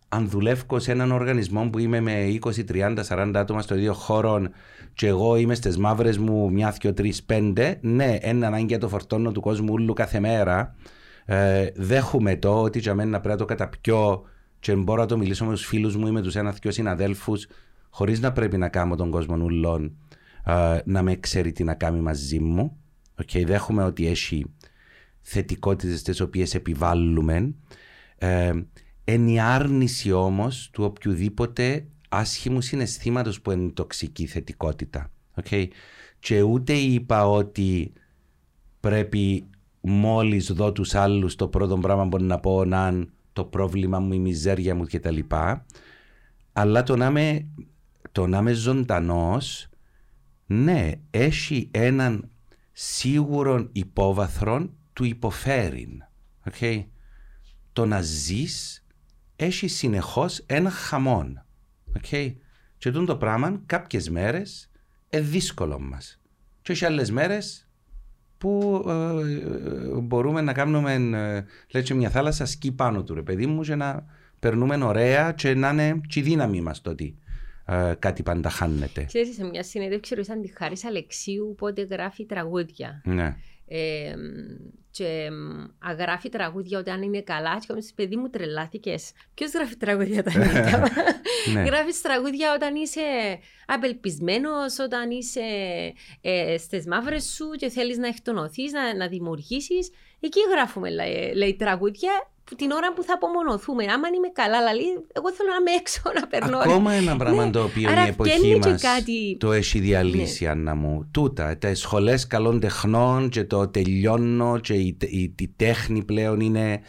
αν 0.09 0.29
δουλεύω 0.29 0.79
σε 0.79 0.91
έναν 0.91 1.11
οργανισμό 1.11 1.69
που 1.69 1.79
είμαι 1.79 1.99
με 1.99 2.39
20, 2.41 2.49
30, 2.71 3.03
40 3.07 3.31
άτομα 3.35 3.61
στο 3.61 3.75
ίδιο 3.75 3.93
χώρο 3.93 4.41
και 4.93 5.07
εγώ 5.07 5.35
είμαι 5.35 5.55
στις 5.55 5.77
μαύρες 5.77 6.17
μου 6.17 6.51
μια, 6.51 6.75
δυο, 6.81 6.93
τρεις, 6.93 7.23
πέντε, 7.23 7.77
ναι, 7.81 8.17
ένα 8.21 8.47
ανάγκη 8.47 8.65
για 8.65 8.77
το 8.77 8.89
φορτώνω 8.89 9.31
του 9.31 9.41
κόσμου 9.41 9.73
ούλου 9.73 9.93
κάθε 9.93 10.19
μέρα. 10.19 10.75
Ε, 11.25 11.67
δέχομαι 11.75 12.35
το 12.35 12.61
ότι 12.61 12.79
για 12.79 12.93
μένα 12.93 13.19
πρέπει 13.19 13.27
να 13.27 13.35
το 13.37 13.45
καταπιώ 13.45 14.23
και 14.59 14.75
μπορώ 14.75 15.01
να 15.01 15.07
το 15.07 15.17
μιλήσω 15.17 15.45
με 15.45 15.51
τους 15.51 15.65
φίλους 15.65 15.95
μου 15.95 16.07
ή 16.07 16.11
με 16.11 16.21
τους 16.21 16.35
ένα-δυο 16.35 16.71
συναδέλφους, 16.71 17.47
χωρίς 17.97 18.19
να 18.19 18.31
πρέπει 18.31 18.57
να 18.57 18.69
κάνω 18.69 18.95
τον 18.95 19.11
κόσμο 19.11 19.35
ούλων 19.35 19.97
ε, 20.45 20.79
να 20.85 21.01
με 21.01 21.15
ξέρει 21.15 21.51
τι 21.51 21.63
να 21.63 21.73
κάνει 21.73 22.01
μαζί 22.01 22.39
μου. 22.39 22.77
Okay, 23.21 23.43
δέχομαι 23.45 23.83
ότι 23.83 24.07
έχει 24.07 24.45
θετικότητες 25.21 26.01
τις 26.01 26.19
οποίες 26.19 26.55
επιβάλλουμε. 26.55 27.53
Ε, 28.17 28.51
εν 29.03 29.27
η 29.27 29.39
άρνηση 29.39 30.11
όμως 30.11 30.69
του 30.73 30.83
οποιοδήποτε 30.83 31.87
άσχημου 32.09 32.61
συναισθήματος 32.61 33.41
που 33.41 33.51
είναι 33.51 33.63
η 33.63 33.71
τοξική 33.71 34.25
θετικότητα. 34.25 35.11
Okay. 35.41 35.67
Και 36.19 36.41
ούτε 36.41 36.73
είπα 36.73 37.29
ότι 37.29 37.93
πρέπει 38.79 39.49
μόλις 39.81 40.51
δω 40.51 40.71
τους 40.71 40.95
άλλους 40.95 41.35
το 41.35 41.47
πρώτο 41.47 41.77
πράγμα 41.77 42.07
που 42.07 42.23
να 42.23 42.39
πω 42.39 42.65
να 42.65 42.87
είναι 42.87 43.07
το 43.33 43.45
πρόβλημα 43.45 43.99
μου, 43.99 44.13
η 44.13 44.19
μιζέρια 44.19 44.75
μου 44.75 44.85
κτλ. 44.91 45.19
Αλλά 46.53 46.83
το 46.83 46.95
να 46.95 47.05
είμαι, 47.05 47.45
το 48.11 48.27
να 48.27 48.37
είμαι 48.37 48.51
ζωντανός, 48.51 49.67
ναι, 50.45 50.91
έχει 51.11 51.69
έναν 51.71 52.29
σίγουρο 52.71 53.69
υπόβαθρο 53.71 54.69
του 54.93 55.03
υποφέρειν. 55.03 56.03
Okay; 56.51 56.85
Το 57.73 57.85
να 57.85 58.01
ζεις 58.01 58.85
έχει 59.35 59.67
συνεχώς 59.67 60.43
ένα 60.45 60.69
χαμόν. 60.69 61.45
Okay; 61.99 62.35
Και 62.77 62.91
τούτο 62.91 63.05
το 63.05 63.17
πράγμα 63.17 63.61
κάποιες 63.65 64.09
μέρες 64.09 64.69
είναι 65.09 65.23
δύσκολο 65.23 65.79
μας. 65.79 66.19
Και 66.61 66.71
έχει 66.71 66.85
άλλες 66.85 67.11
μέρες 67.11 67.67
που 68.37 68.83
ε, 68.87 69.99
μπορούμε 70.01 70.41
να 70.41 70.53
κάνουμε 70.53 70.93
ε, 70.93 71.45
λέτε, 71.71 71.93
μια 71.93 72.09
θάλασσα 72.09 72.45
σκι 72.45 72.71
πάνω 72.71 73.03
του 73.03 73.13
ρε 73.13 73.23
παιδί 73.23 73.45
μου 73.45 73.61
και 73.61 73.75
να 73.75 74.05
περνούμε 74.39 74.83
ωραία 74.83 75.31
και 75.31 75.53
να 75.53 75.69
είναι 75.69 76.01
και 76.07 76.19
η 76.19 76.23
δύναμη 76.23 76.61
μας 76.61 76.81
το 76.81 76.89
ότι 76.89 77.17
ε, 77.67 77.93
κάτι 77.99 78.23
πάντα 78.23 78.49
χάνεται. 78.49 79.03
Ξέρεις, 79.03 79.35
σε 79.35 79.43
μια 79.43 79.63
συνέντευξη 79.63 80.15
ρωτήσαν 80.15 80.41
τη 80.41 80.53
Χάρης 80.57 80.85
Αλεξίου 80.85 81.55
πότε 81.57 81.81
γράφει 81.81 82.25
τραγούδια. 82.25 83.01
Ναι. 83.05 83.35
Ε, 83.67 84.13
και 84.91 85.29
μ, 85.31 85.91
γράφει 85.99 86.29
τραγούδια 86.29 86.79
όταν 86.79 87.01
είναι 87.01 87.21
καλά. 87.21 87.57
Και 87.59 87.71
όμως, 87.71 87.91
παιδί 87.95 88.15
μου, 88.15 88.29
τρελάθηκες. 88.29 89.11
Ποιος 89.33 89.51
γράφει 89.51 89.77
τραγούδια 89.77 90.19
όταν 90.19 90.41
είναι 90.41 90.69
καλά; 90.71 90.87
Ναι. 91.53 91.61
Γράφεις 91.61 92.01
τραγούδια 92.01 92.53
όταν 92.53 92.75
είσαι 92.75 93.01
απελπισμένος, 93.65 94.79
όταν 94.79 95.11
είσαι 95.11 95.41
ε, 96.21 96.57
στις 96.57 96.87
μαύρες 96.87 97.23
σου 97.23 97.49
και 97.49 97.69
θέλεις 97.69 97.97
να 97.97 98.07
εκτονωθείς, 98.07 98.71
να, 98.71 98.95
να 98.95 99.07
δημιουργήσεις. 99.07 99.89
Εκεί 100.19 100.39
γράφουμε, 100.51 100.89
λέει, 100.89 101.33
λέει, 101.35 101.55
τραγούδια 101.55 102.11
που 102.21 102.36
την 102.55 102.71
ώρα 102.71 102.93
που 102.93 103.03
θα 103.03 103.13
απομονωθούμε. 103.13 103.83
Άμα 103.83 104.07
είμαι 104.15 104.27
καλά, 104.33 104.57
αλλά 104.57 104.73
λέει, 104.73 104.85
εγώ 105.13 105.31
θέλω 105.33 105.49
να 105.49 105.55
είμαι 105.55 105.71
έξω, 105.79 106.01
να 106.19 106.27
περνώ. 106.27 106.57
Ακόμα 106.57 106.91
ένα 106.93 107.17
πράγμα 107.17 107.45
Ναι. 107.45 107.51
το 107.51 107.63
οποίο 107.63 107.89
Άρα 107.89 108.05
η 108.05 108.09
εποχή 108.09 108.39
βγαίνει 108.39 108.59
και 108.59 108.69
μας 108.69 108.81
κάτι- 108.81 109.37
το 109.39 109.51
έχει 109.51 109.79
διαλύσει, 109.79 110.43
Ναι. 110.43 110.49
Άννα 110.49 110.75
μου. 110.75 111.07
Τούτα, 111.11 111.57
τα 111.57 111.75
σχολές 111.75 112.27
καλών 112.27 112.59
τεχνών 112.59 113.29
και 113.29 113.43
το 113.43 113.67
τελειώνω 113.67 114.59
και 114.59 114.73
η, 114.73 114.97
η, 114.99 115.33
η 115.39 115.53
τέχνη 115.55 116.03
πλέον 116.03 116.39
είναι 116.39 116.79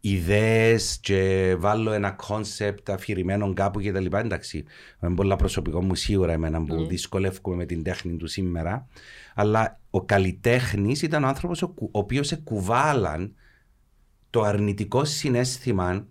ιδέες 0.00 0.98
και 1.02 1.54
βάλω 1.58 1.92
ένα 1.92 2.10
concept 2.10 2.90
αφηρημένο 2.90 3.52
κάπου 3.52 3.80
και 3.80 3.92
τα 3.92 4.00
λοιπά. 4.00 4.18
Εντάξει, 4.18 4.64
είναι 5.02 5.14
πολλά 5.14 5.36
προσωπικό 5.36 5.82
μου 5.82 5.94
σίγουρα 5.94 6.32
εμένα 6.32 6.64
που 6.64 6.74
Ναι. 6.74 6.86
δυσκολεύομαι 6.86 7.56
με 7.56 7.64
την 7.64 7.82
τέχνη 7.82 8.16
του 8.16 8.26
σήμερα. 8.26 8.86
Αλλά 9.34 9.80
ο 9.90 10.04
καλλιτέχνης 10.04 11.02
ήταν 11.02 11.24
ο 11.24 11.26
άνθρωπος 11.26 11.62
ο, 11.62 11.68
κου- 11.68 11.88
ο 11.94 11.98
οποίος 11.98 12.32
εκουβάλαν 12.32 13.34
το 14.34 14.42
αρνητικό 14.42 15.04
συναίσθημα 15.04 16.06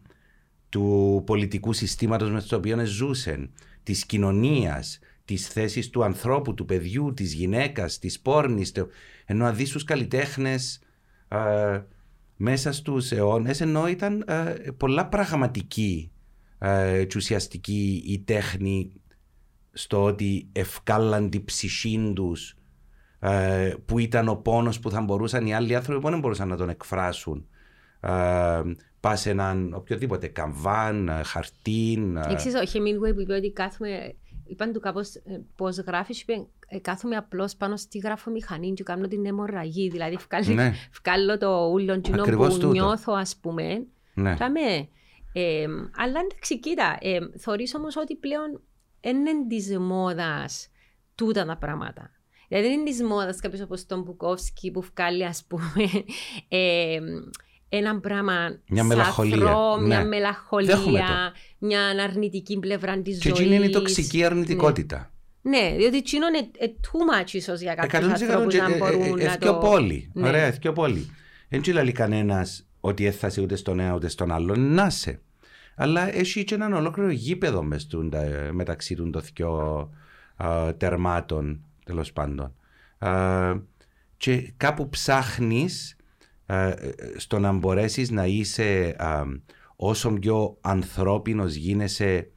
του 0.70 1.24
πολιτικού 1.26 1.74
συστήματος 1.74 2.32
μες 2.32 2.44
στο 2.44 2.56
οποίο 2.56 2.86
ζούσαν, 2.86 3.54
της 3.84 4.06
κοινωνίας, 4.06 5.00
της 5.26 5.48
θέσης 5.48 5.90
του 5.90 6.04
ανθρώπου, 6.04 6.54
του 6.54 6.66
παιδιού, 6.66 7.14
της 7.14 7.34
γυναίκας, 7.34 8.00
της 8.00 8.20
πόρνης, 8.20 8.72
το... 8.72 8.88
ενώ 9.26 9.46
αδείς 9.46 9.70
στους 9.70 9.84
καλλιτέχνες 9.84 10.82
ε, 11.28 11.82
μέσα 12.36 12.72
στους 12.72 13.12
αιώνες, 13.12 13.62
ενώ 13.62 13.88
ήταν 13.88 14.24
ε, 14.28 14.54
πολλά 14.78 15.08
πραγματική 15.08 16.12
ε, 16.58 17.06
και 17.06 17.18
ουσιαστική 17.18 18.04
η 18.06 18.20
τέχνη 18.20 18.94
στο 19.72 20.04
ότι 20.04 20.50
ευκάλαν 20.52 21.30
την 21.30 21.46
ψυχή 21.46 22.12
τους 22.16 22.56
ε, 23.20 23.74
που 23.86 24.00
ήταν 24.00 24.28
ο 24.28 24.36
πόνος 24.36 24.80
που 24.80 24.90
θα 24.90 25.02
μπορούσαν 25.02 25.46
οι 25.46 25.56
άλλοι 25.56 25.76
άνθρωποι 25.76 26.02
που 26.02 26.10
δεν 26.10 26.20
μπορούσαν 26.20 26.48
να 26.48 26.58
τον 26.58 26.70
εκφράσουν. 26.70 27.48
Ε, 28.04 28.62
πας 29.00 29.20
σε 29.22 29.30
έναν 29.30 29.74
οποιοδήποτε 29.74 30.28
καμβάν, 30.28 31.08
ε, 31.10 31.24
χαρτίν. 31.24 32.18
ε, 32.18 32.34
Ξέρεις, 32.36 32.60
ο 32.62 32.66
Χεμίνγκουεϊ 32.66 33.14
που 33.14 33.22
είπε 33.22 33.34
ότι 33.34 33.52
κάθομαι, 33.52 34.16
είπαν 34.48 34.74
του 34.74 34.80
κάπως 34.80 35.16
ε, 35.16 35.22
πώς 35.56 35.78
γράφεις, 35.78 36.22
είπε 36.22 36.46
ε, 36.68 36.80
κάθομαι 36.80 37.16
απλώς 37.16 37.56
πάνω 37.56 37.78
στη 37.78 37.98
γραφομηχανή 37.98 38.74
και 38.74 38.84
κάνω 38.84 39.08
την 39.08 39.26
αιμορραγή, 39.26 39.90
δηλαδή 39.90 40.18
βγάλω, 40.30 40.54
Ναι. 40.54 40.74
βγάλω 41.04 41.38
το 41.38 41.70
ούλον 41.72 42.02
κοινό 42.02 42.22
Ακριβώς 42.22 42.54
που 42.54 42.60
τούτο. 42.60 42.72
νιώθω 42.72 43.14
ας 43.14 43.36
πούμε. 43.42 43.86
ναι. 44.14 44.36
Κάμε. 44.36 44.88
Ε, 45.36 45.66
αλλά 45.98 46.20
εντάξει, 46.26 46.60
κοίτα, 46.60 46.98
ε, 47.02 47.18
θεωρείς 47.38 47.76
όμως 47.76 47.96
ότι 47.98 48.16
πλέον 48.16 48.62
δεν 49.02 49.16
είναι 49.18 49.48
της 49.48 49.78
μόδας 49.78 50.70
τούτα 51.16 51.46
τα 51.46 51.58
πράγματα. 51.58 52.10
Δηλαδή 52.48 52.68
δεν 52.68 52.80
είναι 52.80 52.90
της 52.90 53.04
μόδας 53.04 53.40
κάποιος 53.40 53.62
όπως 53.62 53.86
τον 53.86 54.02
Μπουκόφσκι 54.02 54.72
που 54.72 54.82
βγάλει 54.82 55.26
ας 55.26 55.44
πούμε 55.48 55.84
ε, 56.48 57.00
ένα 57.78 58.00
πράγμα 58.00 58.60
Μια 58.68 58.84
μελαγχολία, 58.84 59.38
σαθρό, 59.38 59.78
ναι. 59.78 59.86
μια 59.88 59.98
Δέχομαι 59.98 60.08
μελαγχολία, 60.10 61.34
μια 61.58 62.04
αρνητική 62.04 62.60
πλευρά 62.60 63.02
της 63.02 63.18
Και 63.20 63.30
ζωής. 63.30 63.40
εκείνη 63.40 63.56
είναι 63.56 63.66
η 63.66 63.70
τοξική 63.70 64.24
αρνητικότητα. 64.24 65.12
Ναι, 65.42 65.74
διότι 65.78 65.98
εκείνο 65.98 66.28
είναι 66.28 66.50
ε, 66.58 66.66
too 66.82 67.24
much 67.24 67.32
ίσως 67.34 67.62
για 67.62 67.76
κάποιους 67.76 68.04
100% 68.04 68.08
ανθρώπους 68.10 68.54
και, 68.54 68.62
να 68.62 68.74
ε, 68.74 68.78
μπορούν 68.78 69.20
ε, 69.20 69.24
να 69.24 69.32
εθκιο 69.32 69.52
το... 69.54 69.58
πόλη. 69.58 70.10
Ναι. 70.14 70.28
Ωραία, 70.28 70.46
εθκιο 70.46 70.74
πόλη. 70.74 71.10
Δεν 71.50 71.62
λέει 71.74 71.92
κανένας 71.92 72.68
ότι 72.80 73.06
έφτασε 73.06 73.42
ούτε 73.42 73.56
στον 73.56 73.80
ένα 73.80 73.94
ούτε 73.94 74.08
στον 74.08 74.32
άλλον. 74.32 74.74
Να 74.74 74.90
σε. 74.90 75.20
Αλλά 75.76 76.16
έχει 76.16 76.44
και 76.44 76.56
έναν 76.56 76.74
ολόκληρο 76.74 77.10
γήπεδο 77.10 77.64
μες 77.64 77.88
του, 77.88 78.10
τα- 78.10 78.50
μεταξύ 78.52 78.96
των 78.96 79.14
δυο 79.34 79.90
α, 80.36 80.74
τερμάτων, 80.76 81.64
τέλος 81.86 82.14
πάντων. 82.14 82.54
Α, 82.98 83.56
και 84.18 84.54
κάπου 84.58 84.90
ψάχνεις 84.90 85.96
α, 85.96 86.02
στο 87.18 87.40
να 87.40 87.52
μπορέσεις 87.52 88.10
να 88.10 88.26
είσαι 88.26 88.96
α, 88.98 89.24
όσο 89.76 90.14
πιο 90.14 90.58
ανθρώπινος 90.62 91.54
γίνεσαι 91.54 92.32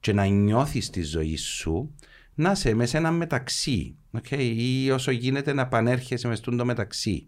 και 0.00 0.12
να 0.12 0.24
νιώθεις 0.24 0.90
τη 0.90 1.02
ζωή 1.02 1.36
σου 1.36 1.94
να 2.34 2.50
είσαι 2.50 2.74
μέσα 2.74 2.90
σε 2.90 2.96
ένα 2.96 3.10
μεταξύ 3.10 3.96
okay? 4.18 4.52
ή 4.56 4.90
όσο 4.90 5.10
γίνεται 5.10 5.52
να 5.52 5.68
πανέρχεσαι 5.68 6.28
μες 6.28 6.40
το 6.40 6.64
μεταξύ. 6.64 7.26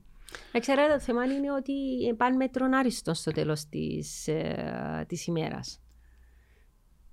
Εξαιρετικά 0.52 0.94
το 0.94 1.00
θέμα 1.00 1.24
είναι 1.24 1.52
ότι 1.52 1.72
πάνε 2.16 2.36
μέτρον 2.36 2.74
άριστον 2.74 3.14
στο 3.14 3.30
τέλος 3.30 3.68
της, 3.68 4.28
ε, 4.28 5.04
της 5.08 5.26
ημέρας. 5.26 5.80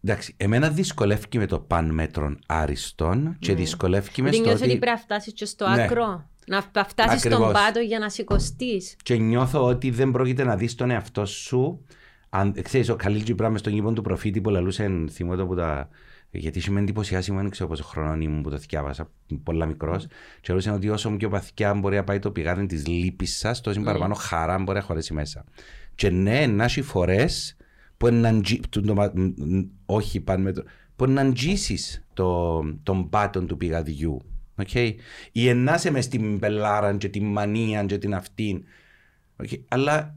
Εντάξει, 0.04 0.34
εμένα 0.38 0.70
δυσκολεύει 0.70 1.38
με 1.38 1.46
το 1.46 1.60
παν 1.60 1.94
μέτρων 1.94 2.40
άριστον 2.46 3.36
και 3.40 3.52
Ναι. 3.52 3.58
δυσκολεύει 3.58 4.22
μες 4.22 4.32
Δεν 4.32 4.34
στο 4.34 4.44
νιώθω 4.44 4.64
ότι 4.64 4.72
ότι... 4.72 4.80
πρέπει 4.80 4.96
να 4.98 5.02
φτάσεις 5.02 5.34
και 5.34 5.46
στο 5.46 5.70
Ναι. 5.70 5.84
άκρο. 5.84 6.30
Να 6.48 6.62
φτάσεις 6.88 7.20
στον 7.20 7.32
Ακριβώς. 7.34 7.54
πάτο 7.54 7.80
για 7.80 8.00
να 8.00 8.10
σηκωστείς. 8.10 8.96
Και 9.04 9.16
νιώθω 9.16 9.66
ότι 9.66 9.90
δεν 9.90 10.12
πρόκειται 10.12 10.44
να 10.44 10.56
δεις 10.56 10.76
τον 10.76 10.90
εαυτό 10.90 11.26
σου. 11.26 11.86
Αν, 12.30 12.54
ξέρεις, 12.62 12.90
ο 12.90 12.96
Καλίλ 12.96 13.24
Τζιμπρά 13.24 13.50
μες 13.50 13.60
στον 13.60 13.74
γήπον 13.74 13.94
του 13.94 14.02
προφήτη 14.02 14.42
που 14.42 14.50
λαλούσε 14.50 15.04
θυμό 15.10 15.46
που 15.46 15.56
τα... 15.56 15.90
Γιατί 16.32 16.58
είχε 16.58 16.72
με 16.72 16.80
εντυπωσιάσει 16.80 17.32
μου, 17.32 17.42
δεν 17.42 17.50
ξέρω 17.50 17.70
πόσο 17.70 17.84
χρόνο 17.84 18.22
ήμουν 18.22 18.42
που 18.42 18.50
το 18.50 18.58
θυκιάβασα, 18.58 19.10
πολλά 19.44 19.66
μικρός. 19.66 20.06
Και 20.42 20.48
λαλούσε 20.48 20.72
ότι 20.72 20.90
όσο 20.90 21.10
πιο 21.10 21.30
παθηκιά 21.30 21.74
μπορεί 21.74 21.96
να 21.96 22.04
πάει 22.04 22.20
το 22.20 22.32
πηγάδι 22.32 22.66
της 22.66 22.88
λύπης 22.88 23.38
σας, 23.38 23.62
τόσο 23.62 23.82
παραπάνω 23.82 24.14
χαρά 24.14 24.58
μπορεί 24.60 24.78
να 24.78 24.84
χωρέσει 24.84 25.14
μέσα. 25.14 25.44
Και 25.96 26.10
ναι, 26.10 26.46
να 26.48 26.64
έχει 26.64 26.82
φορές 26.82 27.56
που 27.98 28.10
να 28.14 28.28
αγγί- 28.30 28.68
του- 28.70 28.82
το 28.82 28.94
μα- 28.94 29.12
μ, 29.16 29.22
μ, 29.38 29.62
όχι 29.86 30.20
πάνε 30.20 30.44
με 30.44 30.52
το, 30.52 30.64
που 30.96 31.06
να 31.06 31.22
αγγίσεις 31.22 32.06
το, 32.14 32.60
τον 32.84 33.10
πάτον 33.10 33.48
του 33.48 33.58
πηγαδιού. 33.58 34.22
Okay. 34.66 34.94
Ή 35.32 35.48
ενάσαι 35.48 35.92
μες 35.92 36.04
στην 36.04 36.40
πελάρα 36.40 36.98
και 36.98 37.10
την 37.10 37.26
μανία 37.26 37.86
και 37.86 37.98
την 37.98 38.14
αυτήν. 38.14 38.64
Okay. 39.44 39.60
Αλλά 39.68 40.16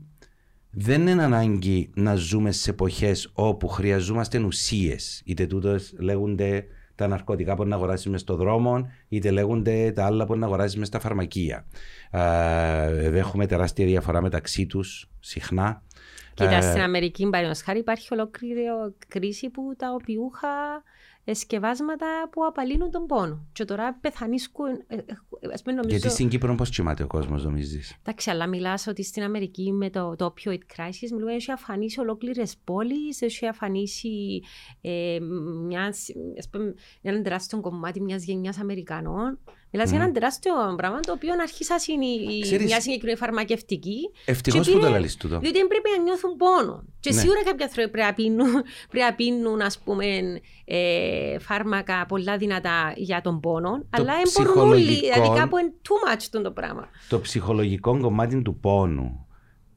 δεν 0.70 1.06
είναι 1.06 1.22
ανάγκη 1.22 1.90
να 1.94 2.14
ζούμε 2.14 2.52
σε 2.52 2.70
εποχές 2.70 3.30
όπου 3.32 3.68
χρειαζόμαστε 3.68 4.38
ουσίες. 4.38 5.22
Είτε 5.24 5.46
τούτο 5.46 5.76
λέγονται 5.98 6.66
τα 6.94 7.06
ναρκωτικά 7.06 7.54
που 7.54 7.64
να 7.64 7.76
αγοράσεις 7.76 8.06
μες 8.06 8.20
στο 8.20 8.36
δρόμο, 8.36 8.90
είτε 9.08 9.30
λέγονται 9.30 9.92
τα 9.92 10.04
άλλα 10.04 10.26
που 10.26 10.36
να 10.36 10.46
αγοράσεις 10.46 10.76
μες 10.76 10.86
στα 10.86 10.98
φαρμακεία. 10.98 11.66
Ε, 12.10 13.18
έχουμε 13.18 13.46
τεράστια 13.46 13.86
διαφορά 13.86 14.22
μεταξύ 14.22 14.66
τους 14.66 15.10
συχνά. 15.20 15.82
Κοίτα, 16.34 16.54
Ε, 16.54 16.60
στην 16.60 16.80
Αμερική, 16.80 17.22
παραδείγματος 17.22 17.62
χάρη, 17.62 17.78
υπάρχει 17.78 18.08
ολόκληρη 18.10 18.62
κρίση 19.08 19.48
που 19.48 19.74
τα 19.76 19.92
οπιούχα 19.92 20.48
σκευάσματα 21.32 22.06
που 22.30 22.44
απαλύνουν 22.44 22.90
τον 22.90 23.06
πόνο. 23.06 23.46
Και 23.52 23.64
τώρα 23.64 23.98
πεθανίσκουν. 24.00 24.66
ε, 24.86 24.94
ε, 24.96 25.02
ας 25.52 25.62
πούμε, 25.62 25.76
νομίζω... 25.76 25.96
Γιατί 25.96 26.08
στην 26.08 26.28
Κύπρο 26.28 26.54
πώς 26.54 26.70
κοιμάται 26.70 27.02
ο 27.02 27.06
κόσμος 27.06 27.44
νομίζεις; 27.44 27.96
Εντάξει, 28.00 28.30
αλλά 28.30 28.46
μιλάς 28.46 28.86
ότι 28.86 29.04
στην 29.04 29.22
Αμερική 29.22 29.72
με 29.72 29.90
το, 29.90 30.16
το 30.16 30.34
opioid 30.34 30.58
crisis 30.76 31.10
μιλούμε 31.12 31.34
έχει 31.34 31.52
αφανίσει 31.52 32.00
ολόκληρες 32.00 32.56
πόλεις, 32.64 33.22
έχει 33.22 33.46
αφανίσει 33.46 34.42
ε, 34.80 35.18
μιας, 35.66 36.06
ας 36.38 36.48
πούμε, 36.48 36.74
ένα 37.02 37.22
τεράστιο 37.22 37.60
κομμάτι 37.60 38.00
μιας 38.00 38.24
γενιάς 38.24 38.58
Αμερικανών. 38.58 39.38
Μιλάς 39.72 39.90
για 39.90 39.98
ένα 40.02 40.12
τεράστιο 40.12 40.52
πράγμα 40.76 41.00
το 41.00 41.12
οποίο 41.12 41.32
αρχίσα 41.42 41.76
είναι 41.92 42.04
η- 42.06 42.36
η- 42.36 42.40
Ξέρεις- 42.40 42.66
μια 42.66 42.80
συγκεκριμένη 42.80 43.18
φαρμακευτική. 43.18 43.98
Ευτυχώς 44.24 44.60
και 44.66 44.72
που 44.72 44.72
το 44.72 44.78
πήρε- 44.84 44.92
λαλείς 44.98 45.16
τούτο. 45.16 45.38
Διότι 45.38 45.58
δεν 45.58 45.66
πρέπει 45.66 45.88
να 45.96 46.02
νιώθουν 46.02 46.36
πόνο. 46.36 46.84
Και 47.00 47.12
Ναι. 47.12 47.20
σίγουρα 47.20 47.42
κάποιοι 47.44 47.64
άνθρωποι 47.64 47.90
πρέπει 47.90 48.06
να 48.06 48.14
πίνουν, 48.14 48.52
πρέπει 48.90 49.04
να 49.10 49.14
πίνουν 49.14 49.60
ας 49.60 49.78
πούμε, 49.78 50.06
ε, 50.64 51.38
φάρμακα 51.38 52.06
πολλά 52.06 52.36
δυνατά 52.36 52.92
για 52.96 53.20
τον 53.20 53.40
πόνο, 53.40 53.70
αλλά 53.90 54.12
δεν 54.14 54.46
μπορούν 54.46 54.68
όλοι. 54.70 54.80
ψυχολογικό- 54.82 55.14
Δηλαδή 55.22 55.38
κάπου 55.38 55.58
είναι 55.58 55.72
too 55.82 56.14
much 56.14 56.40
το 56.42 56.50
πράγμα. 56.50 56.88
Το 57.08 57.20
ψυχολογικό 57.20 57.98
κομμάτι 58.00 58.42
του 58.42 58.58
πόνου 58.60 59.26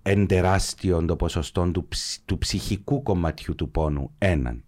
εν 0.02 0.28
τεράστιο 0.28 1.06
το 1.06 1.16
ποσοστό 1.16 1.72
του, 1.74 1.88
ψ- 1.88 2.22
του 2.26 2.38
ψυχικού 2.38 3.04
κομματιού 3.04 3.56
του 3.56 3.70
πόνου. 3.72 4.14
Έναν. 4.18 4.64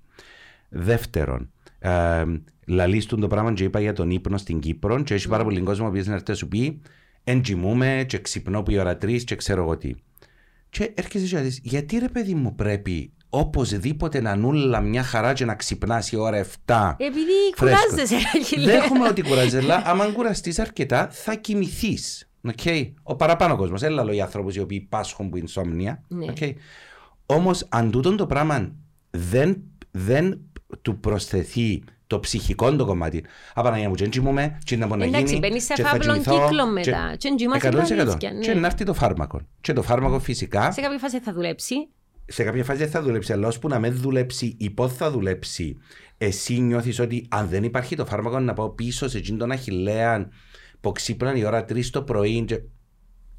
Δεύτερον, 0.70 1.52
ε, 1.86 2.26
λαλίστουν 2.66 3.20
το 3.20 3.28
πράγμα 3.28 3.54
και 3.54 3.64
είπα 3.64 3.80
για 3.80 3.94
τον 3.94 4.10
ύπνο 4.10 4.38
στην 4.38 4.60
Κύπρο 4.60 5.04
και 5.04 5.14
έχει 5.14 5.28
πάρα 5.28 5.44
πολύ 5.44 5.62
κόσμο 5.62 5.90
που 5.90 6.02
να 6.06 6.14
έρθει 6.14 6.30
να 6.30 6.36
σου 6.36 6.48
πει 6.48 6.82
εν 7.24 7.42
κοιμούμαι 7.42 8.06
και 8.08 8.18
ξυπνώ 8.18 8.64
που 8.64 8.72
η 8.72 8.78
ώρα 8.78 8.98
τρεις 8.98 9.24
και 9.24 9.36
ξέρω 9.36 9.62
εγώ 9.62 9.78
τι. 9.78 9.94
Και 10.70 10.92
έρχεσαι 10.96 11.26
και 11.26 11.42
λες, 11.42 11.60
γιατί 11.64 11.98
ρε 11.98 12.10
παιδί 12.10 12.34
μου 12.34 12.56
πρέπει 12.56 13.12
οπωσδήποτε 13.30 14.22
να 14.22 14.36
νουλα 14.36 14.82
μια 14.82 15.04
χαρά 15.04 15.34
και 15.34 15.46
να 15.46 15.56
ξυπνάς 15.56 16.12
η 16.12 16.16
ώρα 16.16 16.46
7 16.66 16.94
Επειδή 16.98 17.32
Φρέσκος. 17.56 17.86
κουράζεσαι, 17.90 18.16
Αγγελία. 18.36 18.80
Δέχομαι 18.80 19.08
ότι 19.08 19.22
κουράζει, 19.22 19.58
αλλά 19.58 19.82
άμα 19.86 20.06
κουραστείς 20.06 20.60
αρκετά, 20.60 21.08
θα 21.12 21.36
κοιμηθείς. 21.36 22.30
Okay. 22.54 22.92
Ο 23.04 23.16
παραπάνω 23.16 23.56
κόσμος. 23.56 23.82
Έλα 23.82 24.04
λέω 24.04 24.14
για 24.14 24.24
ανθρώπου 24.24 24.50
οι 24.56 24.60
οποίοι 24.60 24.80
πάσχουν 24.80 25.30
που 25.30 25.38
insomnia. 25.38 25.98
Ναι. 26.08 26.26
Okay. 26.36 26.54
Όμως, 27.26 27.66
αν 27.70 27.92
τούτον 27.92 28.18
το 28.18 28.26
πράγμα 28.26 28.72
δεν, 29.12 29.64
δεν 29.92 30.40
του 30.82 31.00
προσθεθεί 31.00 31.84
το 32.08 32.20
ψυχικό 32.20 32.76
το 32.76 32.86
κομμάτι. 32.86 33.24
Απαναγία 33.54 33.90
μου, 33.90 33.96
και 33.96 34.22
μου 34.22 34.34
και 34.64 34.78
να 34.78 34.88
μπορεί 34.88 35.00
να 35.00 35.06
Εντάξει, 35.06 35.26
γίνει. 35.26 35.40
μπαίνεις 35.48 35.64
σε 35.64 35.74
και 35.74 35.82
θα 35.82 35.90
φαύλον 35.90 36.22
κοιμηθώ, 36.22 36.48
κύκλο 36.48 36.68
μετά. 36.68 37.16
Και 37.18 37.28
εντζυμάσαι 37.28 37.70
τα 37.70 37.84
100%. 37.84 38.00
αλήθεια, 38.00 38.32
ναι. 38.32 38.40
Και 38.40 38.54
να 38.54 38.68
έρθει 38.68 38.84
το 38.84 38.94
φάρμακο. 38.94 39.42
Και 39.62 39.74
το 39.74 39.82
φάρμακο 39.82 40.20
φυσικά 40.20 40.72
Σε 40.72 40.82
κάποια 40.82 40.98
φάση 40.98 41.20
θα 41.20 41.34
δουλέψει. 41.34 41.76
σε 42.26 42.44
κάποια 42.44 42.64
φάση 42.64 42.80
δεν 42.80 42.90
θα 42.90 43.02
δουλέψει, 43.02 43.34
αλλά 43.34 43.48
ώσπου 43.48 43.68
να 43.68 43.80
με 43.80 43.90
δουλέψει 43.90 44.56
ή 44.60 44.70
πώς 44.70 44.94
θα 44.94 45.12
δουλέψει, 45.12 45.78
εσύ 46.18 46.60
νιώθεις 46.60 47.00
ότι 47.00 47.26
αν 47.30 47.48
δεν 47.48 47.64
υπάρχει 47.64 47.96
το 47.96 48.06
φάρμακο 48.06 48.40
να 48.40 48.54
πάω 48.54 48.70
πίσω 48.70 49.08
σε 49.08 49.18
εκείνον 49.18 49.40
τον 49.40 49.52
αχηλέα 49.52 50.30
που 50.82 50.92
ξύπναν 50.92 51.36
η 51.36 51.46
ώρα 51.46 51.66
3 51.70 51.86
το 51.86 52.02
πρωί. 52.04 52.44
Και... 52.46 52.62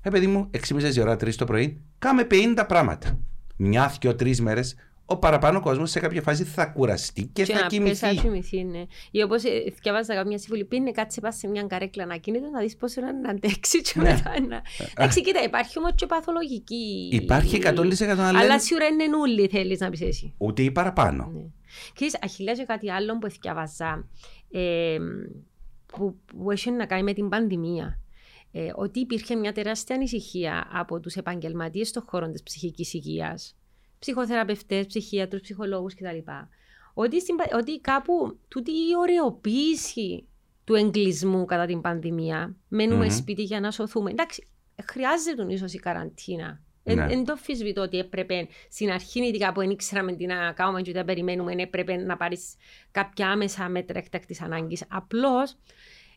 Ε, 0.02 0.10
παιδί 0.10 0.26
μου, 0.26 0.48
εξήμιζε 0.50 1.00
η 1.00 1.02
ώρα 1.02 1.14
3 1.14 1.34
το 1.34 1.44
πρωί, 1.44 1.80
κάμε 1.98 2.26
50 2.30 2.64
πράγματα. 2.68 3.18
Μια, 3.56 3.94
δυο, 4.00 4.14
τρεις 4.14 4.40
μέρες, 4.40 4.74
ο 5.08 5.16
παραπάνω 5.16 5.60
κόσμος 5.60 5.90
σε 5.90 6.00
κάποια 6.00 6.22
φάση 6.22 6.44
θα 6.44 6.66
κουραστεί 6.66 7.30
και, 7.32 7.42
Και 7.44 7.52
θα 7.52 7.60
να 7.60 7.66
πες 7.84 7.98
θα 7.98 8.08
κοιμηθεί. 8.08 8.20
κοιμηθεί, 8.26 8.64
ναι. 8.64 8.84
Ή 9.10 9.22
όπως 9.22 9.44
ε, 9.44 9.50
διάβαζα 9.82 10.14
κάποια 10.14 10.38
συμβουλή, 10.38 10.64
πήγαινε 10.64 10.90
κάτσε 10.90 11.20
πας 11.20 11.36
σε 11.36 11.48
μια 11.48 11.62
καρέκλα 11.62 12.02
ανακίνητο 12.02 12.48
να 12.50 12.60
δεις 12.60 12.76
πόσο 12.76 13.00
είναι 13.00 13.10
να 13.12 13.30
αντέξει 13.30 13.80
και 13.82 13.92
Ναι. 14.00 14.10
μετά 14.12 14.40
να... 14.48 14.62
Εντάξει, 14.96 15.20
κοίτα, 15.22 15.42
υπάρχει 15.42 15.78
όμως 15.78 15.92
και 15.94 16.06
παθολογική... 16.06 17.08
Υπάρχει 17.12 17.60
100% 17.64 17.68
αλλά 18.18 18.38
Αλλά 18.38 18.60
σίγουρα 18.60 18.86
είναι 18.86 19.06
νουλή 19.06 19.48
θέλεις 19.48 19.80
να 19.80 19.90
πεις 19.90 20.00
εσύ. 20.00 20.34
ούτε 20.38 20.62
ή 20.62 20.70
παραπάνω. 20.70 21.30
Ναι. 21.34 21.42
Ξέρεις, 21.94 22.18
Αχιλέα 22.22 22.54
και 22.54 22.64
κάτι 22.64 22.90
άλλο 22.90 23.18
που 23.18 23.28
διάβαζα, 23.40 24.08
ε, 24.50 24.96
που, 25.86 26.16
που 26.26 26.50
έχει 26.50 26.70
να 26.70 26.86
κάνει 26.86 27.02
με 27.02 27.12
την 27.12 27.28
πανδημία. 27.28 27.98
Ε, 28.52 28.70
ότι 28.74 29.00
υπήρχε 29.00 29.34
μια 29.36 29.52
τεράστια 29.52 29.94
ανησυχία 29.96 30.68
από 30.72 31.00
τους 31.00 31.14
επαγγελματίες 31.14 31.88
στον 31.88 32.04
χώρο 32.06 32.30
της 32.30 32.42
ψυχικής 32.42 32.94
υγείας, 32.94 33.56
ψυχοθεραπευτές, 33.98 34.86
ψυχίατρους, 34.86 35.40
ψυχολόγους 35.40 35.94
κτλ. 35.94 36.30
Ότι, 36.94 37.20
στην, 37.20 37.36
πα- 37.36 37.50
ότι 37.56 37.80
κάπου 37.80 38.38
τούτη 38.48 38.70
η 38.70 38.94
ωρεοποίηση 38.98 40.26
του 40.64 40.74
εγκλισμού 40.74 41.44
κατά 41.44 41.66
την 41.66 41.80
πανδημία, 41.80 42.56
μένουμε 42.68 43.04
Μμμ. 43.04 43.10
σπίτι 43.10 43.42
για 43.42 43.60
να 43.60 43.70
σωθούμε. 43.70 44.10
Εντάξει, 44.10 44.46
χρειάζεται 44.84 45.46
ίσως 45.52 45.72
η 45.72 45.78
καραντίνα. 45.78 46.60
Δεν 46.82 46.96
Ναι. 46.96 47.04
ναι. 47.06 47.22
το 47.22 47.32
αμφισβητώ 47.32 47.80
ότι 47.82 47.98
έπρεπε 47.98 48.48
στην 48.70 48.90
αρχή, 48.90 49.24
ειδικά 49.26 49.52
που 49.52 49.60
δεν 49.60 49.70
ήξεραμε 49.70 50.12
τι 50.12 50.26
να 50.26 50.52
κάνουμε 50.52 50.82
και 50.82 50.90
τι 50.92 50.96
να 50.98 51.04
περιμένουμε, 51.04 51.52
έπρεπε 51.56 51.96
να 51.96 52.16
πάρεις 52.16 52.54
κάποια 52.90 53.30
άμεσα 53.30 53.68
μέτρα 53.68 53.98
έκτακτη 53.98 54.36
ανάγκης. 54.42 54.84
Απλώς 54.88 55.56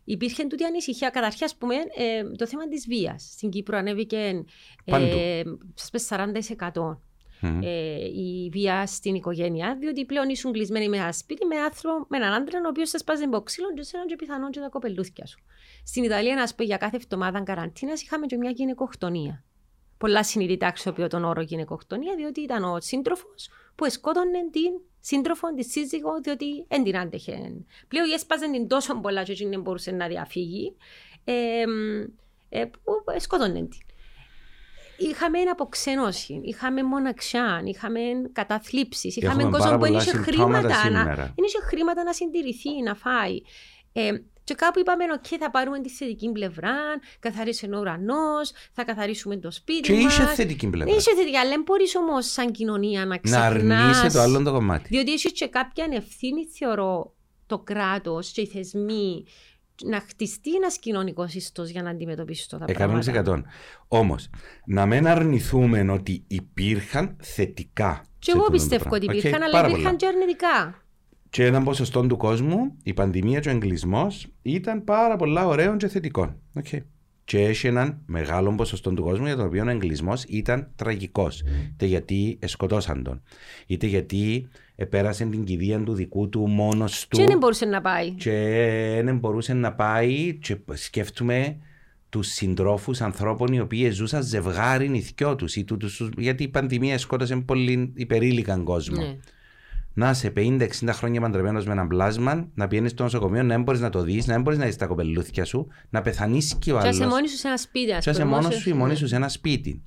υπήρχε 0.03 0.43
τούτη 0.47 0.63
ανησυχία. 0.63 1.09
Καταρχήν, 1.09 1.45
ας 1.45 1.55
πούμε, 1.55 1.75
ε, 1.75 2.23
το 2.37 2.47
θέμα 2.47 2.67
της 2.67 2.87
βίας. 2.87 3.29
Στην 3.31 3.49
Κύπρο 3.49 3.77
ανέβηκε 3.77 4.43
Παντού. 4.85 5.05
ε, 5.05 5.41
σας 5.73 5.89
πες 5.89 6.03
40% 6.03 7.01
Μμμ. 7.41 7.61
ε, 7.63 8.05
η 8.05 8.49
βία 8.51 8.85
στην 8.85 9.15
οικογένεια, 9.15 9.77
διότι 9.79 10.05
πλέον 10.05 10.29
ήσουν 10.29 10.51
κλεισμένοι 10.51 10.89
με 10.89 10.97
ένα 10.97 11.11
σπίτι 11.11 11.45
με 11.45 11.55
άνθρωπο, 11.55 12.05
με 12.09 12.17
έναν 12.17 12.33
άντρα, 12.33 12.59
ο 12.65 12.67
οποίος 12.67 12.89
σας 12.89 13.03
πάζει 13.03 13.27
μποξίλον 13.27 13.75
και 13.75 13.83
σε 13.83 13.97
και 14.07 14.15
πιθανόν 14.15 14.51
και 14.51 14.59
τα 14.59 14.69
κοπελούθια 14.69 15.25
σου. 15.25 15.39
Στην 15.83 16.03
Ιταλία, 16.03 16.35
να 16.35 16.43
πούμε, 16.55 16.67
για 16.67 16.77
κάθε 16.77 16.95
εβδομάδα 16.95 17.43
καραντίνας 17.43 18.01
είχαμε 18.01 18.25
και 18.25 18.37
μια 18.37 18.49
γυναικοκτονία. 18.49 19.43
Πολλά 19.97 20.23
συνειδητά 20.23 20.67
αξιοποιώ 20.67 21.07
τον 21.07 21.23
όρο 21.23 21.41
γυναικοκτονία, 21.41 22.15
διότι 22.15 22.41
ήταν 22.41 22.63
ο 22.63 22.79
σύντροφος 22.79 23.49
που 23.75 23.89
σκότωνε 23.89 24.49
την 24.51 24.71
σύντροφο, 24.99 25.53
τη 25.53 25.63
σύζυγο, 25.63 26.21
διότι 26.21 26.65
δεν 26.67 26.83
την 26.83 26.97
άντεχε. 26.97 27.63
Πλέον 27.87 28.11
έσπαζε 28.11 28.51
την 28.51 28.67
τόσο 28.67 28.99
πολλά 28.99 29.23
και 29.23 29.47
δεν 29.49 29.61
μπορούσε 29.61 29.91
να 29.91 30.07
διαφύγει, 30.07 30.75
ε, 31.23 31.63
ε, 32.49 32.65
που 32.65 32.93
σκότωνε 33.17 33.53
την. 33.53 33.88
Είχαμε 34.99 35.39
αποξένωση, 35.51 36.39
είχαμε 36.43 36.83
μοναξιά, 36.83 37.61
είχαμε 37.65 37.99
καταθλίψεις, 38.31 39.15
είχαμε 39.15 39.41
Έχουμε 39.43 39.57
κόσμο 39.57 39.65
πάρα 39.65 39.77
που 39.77 39.83
δεν 39.83 39.91
πολλά 39.91 40.03
είχε 40.03 40.23
συμπτώματα 40.23 40.57
χρήματα, 40.59 40.89
να, 40.89 40.99
σήμερα. 40.99 41.15
δεν 41.35 41.45
είχε 41.45 41.57
χρήματα 41.61 42.03
να 42.03 42.13
συντηρηθεί, 42.13 42.81
να 42.83 42.95
φάει. 42.95 43.37
Ε, 43.93 44.11
και 44.43 44.55
κάπου 44.55 44.79
είπαμε, 44.79 45.03
οκ, 45.13 45.25
θα 45.39 45.51
πάρουμε 45.51 45.79
τη 45.81 45.89
θετική 45.89 46.31
πλευρά, 46.31 46.75
καθαρίσει 47.19 47.69
ο 47.73 47.77
ουρανός, 47.79 48.51
θα 48.73 48.83
καθαρίσουμε 48.83 49.37
το 49.37 49.51
σπίτι 49.51 49.81
Και 49.81 49.93
μας. 49.93 50.17
είχε 50.17 50.25
θετική 50.25 50.67
πλευρά. 50.67 50.95
Είσαι 50.95 51.11
θετική, 51.15 51.37
αλλά 51.37 51.49
δεν 51.49 51.61
μπορείς 51.65 51.95
όμως 51.95 52.31
σαν 52.31 52.51
κοινωνία 52.51 52.99
να 52.99 53.05
Να 53.05 53.17
ξεχνάς. 53.17 53.45
αρνείσαι 53.45 54.07
το 54.17 54.19
άλλο 54.19 54.43
το 54.43 54.51
κομμάτι. 54.51 54.87
Διότι 54.89 55.11
έχεις 55.11 55.31
και 55.31 55.47
κάποια 55.47 55.87
ευθύνη, 55.91 56.45
θεωρώ, 56.45 57.13
το 57.45 57.59
κράτος 57.59 58.31
και 58.31 58.41
οι 58.41 58.47
θεσμοί 58.47 59.25
να 59.85 59.99
χτιστεί 59.99 60.55
ένας 60.55 60.79
κοινωνικός 60.79 61.33
ιστός 61.33 61.69
για 61.69 61.81
να 61.83 61.89
αντιμετωπίσει 61.89 62.49
τα 62.49 62.57
πράγματα. 62.57 63.23
100%. 63.25 63.41
Όμως, 63.87 64.29
να 64.65 64.85
μην 64.85 65.07
αρνηθούμε 65.07 65.91
ότι 65.91 66.23
υπήρχαν 66.27 67.15
θετικά. 67.21 68.03
Και 68.19 68.31
σε 68.31 68.37
εγώ 68.37 68.39
τούτο 68.39 68.51
το 68.51 68.51
πιστεύω 68.51 68.89
πράγμα. 68.89 68.97
ότι 68.97 69.07
Οκ, 69.07 69.15
υπήρχαν, 69.15 69.41
αλλά 69.41 69.51
πάρα 69.51 69.67
υπήρχαν 69.67 69.95
πολλά. 69.95 69.97
και 69.97 70.05
αρνητικά. 70.05 70.83
Και 71.29 71.45
έναν 71.45 71.63
ποσοστό 71.63 72.07
του 72.07 72.17
κόσμου, 72.17 72.75
η 72.83 72.93
πανδημία 72.93 73.39
και 73.39 73.49
ο 73.49 73.51
εγκλισμός 73.51 74.27
ήταν 74.41 74.83
πάρα 74.83 75.15
πολλά 75.15 75.47
ωραίον 75.47 75.77
και 75.77 75.87
θετικών. 75.87 76.35
Οκ. 76.53 76.67
Και 77.23 77.43
έχει 77.45 77.67
έναν 77.67 78.01
μεγάλο 78.05 78.55
ποσοστό 78.55 78.93
του 78.93 79.03
κόσμου 79.03 79.25
για 79.25 79.35
τον 79.35 79.45
οποίο 79.45 79.65
ο 79.65 79.69
εγκλισμός 79.69 80.23
ήταν 80.23 80.71
τραγικός. 80.75 81.43
Είτε 81.71 81.85
γιατί 81.85 82.39
σκοτώσαν 82.45 83.03
τον, 83.03 83.21
είτε 83.67 83.87
γιατί 83.87 84.49
επέρασε 84.79 85.25
την 85.25 85.43
κηδεία 85.43 85.83
του 85.83 85.93
δικού 85.93 86.29
του 86.29 86.47
μόνος 86.47 87.07
του. 87.07 87.17
Και 87.17 87.25
δεν 87.25 87.37
μπορούσε 87.37 87.65
να 87.65 87.81
πάει. 87.81 88.11
Και 88.11 89.01
δεν 89.03 89.17
μπορούσε 89.17 89.53
να 89.53 89.73
πάει. 89.73 90.33
Και 90.41 90.57
σκέφτομαι 90.73 91.57
τους 92.09 92.27
συντρόφους 92.27 93.01
ανθρώπων 93.01 93.53
οι 93.53 93.59
οποίοι 93.59 93.89
ζούσαν 93.89 94.23
ζευγάρι 94.23 94.89
οι 94.89 95.05
δκυο 95.05 95.35
τους. 95.35 95.57
Γιατί 96.17 96.43
η 96.43 96.47
πανδημία 96.47 96.97
σκότωσε 96.97 97.35
πολύ 97.35 97.93
υπερήλικαν 97.95 98.63
κόσμο. 98.63 99.01
Ναι. 99.01 99.15
Να 99.93 100.09
είσαι 100.09 100.33
50-60 100.35 100.67
χρόνια 100.91 101.21
παντρεμένος 101.21 101.65
με 101.65 101.71
ένα 101.71 101.87
πλάσμα, 101.87 102.47
να 102.53 102.67
πηγαίνεις 102.67 102.91
στο 102.91 103.03
νοσοκομείο, 103.03 103.43
να 103.43 103.55
μην 103.55 103.63
μπορείς 103.63 103.81
να 103.81 103.89
το 103.89 104.01
δεις, 104.01 104.27
να 104.27 104.33
μην 104.33 104.43
μπορείς 104.43 104.59
να 104.59 104.65
δει 104.65 104.75
τα 104.75 104.85
κοπελούθια 104.85 105.45
σου, 105.45 105.67
να 105.89 106.01
πεθανίσει 106.01 106.55
και 106.55 106.71
ο 106.71 106.77
άλλο. 106.77 106.89
Και 106.89 106.95
είσαι 106.95 107.07
μόνη 107.07 107.29
σου 107.29 107.37
σε 107.37 107.47
ένα 107.47 107.57
σπίτι, 107.57 107.91
ας 107.91 108.03
πούμε. 108.03 108.15
Και 108.15 108.21
είσαι 108.21 108.29
μόνος 108.29 108.55
σου 108.55 108.69
ή 108.69 108.73
μόνη 108.73 108.95
σου 108.95 109.07
σε 109.07 109.15
ένα 109.15 109.29
σπίτι. 109.29 109.81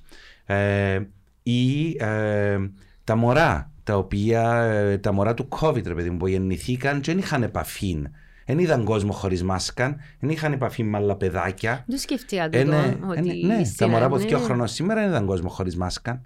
Ε, 0.45 0.99
ή 1.43 1.89
ε, 1.99 2.57
τα 3.03 3.15
μωρά, 3.15 3.72
τα 3.83 3.97
οποία, 3.97 4.53
ε, 4.61 4.97
τα 4.97 5.11
μωρά 5.11 5.33
του 5.33 5.47
COVID, 5.59 5.83
ρε 5.87 5.93
παιδί 5.93 6.09
μου, 6.09 6.17
που 6.17 6.27
γεννηθήκαν 6.27 7.01
και 7.01 7.11
δεν 7.11 7.21
είχαν 7.21 7.43
επαφή. 7.43 8.01
Δεν 8.45 8.59
είδαν 8.59 8.83
κόσμο 8.83 9.11
χωρίς 9.11 9.43
μάσκα, 9.43 9.95
δεν 10.19 10.29
είχαν 10.29 10.53
επαφή 10.53 10.83
με 10.83 10.97
άλλα 10.97 11.15
παιδάκια. 11.15 11.83
Δεν 11.87 11.97
σκέφτηκα 11.97 12.49
το. 12.49 12.63
ναι, 12.63 12.97
ναι, 13.45 13.61
τα 13.77 13.87
μωρά 13.87 14.05
από 14.05 14.17
δύο 14.17 14.37
χρόνια 14.37 14.67
σήμερα 14.67 15.01
δεν 15.01 15.09
είδαν 15.09 15.25
κόσμο 15.25 15.49
χωρίς 15.49 15.75
μάσκα. 15.75 16.21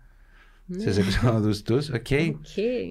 Ναι. 0.66 0.92
Στις 0.92 1.02
εξόδους 1.02 1.62
τους, 1.62 1.90
οκ. 1.90 2.12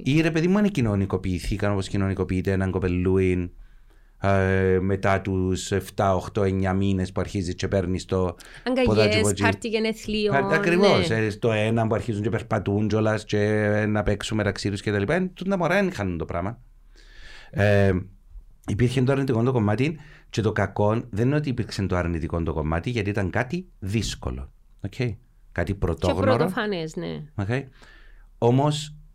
Ή 0.02 0.20
ρε 0.20 0.30
παιδί 0.30 0.48
μου, 0.48 0.58
αν 0.58 0.70
κοινωνικοποιηθήκαν 0.70 1.72
όπως 1.72 1.88
κοινωνικοποιείται 1.88 2.52
έναν 2.52 2.70
κοπελούιν 2.70 3.50
ε, 4.20 4.78
μετά 4.80 5.20
τους 5.20 5.72
7, 5.72 5.78
8, 6.34 6.42
9 6.42 6.74
μήνες 6.74 7.12
που 7.12 7.20
αρχίζει 7.20 7.54
και 7.54 7.68
παίρνεις 7.68 8.04
το. 8.04 8.36
Αγκαλιές, 8.64 9.32
πάρτι 9.40 9.68
γενεθλίων. 9.68 10.34
Ακριβώς. 10.52 11.08
Ναι. 11.08 11.16
Ε, 11.16 11.30
στο 11.30 11.52
ένα 11.52 11.86
που 11.86 11.94
αρχίζουν 11.94 12.22
και 12.22 12.30
περπατούν 12.30 12.88
κιόλας 12.88 13.24
και 13.24 13.38
να 13.88 14.02
παίξουν 14.02 14.36
μεταξύ 14.36 14.70
τους 14.70 14.82
κτλ. 14.82 15.02
Τα 15.48 15.56
μωρά 15.58 15.74
δεν 15.74 15.86
είχαν 15.86 16.18
το 16.18 16.24
πράγμα. 16.24 16.60
Ε, 17.50 17.92
υπήρχε 18.66 19.02
το 19.02 19.12
αρνητικό 19.12 19.42
το 19.42 19.52
κομμάτι 19.52 19.98
και 20.30 20.40
το 20.40 20.52
κακό 20.52 21.02
δεν 21.10 21.26
είναι 21.26 21.36
ότι 21.36 21.48
υπήρξε 21.48 21.86
το 21.86 21.96
αρνητικό 21.96 22.42
το 22.42 22.52
κομμάτι 22.52 22.90
γιατί 22.90 23.10
ήταν 23.10 23.30
κάτι 23.30 23.66
δύσκολο. 23.78 24.52
Okay. 24.90 25.16
Κάτι 25.52 25.74
πρωτόγνωρο. 25.74 26.30
Και 26.30 26.36
πρωτοφανές, 26.36 26.96
ναι. 26.96 27.22
Okay. 27.36 27.62
Όμως 28.38 28.86
ε, 28.86 28.88
ε, 28.88 29.05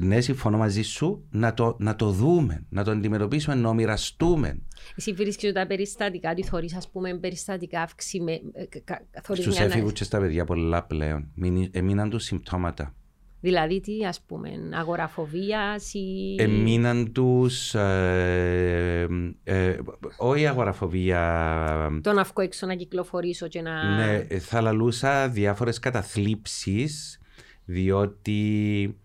ναι, 0.00 0.20
συμφωνώ 0.20 0.56
μαζί 0.56 0.82
σου, 0.82 1.26
να 1.30 1.54
το, 1.54 1.76
να 1.78 1.96
το 1.96 2.10
δούμε, 2.10 2.66
να 2.68 2.84
το 2.84 2.90
αντιμετωπίσουμε, 2.90 3.54
να 3.54 3.74
μοιραστούμε. 3.74 4.62
Εσύ 4.96 5.12
βρίσκεις 5.12 5.52
τα 5.52 5.66
περιστατικά, 5.66 6.34
τι 6.34 6.42
θωρείς 6.42 6.76
ας 6.76 6.88
πούμε 6.90 7.18
περιστατικά 7.18 7.82
αυξημε... 7.82 8.32
Ε, 8.32 9.34
Στους 9.34 9.58
έφηβους 9.58 9.92
και 9.92 10.04
στα 10.04 10.18
παιδιά 10.18 10.44
πολλά 10.44 10.82
πλέον, 10.82 11.28
έμειναν 11.70 12.10
τους 12.10 12.24
συμπτώματα. 12.24 12.94
Δηλαδή 13.40 13.80
τι 13.80 14.04
ας 14.04 14.20
πούμε, 14.26 14.50
αγοραφοβίας 14.72 15.94
ή... 15.94 16.34
Εμείναν 16.38 17.12
τους, 17.12 17.74
ε, 17.74 19.06
ε, 19.44 19.78
όχι 20.16 20.46
αγοραφοβία... 20.46 22.00
Το 22.02 22.12
να 22.12 22.22
βγω 22.22 22.42
έξω 22.42 22.66
να 22.66 22.74
κυκλοφορήσω 22.74 23.48
και 23.48 23.62
να... 23.62 23.96
Ναι, 23.96 24.38
θα 24.38 24.60
λαλούσα 24.60 25.28
διάφορες 25.28 25.78
καταθλίψεις, 25.78 27.20
διότι 27.64 28.96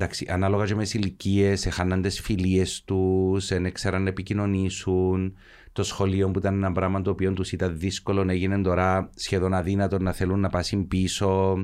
εντάξει, 0.00 0.26
ανάλογα 0.30 0.64
και 0.64 0.74
με 0.74 0.82
τις 0.82 0.94
ηλικίες, 0.94 1.66
έχαναν 1.66 2.02
τις 2.02 2.20
φιλίες 2.20 2.82
τους, 2.84 3.48
δεν 3.48 3.72
ξέραν 3.72 4.02
να 4.02 4.08
επικοινωνήσουν. 4.08 5.36
Το 5.72 5.82
σχολείο 5.82 6.30
που 6.30 6.38
ήταν 6.38 6.54
ένα 6.54 6.72
πράγμα 6.72 7.02
το 7.02 7.10
οποίο 7.10 7.32
τους 7.32 7.52
ήταν 7.52 7.78
δύσκολο, 7.78 8.26
έγινε 8.28 8.62
τώρα 8.62 9.10
σχεδόν 9.14 9.54
αδύνατο 9.54 9.98
να 9.98 10.12
θέλουν 10.12 10.40
να 10.40 10.48
πάσουν 10.48 10.88
πίσω. 10.88 11.56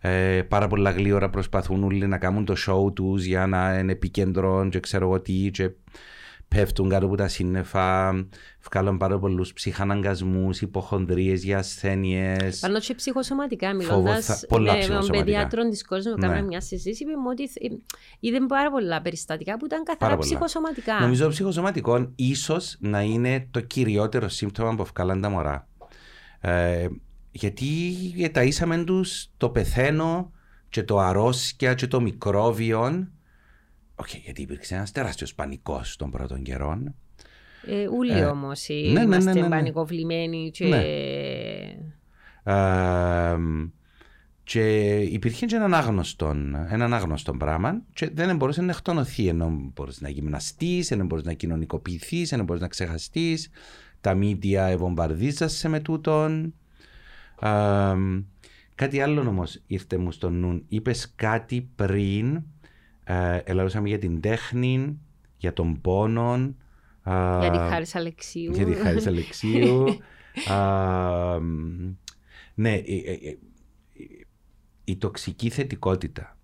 Ε, 0.00 0.42
πάρα 0.42 0.66
πολλά 0.66 0.90
γλύωρα 0.90 1.30
προσπαθούν 1.30 1.84
όλοι 1.84 2.06
να 2.06 2.18
κάνουν 2.18 2.44
το 2.44 2.54
show 2.66 2.94
τους 2.94 3.24
για 3.24 3.46
να 3.46 3.78
είναι 3.78 3.92
επικεντρών 3.92 4.70
και 4.70 4.80
ξέρω 4.80 5.06
εγώ 5.06 5.20
τι. 5.20 5.50
Και 5.50 5.70
πέφτουν 6.48 6.88
κάτω 6.88 7.06
από 7.06 7.16
τα 7.16 7.28
σύννεφα, 7.28 8.12
βγάλουν 8.70 8.96
πάρα 8.96 9.18
πολλούς 9.18 9.52
ψυχαναγκασμούς, 9.52 10.60
υποχονδρίες 10.60 11.44
για 11.44 11.58
ασθένειες. 11.58 12.58
Πάνω 12.58 12.78
και 12.78 12.94
ψυχοσωματικά, 12.94 13.74
μιλώντας 13.74 14.44
με 14.48 14.98
τον 14.98 15.08
παιδιάτρο 15.10 15.68
της 15.68 15.84
κόσμου, 15.84 16.12
ναι. 16.12 16.26
κάναμε 16.26 16.46
μια 16.46 16.60
συζήτηση, 16.60 17.04
είπαμε 17.04 17.28
ότι 17.28 17.50
είδε 18.20 18.38
πάρα 18.48 18.70
πολλά 18.70 19.02
περιστατικά 19.02 19.56
που 19.56 19.66
ήταν 19.66 19.84
καθαρά 19.84 20.18
ψυχοσωματικά. 20.18 21.00
Νομίζω 21.00 21.28
ψυχοσωματικό 21.28 22.12
ίσως 22.16 22.76
να 22.80 23.00
είναι 23.00 23.48
το 23.50 23.60
κυριότερο 23.60 24.28
σύμπτωμα 24.28 24.74
που 24.74 24.84
βγάλαν 24.94 25.20
τα 25.20 25.28
μωρά. 25.28 25.68
Ε, 26.40 26.86
γιατί 27.30 27.94
τα 28.32 28.42
ήσαμε 28.42 28.84
τους 28.84 29.28
το 29.36 29.48
πεθαίνω 29.48 30.30
και 30.68 30.82
το 30.82 30.98
αρρώσκια 30.98 31.74
και 31.74 31.86
το 31.86 32.00
μικρόβιο 32.00 33.08
όχι, 33.96 34.22
γιατί 34.24 34.42
υπήρξε 34.42 34.74
ένας 34.74 34.92
τεράστιος 34.92 35.34
πανικός 35.34 35.96
των 35.96 36.10
πρώτων 36.10 36.42
καιρών. 36.42 36.94
Ε, 37.66 37.88
ούλοι 37.88 38.12
ε, 38.12 38.24
όμως 38.24 38.66
ναι, 38.68 38.74
ναι, 38.74 39.02
είμαστε 39.02 39.32
ναι, 39.32 39.40
ναι, 39.40 39.46
ναι, 39.46 39.54
πανικοβλημένοι. 39.54 40.50
Και... 40.50 40.66
Ναι. 40.66 40.82
Ε, 42.52 43.36
και 44.42 44.96
υπήρχε 44.98 45.46
και 45.46 45.56
έναν 45.56 45.74
άγνωστο, 45.74 46.28
έναν 46.68 46.94
άγνωστο 46.94 47.32
πράγμα 47.32 47.82
και 47.92 48.10
δεν 48.14 48.36
μπορούσε 48.36 48.62
να 48.62 48.70
εκτονωθεί 48.70 49.28
ενώ 49.28 49.70
μπορείς 49.74 50.00
να 50.00 50.08
γυμναστείς, 50.08 50.90
ενώ 50.90 51.04
μπορείς 51.04 51.24
να 51.24 51.32
κοινωνικοποιηθείς, 51.32 52.32
ενώ 52.32 52.44
μπορείς 52.44 52.62
να 52.62 52.68
ξεχαστείς. 52.68 53.50
Τα 54.00 54.14
μίδια 54.14 54.66
ευομβαρδίζασαι 54.66 55.68
με 55.68 55.80
τούτον. 55.80 56.54
Ε, 57.40 57.94
κάτι 58.74 59.00
άλλο 59.00 59.20
όμως 59.20 59.62
ήρθε 59.66 59.96
μου 59.96 60.12
στο 60.12 60.30
νου. 60.30 60.62
Είπες 60.68 61.12
κάτι 61.16 61.68
πριν 61.76 62.42
ε, 63.08 63.36
ελαλούσαμε 63.44 63.88
για 63.88 63.98
την 63.98 64.20
τέχνη, 64.20 64.98
για 65.36 65.52
τον 65.52 65.80
πόνο. 65.80 66.54
Για 67.40 67.50
τη 67.52 67.58
Χάρη 67.58 67.86
Αλεξίου. 67.92 68.52
Για 68.52 68.66
τη 68.66 68.72
Χάρη 68.72 69.06
Αλεξίου. 69.06 69.84
ναι, 72.54 72.74
η, 72.74 72.94
η, 72.94 73.38
η, 74.84 74.96
τοξική 74.96 75.50
θετικότητα. 75.50 76.36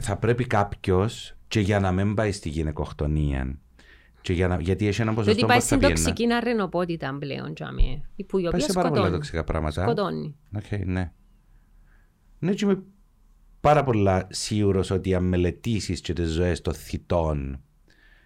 Θα 0.00 0.16
πρέπει 0.16 0.46
κάποιος 0.46 1.36
και 1.48 1.60
για 1.60 1.80
να 1.80 1.92
μην 1.92 2.14
πάει 2.14 2.32
στη 2.32 2.48
γυναικοκτονία 2.48 3.58
και 4.20 4.32
για 4.32 4.48
να, 4.48 4.60
γιατί 4.60 4.86
έχει 4.86 5.00
ένα 5.00 5.14
ποσοστό 5.14 5.40
που 5.40 5.46
πάει 5.46 5.60
στην 5.60 5.80
τοξική 5.80 6.32
αρενοπότητα 6.32 7.16
πλέον, 7.18 7.54
Τζάμι. 7.54 8.04
Πάει 8.50 8.60
σε 8.60 8.72
πάρα 8.72 8.90
πολλά 8.90 9.10
τοξικά 9.10 9.44
πράγματα. 9.44 9.82
Σκοτώνει. 9.82 10.36
Okay, 10.58 10.82
ναι. 10.84 11.12
Ναι, 12.38 12.52
και 12.52 12.76
πάρα 13.64 13.84
πολλά 13.84 14.26
σίγουρος 14.30 14.90
ότι 14.90 15.14
αν 15.14 15.24
μελετήσεις 15.24 16.00
και 16.00 16.12
τις 16.12 16.30
ζωές 16.30 16.60
των 16.60 16.74
θητών 16.74 17.60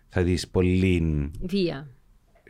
θα 0.09 0.23
δεις 0.23 0.49
πολύ. 0.49 1.31
Βία. 1.41 1.91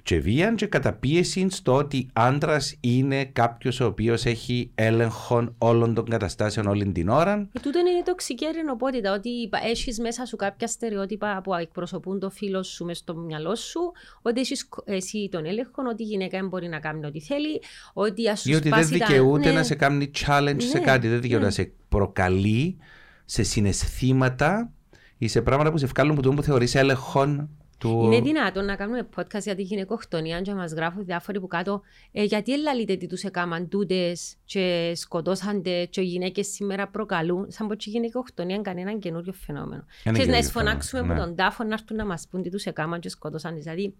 Και 0.08 0.20
βία 0.20 0.54
και 0.54 0.66
καταπίεση 0.66 1.46
στο 1.50 1.74
ότι 1.74 2.08
άντρας 2.12 2.76
είναι 2.80 3.24
κάποιος 3.24 3.80
ο 3.80 3.86
οποίος 3.86 4.24
έχει 4.24 4.70
έλεγχο 4.74 5.54
όλων 5.58 5.94
των 5.94 6.04
καταστάσεων 6.04 6.66
όλη 6.66 6.92
την 6.92 7.08
ώρα. 7.08 7.48
Και 7.52 7.60
τούτο 7.60 7.78
είναι 7.78 7.88
η 7.88 8.02
τοξική 8.04 8.44
ερενοπότητα. 8.44 9.12
Ότι 9.12 9.30
έχεις 9.64 9.98
μέσα 10.00 10.24
σου 10.24 10.36
κάποια 10.36 10.66
στερεότυπα 10.66 11.40
που 11.44 11.54
εκπροσωπούν 11.54 12.18
το 12.18 12.30
φίλο 12.30 12.62
σου 12.62 12.84
μες 12.84 12.98
στο 12.98 13.14
μυαλό 13.14 13.54
σου, 13.54 13.80
ότι 14.22 14.40
έχεις 14.40 14.68
εσύ 14.84 15.28
τον 15.30 15.46
έλεγχο, 15.46 15.82
ότι 15.90 16.02
η 16.02 16.06
γυναίκα 16.06 16.46
μπορεί 16.48 16.68
να 16.68 16.78
κάνει 16.78 17.06
ό,τι 17.06 17.20
θέλει, 17.20 17.62
ότι 17.92 18.28
ας 18.28 18.40
σου 18.40 18.50
Ή 18.50 18.54
ότι 18.54 18.68
δεν 18.68 18.88
δικαιούται 18.88 19.48
ναι. 19.48 19.54
να 19.54 19.62
σε 19.62 19.74
κάνει 19.74 20.10
challenge 20.26 20.54
ναι. 20.54 20.60
σε 20.60 20.78
κάτι, 20.78 21.08
δεν 21.08 21.20
δικαιούται 21.20 21.44
ναι. 21.44 21.48
να 21.48 21.54
σε 21.54 21.72
προκαλεί 21.88 22.76
σε 23.24 23.42
συναισθήματα 23.42 24.72
ή 25.18 25.28
σε 25.28 25.42
πράγματα 25.42 25.70
που 25.70 25.78
σε 25.78 25.86
βγάλουν 25.86 26.14
που 26.14 26.22
το 26.22 26.30
που 26.30 26.42
θεωρείς 26.42 26.74
έλεγχο 26.74 27.48
του... 27.78 28.00
Είναι 28.04 28.20
δυνατόν 28.20 28.64
να 28.64 28.76
κάνουμε 28.76 29.08
podcast 29.16 29.42
για 29.42 29.54
τη 29.54 29.62
γυναικοκτονία 29.62 30.40
και 30.40 30.54
μας 30.54 30.72
γράφουν 30.72 31.04
διάφοροι 31.04 31.40
που 31.40 31.46
κάτω 31.46 31.82
ε, 32.12 32.22
γιατί 32.22 32.52
ελαλείτε 32.52 32.96
τι 32.96 33.06
τους 33.06 33.22
έκαναν 33.22 33.68
τούτες 33.68 34.36
και 34.44 34.92
σκοτώσαντε 34.94 35.84
και 35.84 36.00
οι 36.00 36.04
γυναίκες 36.04 36.46
σήμερα 36.46 36.88
προκαλούν 36.88 37.46
σαν 37.50 37.66
πως 37.66 37.76
και 37.76 37.84
η 37.86 37.92
γυναικοκτονία 37.92 38.54
είναι 38.54 38.64
κανένα 38.64 38.98
καινούριο 38.98 39.32
φαινόμενο. 39.32 39.84
Και 40.02 40.26
να 40.26 40.38
εισφωνάξουμε 40.38 41.02
ναι. 41.02 41.12
από 41.12 41.20
τον 41.20 41.34
τάφο 41.34 41.64
να 41.64 41.72
έρθουν 41.72 41.96
να 41.96 42.06
μας 42.06 42.26
πούν 42.30 42.42
τι 42.42 42.50
τους 42.50 42.64
έκαναν 42.64 43.00
και 43.00 43.08
σκοτώσαν. 43.08 43.54
Δηλαδή 43.54 43.94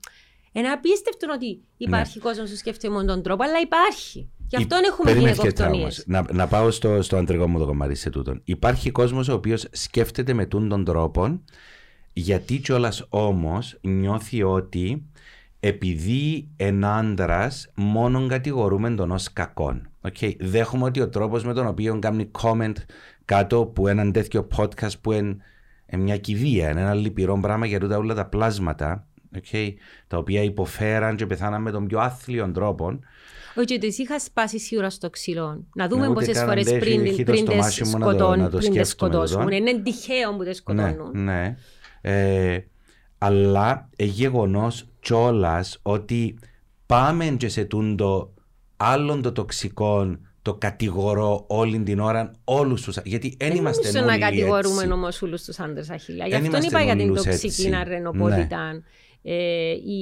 είναι 0.53 0.69
απίστευτο 0.69 1.27
ότι 1.35 1.61
υπάρχει 1.77 2.19
ναι. 2.19 2.25
κόσμος 2.25 2.51
που 2.51 2.57
σκέφτεται 2.57 2.95
με 2.95 3.05
τον 3.05 3.23
τρόπο, 3.23 3.45
αλλά 3.45 3.61
υπάρχει. 3.61 4.31
Γι' 4.47 4.57
αυτό 4.57 4.77
έχουμε 4.85 5.13
γυναικοκτονίε. 5.13 5.89
Να, 6.07 6.25
να 6.33 6.47
πάω 6.47 6.71
στο, 6.71 7.03
στο 7.03 7.17
αντρικό 7.17 7.49
μου 7.49 7.59
το 7.59 7.67
κομμάτι 7.67 7.95
σε 7.95 8.11
τούτον. 8.11 8.41
Υπάρχει 8.45 8.91
κόσμος 8.91 9.29
ο 9.29 9.35
οποίος 9.35 9.67
σκέφτεται 9.71 10.33
με 10.33 10.47
τον 10.47 10.85
τρόπο, 10.85 11.41
γιατί 12.13 12.59
κιόλας 12.59 13.07
όμως 13.09 13.79
νιώθει 13.81 14.43
ότι 14.43 15.07
επειδή 15.61 16.49
ένα 16.57 16.95
άντρας 16.97 17.71
μόνο 17.75 18.27
κατηγορούμε 18.27 18.91
τον 18.91 19.11
ως 19.11 19.33
κακόν. 19.33 19.89
Okay. 20.09 20.33
Δέχομαι 20.41 20.85
ότι 20.85 21.01
ο 21.01 21.09
τρόπος 21.09 21.45
με 21.45 21.55
τον 21.55 21.67
οποίο 21.67 21.99
κάνει 21.99 22.31
comment 22.43 22.73
κάτω 23.25 23.59
από 23.61 23.89
έναν 23.89 24.13
τέτοιο 24.13 24.47
podcast 24.57 25.01
που 25.01 25.13
είναι 25.13 25.37
μια 25.97 26.17
κηδεία, 26.17 26.71
είναι 26.71 26.81
ένα 26.81 26.95
λυπηρό 26.95 27.39
πράγμα 27.41 27.67
για 27.67 27.81
τούτα 27.81 27.97
όλα 27.97 28.15
τα 28.15 28.27
πλάσματα 28.27 29.07
okay, 29.37 29.73
τα 30.07 30.17
οποία 30.19 30.43
υποφέραν 30.43 31.17
και 31.17 31.27
πεθάναν 31.27 31.63
με 31.63 31.71
τον 31.71 31.87
πιο 31.87 31.99
άθλιο 31.99 32.51
τρόπο. 32.51 32.99
Όχι, 33.57 33.75
ότι 33.75 33.87
είχα 33.99 34.19
σπάσει 34.19 34.59
σίγουρα 34.59 34.91
στο 34.91 35.11
ξύλο. 35.11 35.65
Να 35.75 35.89
δούμε 35.89 36.07
Ναι, 36.09 36.15
πόσες 36.15 36.29
ούτε 36.29 36.39
φορές 36.45 36.65
καν 36.65 36.73
δεν 36.73 36.81
πριν, 36.81 37.05
έχει 37.05 37.25
το 37.25 37.33
πριν 37.33 37.47
στομάχι 37.47 37.81
τις 37.83 37.93
μου 37.93 37.99
να 37.99 38.05
το- 38.07 38.11
σκοτών, 38.13 38.39
να 38.39 38.51
το 38.51 38.57
πριν 38.57 38.73
τις 38.73 38.89
σκέφτομαι 38.89 39.13
σκοτώσουν. 39.13 39.41
τούτο. 39.43 39.55
Είναι 39.57 39.79
τυχαίο 39.83 40.31
που 40.31 40.39
τις 40.39 40.47
Ναι, 40.47 40.53
σκοτώνουν. 40.55 41.25
ναι. 41.25 41.57
Ε, 42.01 42.59
αλλά 43.19 43.89
γεγονός 43.99 44.89
κιόλας 45.01 45.79
ότι 45.83 46.39
πάμε 46.87 47.25
και 47.39 47.49
σε 47.49 47.65
τούντο 47.65 48.35
άλλων 48.77 49.23
το 49.23 49.33
τοξικό 49.33 50.19
το 50.43 50.55
κατηγορώ 50.55 51.45
όλη 51.49 51.83
την 51.83 51.99
ώρα 52.01 52.33
όλους 52.45 52.83
τους 52.83 52.99
γιατί 53.05 53.35
δεν 53.39 53.49
Δεν 53.49 53.57
είμαστε 53.59 53.87
νομίζω 53.87 54.05
να 54.05 54.13
όλοι 54.13 54.21
κατηγορούμε 54.21 54.83
έτσι. 54.83 54.93
όμω 54.93 55.09
όλου 55.21 55.37
τους 55.47 55.59
άντρες 55.59 55.91
αχίλια. 55.91 56.27
Γι' 56.27 56.33
Εν 56.35 56.39
αυτό 56.41 56.51
είμαστε 56.51 56.69
είπα 56.71 56.85
για 56.85 56.97
την 56.97 57.11
όλους 57.11 57.23
τοξική 57.23 57.47
έτσι. 57.47 57.75
αρενοπότητα. 57.75 58.83
Ε, 59.23 59.71
η, 59.71 60.01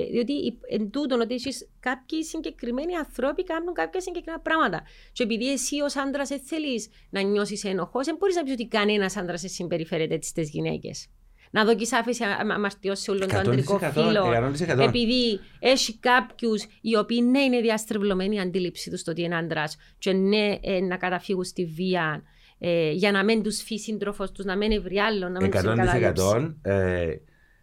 ε, 0.00 0.10
διότι 0.10 0.32
η- 0.32 0.58
εν 0.68 0.90
τούτον 0.90 1.20
ότι 1.20 1.34
εσείς 1.34 1.68
κάποιοι 1.80 2.22
συγκεκριμένοι 2.24 2.94
άνθρωποι 2.96 3.44
κάνουν 3.44 3.74
κάποια 3.74 4.00
συγκεκριμένα 4.00 4.42
πράγματα. 4.42 4.82
Και 5.12 5.22
επειδή 5.22 5.52
εσύ 5.52 5.80
ως 5.80 5.96
άντρας 5.96 6.28
δεν 6.28 6.40
θέλεις 6.44 6.88
να 7.10 7.20
νιώσεις 7.22 7.64
ένοχος, 7.64 8.06
δεν 8.06 8.16
μπορείς 8.18 8.36
να 8.36 8.42
πεις 8.42 8.52
ότι 8.52 8.66
κανένας 8.68 9.16
άντρας 9.16 9.40
σε 9.40 9.48
συμπεριφέρεται 9.48 10.14
έτσι 10.14 10.28
στις 10.28 10.50
γυναίκες. 10.50 11.06
Να 11.50 11.64
δω 11.64 11.72
άφηση 12.00 12.24
αμαρτιών 12.54 12.96
σε 12.96 13.10
όλο 13.10 13.26
το 13.26 13.36
100%, 13.36 13.38
αντρικό 13.38 13.78
φύλλο. 13.78 14.52
100%. 14.76 14.78
Επειδή 14.78 15.40
έχει 15.58 15.98
κάποιους 15.98 16.66
οι 16.80 16.96
οποίοι 16.96 17.26
ναι 17.30 17.40
είναι 17.40 17.60
διαστρεβλωμένοι 17.60 18.36
η 18.36 18.40
αντίληψη 18.40 18.90
τους 18.90 19.00
στο 19.00 19.10
ότι 19.10 19.22
είναι 19.22 19.36
άντρας, 19.36 19.76
και 19.98 20.12
ναι 20.12 20.58
ε, 20.60 20.80
να 20.80 20.96
καταφύγουν 20.96 21.44
στη 21.44 21.64
βία, 21.64 22.22
ε, 22.58 22.90
για 22.90 23.12
να 23.12 23.24
μην 23.24 23.42
τους 23.42 23.62
φύγει 23.62 23.80
σύντροφος 23.80 24.32
τους, 24.32 24.44
να 24.44 24.56
μην 24.56 24.82
βρει 24.82 24.98
άλλο, 24.98 25.28
να 25.28 25.40
μην 25.40 25.50
τους 25.50 25.60
100% 25.60 26.54
ε, 26.62 27.14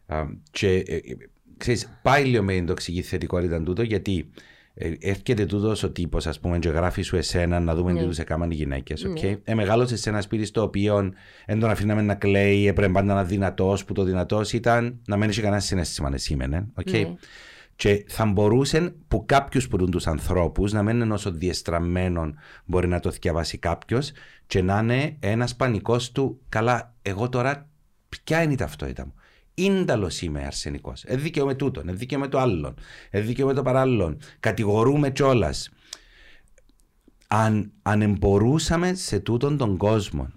α, 0.05 0.25
και 0.51 0.69
ε, 0.69 0.95
ε, 0.95 1.01
ξέρεις, 1.57 1.99
πάει 2.01 2.25
λίγο 2.25 2.43
με 2.43 2.53
την 2.53 2.65
τοξική 2.65 3.01
θετικότητα 3.01 3.63
τούτο 3.63 3.81
γιατί 3.81 4.31
ε, 4.33 4.41
έρχεται 4.99 5.45
τούτος 5.45 5.83
ο 5.83 5.89
τύπος, 5.91 6.27
ας 6.27 6.39
πούμε, 6.39 6.59
και 6.59 6.69
γράφει 6.69 7.01
σου 7.01 7.15
εσένα 7.15 7.59
να 7.59 7.75
δούμε 7.75 7.91
Ναι. 7.91 7.99
τι 7.99 8.05
τους 8.05 8.17
έκαναν 8.17 8.51
οι 8.51 8.55
γυναίκες. 8.55 9.03
Ναι. 9.03 9.13
Okay? 9.15 9.37
Ε, 9.43 9.53
μεγάλωσε 9.53 9.97
σε 9.97 10.09
ένα 10.09 10.21
σπίτι 10.21 10.45
στο 10.45 10.61
οποίο 10.61 11.13
δεν 11.47 11.59
τον 11.59 11.69
αφήναμε 11.69 12.01
να 12.01 12.15
κλαίει, 12.15 12.67
έπρεπε 12.67 12.91
πάντα 12.91 13.13
να 13.13 13.19
είναι 13.19 13.29
δυνατός, 13.29 13.85
που 13.85 13.93
το 13.93 14.03
δυνατός 14.03 14.53
ήταν 14.53 14.99
να 15.07 15.17
μην 15.17 15.29
έχει 15.29 15.41
κανένα 15.41 15.61
συνέστημα, 15.61 16.09
εσύ 16.13 16.25
σήμαινε. 16.25 16.67
Okay? 16.81 16.91
Ναι. 16.91 17.13
Και 17.75 18.05
θα 18.07 18.25
μπορούσε 18.25 18.93
που 19.07 19.23
κάποιους 19.25 19.67
που 19.67 19.89
τους 19.89 20.07
ανθρώπους 20.07 20.73
να 20.73 20.83
μην 20.83 21.01
είναι 21.01 21.13
όσο 21.13 21.31
διεστραμμένο 21.31 22.33
μπορεί 22.65 22.87
να 22.87 22.99
το 22.99 23.09
διαβάσει 23.09 23.57
κάποιος 23.57 24.11
και 24.47 24.61
να 24.61 24.79
είναι 24.79 25.15
ένας 25.19 25.55
πανικός 25.55 26.11
του. 26.11 26.41
Καλά, 26.49 26.95
εγώ 27.01 27.29
τώρα 27.29 27.69
ποια 28.09 28.43
είναι 28.43 28.53
η 28.53 28.55
ταυτότητα 28.55 29.05
μου; 29.05 29.13
Ίνταλος 29.59 30.21
είμαι 30.21 30.45
αρσενικός. 30.45 31.03
Εδίκαιο 31.03 31.45
με 31.45 31.55
τούτον, 31.55 31.89
εδίκαιο 31.89 32.19
με 32.19 32.27
το 32.27 32.39
άλλον, 32.39 32.73
εδίκαιο 33.09 33.45
με 33.45 33.53
το 33.53 33.61
παράλληλον. 33.61 34.17
Κατηγορούμε 34.39 35.09
κιόλας. 35.09 35.69
Αν, 37.27 37.71
αν 37.81 38.17
μπορούσαμε 38.19 38.93
σε 38.93 39.19
τούτον 39.19 39.57
τον 39.57 39.77
κόσμο 39.77 40.27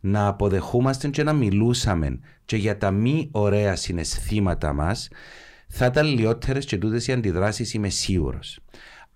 να 0.00 0.26
αποδεχούμαστε 0.26 1.08
και 1.08 1.22
να 1.22 1.32
μιλούσαμε 1.32 2.18
και 2.44 2.56
για 2.56 2.78
τα 2.78 2.90
μη 2.90 3.28
ωραία 3.32 3.76
συναισθήματα 3.76 4.72
μας, 4.72 5.08
θα 5.68 5.86
ήταν 5.86 6.06
λιότερες 6.06 6.64
και 6.64 6.78
τούτες 6.78 7.06
οι 7.06 7.12
αντιδράσεις, 7.12 7.74
είμαι 7.74 7.88
σίγουρος. 7.88 8.58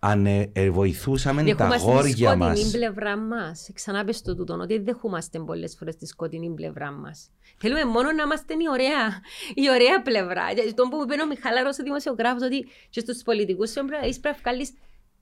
Αν 0.03 0.27
ε, 0.27 0.51
ε, 0.53 0.71
βοηθούσαμε 0.71 1.43
τα 1.43 1.47
Δεχόμαστε 1.55 1.87
τη 1.87 1.93
αγόρια 1.93 2.37
μας. 2.37 2.59
σκοτεινή 2.59 2.73
πλευρά 2.85 3.17
μας. 3.17 3.71
Ξανά 3.75 4.05
πες 4.05 4.23
το 4.23 4.37
τούτο, 4.37 4.55
ότι 4.55 4.75
δεν 4.75 4.85
δεχόμαστε 4.85 5.39
πολλές 5.39 5.77
φορές 5.79 5.97
τη 5.97 6.07
σκοτεινή 6.07 6.51
πλευρά 6.55 6.91
μας. 6.93 7.31
Θέλουμε 7.59 7.85
μόνο 7.85 8.13
να 8.13 8.23
είμαστε 8.23 8.55
η 8.55 8.69
ωραία, 8.71 9.07
η 9.55 9.71
ωραία 9.71 10.03
πλευρά. 10.03 10.53
Και 10.55 10.73
Το 10.75 10.83
που 10.89 10.97
μου 10.97 11.03
είπε 11.03 11.23
ο 11.23 11.27
Μιχάλαρος, 11.27 11.79
ο 11.79 11.83
δημοσιογράφος, 11.83 12.43
ότι 12.43 12.67
και 12.91 13.01
στους 13.01 13.23
πολιτικούς 13.23 13.71
σου 13.71 13.85
πρέπει 13.85 14.23
να 14.23 14.33
βγάλεις 14.43 14.71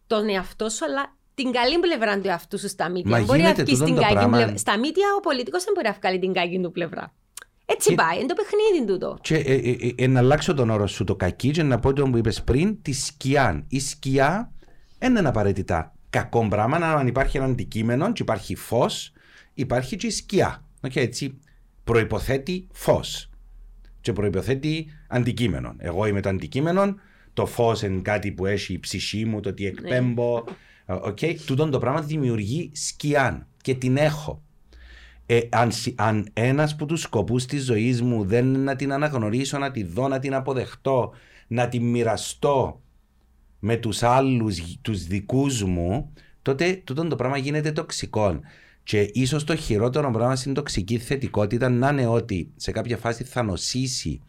τον 0.07 0.29
εαυτό 0.29 0.68
σου, 0.68 0.85
αλλά 0.85 1.16
την 1.35 1.53
καλή 1.53 1.79
πλευρά 1.79 2.20
του 2.20 2.29
εαυτού 2.29 2.59
σου 2.59 2.68
στα 2.68 2.89
μύτια. 2.91 3.11
Μα 3.11 3.24
Μπορεί 3.24 3.39
να 3.39 3.45
γίνεται 3.45 3.62
βγεις 3.62 3.79
τούτον 3.79 3.87
την 3.87 3.95
το 3.97 4.01
κακή 4.03 4.14
πράγμα. 4.14 4.37
πλευρά. 4.37 4.57
Στα 4.57 4.79
μύτια 4.79 5.07
ο 5.16 5.20
πολιτικός 5.20 5.64
δεν 5.64 5.72
μπορεί 5.74 5.87
να 5.87 5.97
βγάλει 6.01 6.18
την 6.18 6.33
κακή 6.33 6.61
του 6.61 6.70
πλευρά. 6.72 7.14
Έτσι 7.66 7.89
Και- 7.89 7.95
πάει, 7.95 8.18
είναι 8.18 8.26
το 8.26 8.35
παιχνίδι 8.41 8.93
τούτο. 8.93 9.18
Και 9.20 9.35
ε, 9.37 9.55
ε, 9.55 9.76
ε, 9.81 10.05
ε, 10.05 10.07
να 10.07 10.18
αλλάξω 10.18 10.55
τον 10.55 10.70
όρο 10.70 10.87
σου 10.87 11.05
το 11.05 11.16
κακή 11.16 11.51
και 11.51 11.62
να 11.62 11.79
πω 11.79 11.93
το 11.93 12.03
που 12.11 12.16
είπες 12.16 12.43
πριν, 12.43 12.83
τη 12.83 12.93
σκιά. 12.93 13.64
Η 13.68 13.81
σκιά 13.81 14.53
δεν 14.99 15.16
είναι 15.16 15.28
απαραίτητα 15.28 15.94
κακό 16.11 16.49
πράγμα. 16.49 16.76
Αν 16.76 17.07
υπάρχει 17.07 17.36
ένα 17.36 17.46
αντικείμενο 17.46 18.12
και 18.12 18.22
υπάρχει 18.22 18.55
φως, 18.55 19.12
υπάρχει 19.55 19.96
και 19.96 20.07
η 20.07 20.11
σκιά. 20.11 20.64
Okay, 20.80 20.96
έτσι 20.96 21.38
προποθέτει 21.84 22.66
φως. 22.72 23.30
Και 24.01 24.12
προποθέτει 24.12 24.86
αντικείμενο. 25.09 25.74
Εγώ 25.78 26.07
είμαι 26.07 26.20
το 26.20 26.28
αντικείμενο, 26.28 26.94
το 27.32 27.46
φως 27.46 27.82
είναι 27.82 28.01
κάτι 28.01 28.32
που 28.32 28.46
έχει 28.46 28.72
η 28.72 28.78
ψυχή 28.78 29.24
μου, 29.24 29.40
το 29.40 29.49
ότι 29.49 29.66
εκπέμπω. 29.66 30.44
Okay, 30.86 31.34
τούτον 31.46 31.70
το 31.70 31.78
πράγμα 31.78 32.03
δημιουργεί 32.03 32.70
σκιά 32.74 33.46
και 33.62 33.74
την 33.74 33.96
έχω. 33.96 34.42
Ε, 35.26 35.40
αν, 35.51 35.72
συ- 35.72 36.01
αν 36.01 36.28
ένας 36.32 36.72
από 36.72 36.86
τους 36.86 37.01
σκοπούς 37.01 37.46
της 37.46 37.64
ζωής 37.64 38.03
μου 38.03 38.24
δεν 38.24 38.46
είναι 38.46 38.59
να 38.59 38.76
την 38.76 38.92
αναγνωρίσω, 38.92 39.59
να 39.59 39.70
τη 39.70 39.82
δω, 39.82 40.09
να 40.09 40.18
την 40.18 40.34
αποδεχτώ, 40.34 41.12
να 41.46 41.68
την 41.68 41.82
μοιραστώ 41.82 42.82
με 43.59 43.76
τους 43.76 44.02
άλλους, 44.02 44.59
γ- 44.59 44.78
τους 44.82 45.04
δικούς 45.06 45.62
μου, 45.62 46.12
τότε 46.42 46.80
τούτο 46.84 47.06
το 47.09 47.16
πράγμα 47.16 47.36
γίνεται 47.36 47.72
τοξικό. 47.72 48.40
Και 48.82 49.11
ίσως 49.12 49.44
το 49.44 49.56
χειρότερο 49.56 50.11
πράγμα 50.11 50.36
στην 50.36 50.54
τοξική 50.54 50.98
θετικότητα 50.98 51.68
να 51.68 51.88
είναι 51.88 52.06
ότι 52.06 52.50
σε 52.56 52.70
κάποια 52.70 52.96
φάση 52.96 53.24
θα 53.24 53.42
νοσήσει 53.42 54.20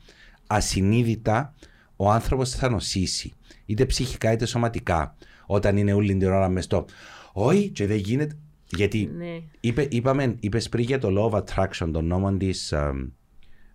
ασυνείδητα, 0.47 1.53
ο 1.95 2.11
άνθρωπος 2.11 2.49
θα 2.49 2.69
νοσήσει, 2.69 3.31
είτε 3.65 3.85
ψυχικά 3.85 4.31
είτε 4.31 4.45
σωματικά, 4.45 5.15
όταν 5.45 5.77
είναι 5.77 5.93
όλη 5.93 6.17
την 6.17 6.27
ώρα 6.27 6.49
μες 6.49 6.63
στο 6.63 6.85
«Όχι 7.33 7.69
και 7.69 7.87
δεν 7.87 7.97
γίνεται». 7.97 8.37
Γιατί 8.65 9.11
Ναι. 9.17 9.41
Είπε, 9.59 9.87
είπαμε, 9.91 10.35
είπες 10.39 10.69
πριν 10.69 10.83
για 10.85 10.99
το 10.99 11.09
law 11.17 11.31
of 11.35 11.43
attraction, 11.43 11.89
τον 11.91 12.05
νόμο 12.05 12.37
της... 12.37 12.71
εμ, 12.71 13.09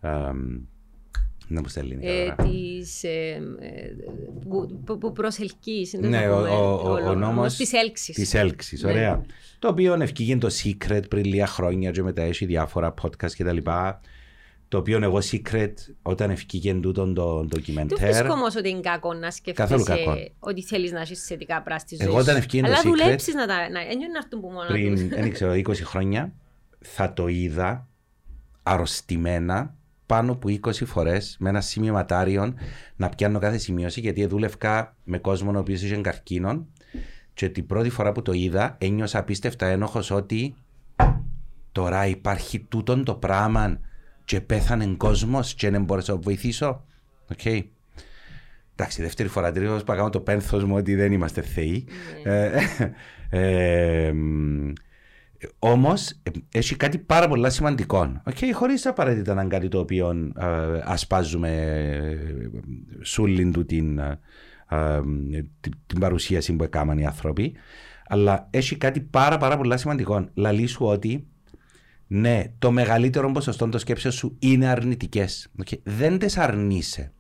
εμ, 0.01 0.39
να 1.49 1.61
μου 1.61 1.69
στέλνει 1.69 1.99
Ε, 2.01 2.35
της, 2.43 3.05
ε, 3.05 3.09
ε, 3.61 3.95
που, 4.49 4.81
που, 4.85 4.99
που 4.99 5.13
προσελκύει. 5.13 5.89
είναι 5.93 6.03
το 6.03 6.09
Ναι, 6.09 6.31
ο, 6.31 6.37
πούμε, 6.37 6.49
ο, 6.49 6.71
ο, 6.83 6.93
ο 6.93 6.99
νόμος 6.99 7.19
νόμος 7.19 7.57
της 7.57 7.73
έλξης. 7.73 8.15
της 8.15 8.35
έλξης, 8.35 8.83
Ναι. 8.83 8.91
ωραία. 8.91 9.23
Το 9.59 9.69
οποίο 9.69 9.95
ευκήγε 9.95 10.37
το 10.37 10.49
Secret 10.63 11.03
πριν 11.09 11.25
λίγα 11.25 11.47
χρόνια 11.47 11.91
και 11.91 12.03
μετά 12.03 12.23
έχει 12.23 12.45
διάφορα 12.47 12.95
podcast 13.03 13.33
και 13.33 13.45
τα 13.45 13.53
λοιπά. 13.53 14.01
Το 14.69 14.79
οποίο 14.81 14.99
εγώ 15.03 15.19
Secret 15.33 15.73
όταν 16.03 16.31
ευκήγε 16.31 16.75
τούτον 16.75 17.15
το 17.15 17.37
Δεν 17.39 17.47
ντοκιμεντέρ. 17.47 17.99
βρίσκω 17.99 18.33
όμως 18.33 18.57
ότι 18.57 18.69
είναι 18.69 18.81
κακό 18.81 19.13
να 19.15 19.29
Καθόλου 19.55 19.81
σκεφτείς 19.81 20.05
κακό. 20.05 20.17
ότι 20.39 20.63
θέλεις 20.63 20.93
να 20.93 21.01
έχεις 21.01 21.25
θετικά 21.27 21.55
πράγματα 21.63 21.79
στη 21.79 21.97
ζωή 21.97 22.07
Εγώ 22.07 22.17
σου. 22.17 22.23
όταν 22.23 22.37
ευκήγε 22.37 22.63
το 22.63 22.69
Αλλά 22.69 22.79
Secret, 22.81 22.85
δουλέψεις 22.85 23.35
να 23.35 23.47
τα. 23.47 23.55
Να, 23.55 23.81
δεν 23.81 23.91
είναι 23.91 24.07
να 24.13 24.19
έρθουν 24.23 24.41
που 24.41 24.49
μόνο 24.51 24.67
πριν, 24.69 24.91
τους. 24.95 25.07
δεν 25.09 25.31
ξέρω, 25.33 25.53
20 25.53 25.75
χρόνια, 25.85 26.33
θα 26.81 27.13
το 27.13 27.29
είδα 27.29 27.89
αρρωστημένα 28.63 29.75
πάνω 30.07 30.33
από 30.33 30.49
20 30.49 30.87
φορές 30.87 31.37
με 31.41 31.49
ένα 31.49 31.61
σημειωματάριο 31.61 32.55
να 32.97 33.09
πιάνω 33.09 33.39
κάθε 33.39 33.59
σημείωση 33.59 34.01
γιατί 34.01 34.27
δούλευκα 34.27 34.97
με 35.05 35.19
κόσμο 35.19 35.53
ο 35.55 35.59
οποίος 35.59 35.83
είχε 35.83 35.97
καρκίνο 35.97 36.67
και 37.35 37.49
την 37.49 37.67
πρώτη 37.67 37.91
φορά 37.91 38.13
που 38.13 38.23
το 38.23 38.33
είδα 38.33 38.77
ένιωσα 38.79 39.19
απίστευτα 39.19 39.67
ένοχος 39.67 40.11
ότι 40.11 40.55
τώρα 41.73 42.07
υπάρχει 42.07 42.59
τούτον 42.59 43.05
το 43.05 43.15
πράγμα 43.15 43.79
και 44.25 44.41
πέθανε 44.41 44.95
κόσμος 44.97 45.55
και 45.55 45.71
δεν 45.71 45.85
μπορούσα 45.85 46.13
να 46.13 46.19
βοηθήσω. 46.19 46.85
Οκ. 47.31 47.45
Εντάξει, 48.77 49.03
δεύτερη 49.03 49.29
φορά 49.29 49.53
τρίτος 49.53 49.85
παγάμε 49.85 50.11
το 50.11 50.21
πένθος 50.21 50.65
μου 50.65 50.77
ότι 50.77 50.95
δεν 50.95 51.13
είμαστε 51.13 51.43
θεοί. 51.43 51.85
Ε, 52.25 52.51
ε, 53.31 54.13
μ, 54.13 54.73
όμως 55.59 56.11
ε, 56.11 56.31
έχει 56.53 56.77
κάτι 56.77 56.99
πάρα 56.99 57.29
πολύ 57.29 57.51
σημαντικό. 57.51 58.23
Okay, 58.31 58.51
χωρίς 58.53 58.87
απαραίτητα 58.87 59.35
να 59.35 59.41
είναι 59.41 59.51
κάτι 59.51 59.69
το 59.69 59.79
οποίο 59.79 60.33
ε, 60.39 60.47
ασπάζουμε 60.85 61.51
ε, 61.51 63.05
σούλην 63.05 63.53
του 63.53 63.65
την, 63.65 63.99
ε, 63.99 64.19
ε, 64.71 65.01
την, 65.61 65.73
την 65.87 66.01
παρουσίαση 66.01 66.57
που 66.57 66.65
έκαναν 66.65 66.99
οι 66.99 67.07
άνθρωποι. 67.07 67.53
Αλλά 68.07 68.49
έχει 68.51 68.77
κάτι 68.77 69.01
πάρα 69.01 69.37
πάρα 69.37 69.57
πολύ 69.57 69.79
σημαντικό. 69.79 70.29
Λαλή 70.35 70.67
σου 70.67 70.87
ότι 70.87 71.27
ναι, 72.07 72.45
το 72.59 72.71
μεγαλύτερο 72.71 73.33
ποσοστό 73.33 73.69
των 73.69 73.81
σκέψεων 73.81 74.13
σου 74.13 74.37
είναι 74.39 74.67
αρνητικές. 74.67 75.49
Okay. 75.65 75.79
Δεν 75.83 76.19
τι 76.19 76.35
αρνείσαι. 76.37 77.13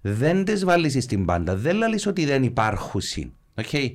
Δεν 0.00 0.44
τι 0.44 0.54
βάλει 0.54 1.00
στην 1.00 1.24
πάντα. 1.24 1.56
Δεν 1.56 1.76
λαλείς 1.76 2.06
ότι 2.06 2.24
δεν 2.24 2.42
υπάρχουν. 2.42 3.00
Okay. 3.54 3.94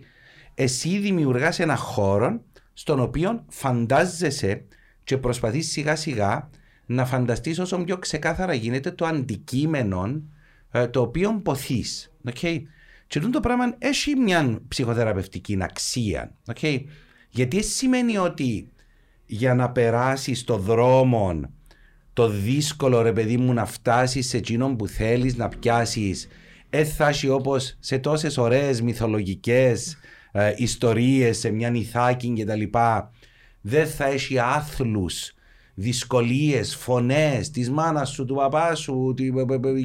Εσύ 0.54 0.98
δημιουργάς 0.98 1.60
ένα 1.60 1.76
χώρο 1.76 2.42
στον 2.80 3.00
οποίο 3.00 3.46
φαντάζεσαι 3.48 4.66
και 5.04 5.18
προσπαθείς 5.18 5.72
σιγά 5.72 5.96
σιγά 5.96 6.50
να 6.86 7.06
φανταστείς 7.06 7.60
όσο 7.60 7.78
πιο 7.78 7.98
ξεκάθαρα 7.98 8.54
γίνεται 8.54 8.92
το 8.92 9.06
αντικείμενο 9.06 10.22
ε, 10.72 10.88
το 10.88 11.02
οποίο 11.02 11.40
ποθείς. 11.44 12.12
Okay. 12.30 12.62
Και 13.08 13.18
αυτό 13.20 13.30
το 13.30 13.40
πράγμα 13.40 13.76
έχει 13.78 14.16
μια 14.16 14.62
ψυχοθεραπευτική 14.68 15.58
αξία. 15.62 16.36
Okay. 16.54 16.84
Γιατί 17.30 17.64
σημαίνει 17.64 18.18
ότι 18.18 18.70
για 19.26 19.54
να 19.56 19.72
περάσεις 19.72 20.44
το 20.44 20.58
δρόμο 20.58 21.42
το 22.14 22.30
δύσκολο 22.30 23.02
ρε 23.02 23.14
παιδί 23.14 23.38
μου 23.38 23.54
να 23.54 23.66
φτάσεις 23.66 24.28
σε 24.28 24.38
εκείνον 24.38 24.76
που 24.76 24.88
θέλεις 24.88 25.36
να 25.36 25.48
πιάσεις. 25.48 26.28
Δεν 26.70 26.86
θα 26.86 27.08
έχει 27.08 27.30
όπως 27.30 27.78
σε 27.80 27.98
τόσες 27.98 28.38
ωραίες 28.38 28.82
μυθολογικές 28.82 29.98
ε, 30.32 30.54
ιστορίες, 30.58 31.38
σε 31.38 31.50
μια 31.50 31.70
νηθάκη 31.70 32.34
κτλ. 32.34 32.78
Δεν 33.62 33.88
θα 33.88 34.06
έχει 34.06 34.40
άθλους 34.40 35.34
δυσκολίες, 35.80 36.76
φωνές 36.76 37.50
της 37.50 37.70
μάνας 37.70 38.10
σου, 38.10 38.26
του 38.26 38.36
παπάς 38.36 38.80
σου, 38.80 39.14
τη 39.16 39.32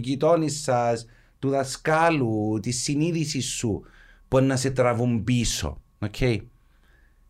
γειτόνι 0.02 0.48
σας, 0.48 1.06
του 1.38 1.48
δασκάλου, 1.48 2.58
της 2.62 2.82
συνείδησης 2.82 3.46
σου 3.46 3.82
που 4.28 4.40
να 4.40 4.56
σε 4.56 4.70
τραβούν 4.70 5.24
πίσω. 5.24 5.80
Okay. 5.98 6.36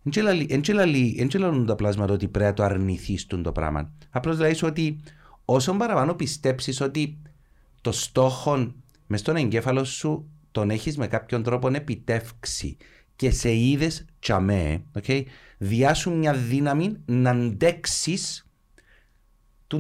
Δεν 0.03 1.29
λαλούν 1.35 1.67
τα 1.67 1.75
πλάσματα 1.75 2.13
ότι 2.13 2.29
πρέπει 2.29 2.49
να 2.49 2.55
το 2.55 2.63
αρνηθείς 2.63 3.27
το 3.27 3.53
πράγμα. 3.53 3.93
Απλώς 4.11 4.39
λέει 4.39 4.59
ότι 4.63 5.01
όσο 5.45 5.73
παραπάνω 5.75 6.15
πιστέψεις 6.15 6.81
ότι 6.81 7.19
το 7.81 7.93
στόχο 7.93 8.75
μες 9.07 9.21
στον 9.21 9.37
εγκέφαλο 9.37 9.85
σου 9.85 10.29
τον 10.51 10.71
έχεις 10.71 10.97
με 10.97 11.07
κάποιον 11.07 11.43
τρόπο 11.43 11.69
επιτεύξει 11.69 12.77
και 13.17 13.31
σε 13.31 13.55
είδες 13.55 14.05
τσαμέ, 14.19 14.85
okay, 15.03 15.23
διάσου 15.59 16.13
μια 16.13 16.35
δύναμη 16.35 17.03
να 17.07 17.31
αντέξεις 17.31 18.45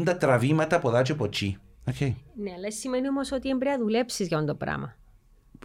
τα 0.02 0.16
τραβήματα 0.16 0.76
από 0.76 0.90
δάτσε 0.90 1.12
από 1.12 1.28
τσι. 1.28 1.58
Okay. 1.90 2.14
Ναι, 2.34 2.52
αλλά 2.56 2.70
σημαίνει 2.70 3.08
όμως 3.08 3.32
ότι 3.32 3.48
πρέπει 3.48 3.64
να 3.64 3.78
δουλέψεις 3.78 4.26
για 4.26 4.36
αυτό 4.36 4.48
το 4.48 4.54
πράγμα. 4.54 4.96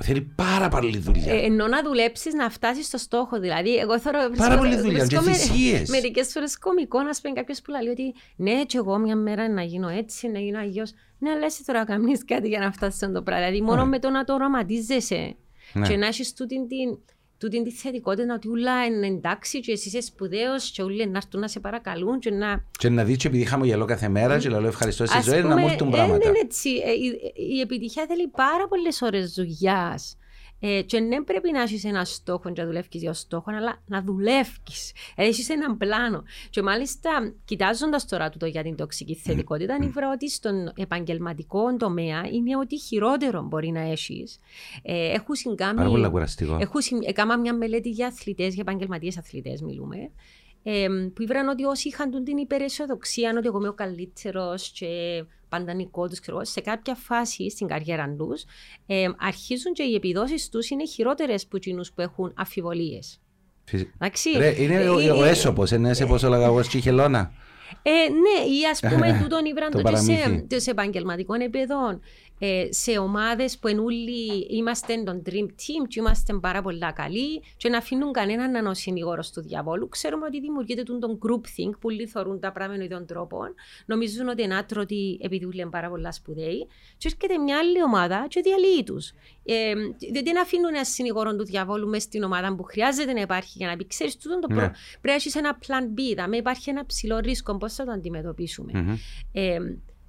Θέλει 0.01 0.21
πάρα 0.21 0.69
πολύ 0.69 0.97
δουλειά. 0.97 1.33
Ε, 1.33 1.37
ενώ 1.37 1.67
να 1.67 1.83
δουλέψεις 1.83 2.33
να 2.33 2.49
φτάσεις 2.49 2.85
στο 2.85 2.97
στόχο. 2.97 3.39
Δηλαδή, 3.39 3.75
εγώ 3.75 3.99
θέλω. 3.99 4.17
Πάρα 4.37 4.57
πολύ 4.57 4.75
δουλειά. 4.75 5.05
Και 5.05 5.19
θυσίες. 5.19 5.89
Μερικές 5.95 6.31
φορές 6.31 6.57
κωμικό 6.57 7.01
να 7.01 7.13
σου 7.13 7.21
πει 7.21 7.33
κάποιος 7.33 7.61
που 7.61 7.71
λέει 7.71 7.91
ότι 7.91 8.13
ναι, 8.35 8.63
και 8.65 8.77
εγώ 8.77 8.97
μια 8.97 9.15
μέρα 9.15 9.49
να 9.49 9.61
γίνω 9.61 9.87
έτσι, 9.87 10.27
να 10.27 10.39
γίνω 10.39 10.59
αγίο. 10.59 10.83
Ναι, 11.17 11.29
αλλά 11.29 11.45
εσύ 11.45 11.65
τώρα 11.65 11.85
κάνεις 11.85 12.25
κάτι 12.25 12.47
για 12.47 12.59
να 12.59 12.71
φτάσεις 12.71 12.99
σε 12.99 13.07
το 13.07 13.21
πράγμα. 13.21 13.45
Δηλαδή, 13.45 13.65
μόνο 13.65 13.83
ναι. 13.83 13.89
με 13.89 13.99
το 13.99 14.09
να 14.09 14.23
το 14.23 14.33
οραματίζεσαι 14.33 15.35
ναι. 15.73 15.87
και 15.87 15.97
να 15.97 16.07
έχεις 16.07 16.33
τούτη 16.33 16.67
την 16.67 16.97
τούτη 17.39 17.63
τη 17.63 17.71
θετικότητα 17.71 18.33
ότι 18.33 18.47
όλα 18.47 18.85
είναι 18.85 19.07
εντάξει 19.07 19.59
και 19.59 19.71
εσύ 19.71 19.87
είσαι 19.87 20.01
σπουδαίος 20.01 20.71
και 20.71 20.81
όλοι 20.81 21.07
να 21.07 21.17
έρθουν 21.17 21.39
να 21.39 21.47
σε 21.47 21.59
παρακαλούν 21.59 22.19
και 22.19 22.31
να... 22.31 22.63
Και 22.79 22.89
να 22.89 23.03
δεις 23.03 23.17
και 23.17 23.27
επειδή 23.27 23.45
χαμογελώ 23.45 23.85
κάθε 23.85 24.07
μέρα 24.07 24.37
και 24.39 24.49
λέω 24.49 24.65
ευχαριστώ 24.65 25.05
στη 25.05 25.21
ζωή 25.21 25.41
να 25.41 25.57
μου 25.57 25.67
έρθουν 25.67 25.89
πράγματα. 25.89 26.29
Είναι 26.29 26.39
έτσι. 26.39 26.69
Ε, 26.69 26.91
η, 26.91 27.33
η 27.55 27.59
επιτυχία 27.59 28.05
θέλει 28.07 28.27
πάρα 28.27 28.67
πολλές 28.67 29.01
ώρες 29.01 29.33
δουλειάς. 29.33 30.17
Ε, 30.59 30.81
και 30.81 31.01
δεν 31.01 31.23
πρέπει 31.23 31.51
να 31.51 31.61
έχεις 31.61 31.83
ένα 31.83 32.05
στόχο 32.05 32.51
και 32.51 32.61
να 32.61 32.67
δουλεύεις 32.67 33.01
για 33.01 33.13
στόχο, 33.13 33.51
αλλά 33.55 33.81
να 33.85 34.01
δουλεύεις. 34.03 34.93
Έχεις 35.15 35.49
έναν 35.49 35.77
πλάνο. 35.77 36.23
Και 36.49 36.61
μάλιστα, 36.61 37.33
κοιτάζοντας 37.45 38.05
τώρα 38.07 38.29
το 38.29 38.45
για 38.45 38.63
την 38.63 38.75
τοξική 38.75 39.15
θετικότητα, 39.15 39.77
mm. 39.81 39.89
βρω 39.91 40.11
ότι 40.13 40.29
στον 40.29 40.73
επαγγελματικό 40.75 41.77
τομέα 41.77 42.27
είναι 42.31 42.57
ότι 42.57 42.79
χειρότερο 42.79 43.41
μπορεί 43.41 43.71
να 43.71 43.81
έχεις. 43.81 44.39
Ε, 44.81 45.13
έχουν 45.13 45.35
συγκάμει. 45.35 45.75
Πάρα 45.75 45.89
πολύ 45.89 46.09
κουραστικό. 46.09 46.57
Έχουν 46.61 46.81
έκανα 47.05 47.37
μια 47.37 47.53
μελέτη 47.53 47.89
για 47.89 48.07
αθλητές, 48.07 48.53
για 48.53 48.63
επαγγελματίες 48.67 49.17
αθλητές, 49.17 49.61
μιλούμε. 49.61 50.11
Ε, 50.63 50.87
που 51.13 51.21
είπαν 51.21 51.47
ότι 51.47 51.63
όσοι 51.63 51.87
είχαν 51.87 52.23
την 52.23 52.37
υπεραισιοδοξία, 52.37 53.33
ότι 53.37 53.47
εγώ 53.47 53.57
είμαι 53.57 53.67
ο 53.67 53.73
καλύτερος 53.73 54.69
και 54.69 55.23
παντανικό 55.49 56.07
του, 56.07 56.15
σε 56.41 56.61
κάποια 56.61 56.95
φάση 56.95 57.49
στην 57.49 57.67
καριέρα 57.67 58.15
τους, 58.17 58.43
ε, 58.85 59.05
αρχίζουν 59.17 59.73
και 59.73 59.83
οι 59.83 59.95
επιδόσεις 59.95 60.49
τους 60.49 60.69
είναι 60.69 60.85
χειρότερες 60.85 61.43
από 61.43 61.57
εκείνους 61.57 61.91
που 61.91 62.01
έχουν 62.01 62.33
αφιβολίε. 62.35 62.99
Ρε, 64.37 64.61
είναι 64.61 64.89
ο, 64.89 65.17
ο 65.17 65.23
έσωπος, 65.23 65.71
είναι 65.71 65.89
έσωπος 65.89 66.23
ο 66.23 66.29
λαγαγός 66.29 66.67
Τσιχελώνα. 66.67 67.31
Ε, 67.81 67.91
ναι, 67.91 68.55
ή 68.55 68.65
ας 68.71 68.79
πούμε 68.79 69.17
τούτον 69.21 69.45
ήβραν 69.45 69.71
το 69.71 69.81
σε, 69.95 70.59
σε 70.59 70.71
επαγγελματικών 70.71 71.39
επίπεδων 71.41 72.01
ε, 72.39 72.67
σε 72.69 72.97
ομάδες 72.97 73.57
που 73.57 73.69
όλοι 73.83 74.47
είμαστε 74.49 75.03
το 75.03 75.21
dream 75.25 75.45
team 75.45 75.87
και 75.87 75.99
είμαστε 75.99 76.33
πάρα 76.33 76.61
πολλά 76.61 76.91
καλοί 76.91 77.41
και 77.57 77.69
να 77.69 77.77
αφήνουν 77.77 78.11
κανέναν 78.11 78.51
να 78.51 78.59
είναι 78.59 78.69
ο 78.69 78.73
συνηγόρος 78.73 79.31
του 79.31 79.41
διαβόλου. 79.41 79.89
Ξέρουμε 79.89 80.25
ότι 80.25 80.39
δημιουργείται 80.39 80.83
τον 80.83 81.19
groupthink 81.25 81.71
που 81.79 81.89
λιθορούν 81.89 82.39
τα 82.39 82.51
πράγματα 82.51 82.81
με 82.81 82.87
τον 82.87 83.05
τρόπο. 83.05 83.39
Νομίζουν 83.85 84.27
ότι 84.27 84.43
είναι 84.43 84.57
άτρωτοι 84.57 85.19
επειδή 85.21 85.49
είναι 85.53 85.69
πάρα 85.69 85.89
πολλά 85.89 86.11
σπουδαίοι. 86.11 86.67
Και 86.97 87.09
έρχεται 87.13 87.41
μια 87.43 87.57
άλλη 87.57 87.83
ομάδα 87.83 88.25
και 88.29 88.41
διαλύει 88.41 88.83
τους. 88.83 89.11
Ε, 89.43 89.73
διότι 90.11 90.33
να 90.33 90.41
αφήνουν 90.41 90.75
ένα 90.75 90.83
συνηγόρο 90.83 91.35
του 91.35 91.45
διαβόλου 91.45 91.87
μέσα 91.87 92.05
στην 92.05 92.23
ομάδα 92.23 92.55
που 92.55 92.63
χρειάζεται 92.63 93.13
να 93.13 93.21
υπάρχει 93.21 93.53
για 93.57 93.67
να 93.67 93.75
πει: 93.75 93.87
Ξέρεις, 93.87 94.17
τούτο 94.17 94.39
το 94.39 94.47
ναι. 94.47 94.55
προ... 94.55 94.71
πρέπει 94.91 95.07
να 95.07 95.13
έχεις 95.13 95.35
ένα 95.35 95.57
plan 95.67 95.99
B. 95.99 96.15
Θα 96.15 96.37
υπάρχει 96.37 96.69
ένα 96.69 96.85
ψηλό 96.85 97.19
ρίσκο. 97.19 97.57
Πώς 97.57 97.73
θα 97.73 97.85
το 97.85 97.91
αντιμετωπίσουμε. 97.91 98.71
Mm-hmm. 98.75 98.97
Ε, 99.31 99.57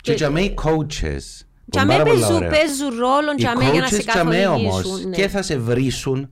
και 0.02 0.12
για 0.12 0.40
οι 0.40 0.54
coaches 0.62 1.46
για 1.72 1.84
μέ 1.84 1.96
παίζουν 1.96 2.98
ρόλο 2.98 3.32
για 3.36 3.54
να 3.80 3.86
σε 3.86 4.02
καθοδηγήσουν. 4.02 5.08
Ναι. 5.08 5.16
Και 5.16 5.28
θα 5.28 5.42
σε 5.42 5.58
βρίσουν 5.58 6.30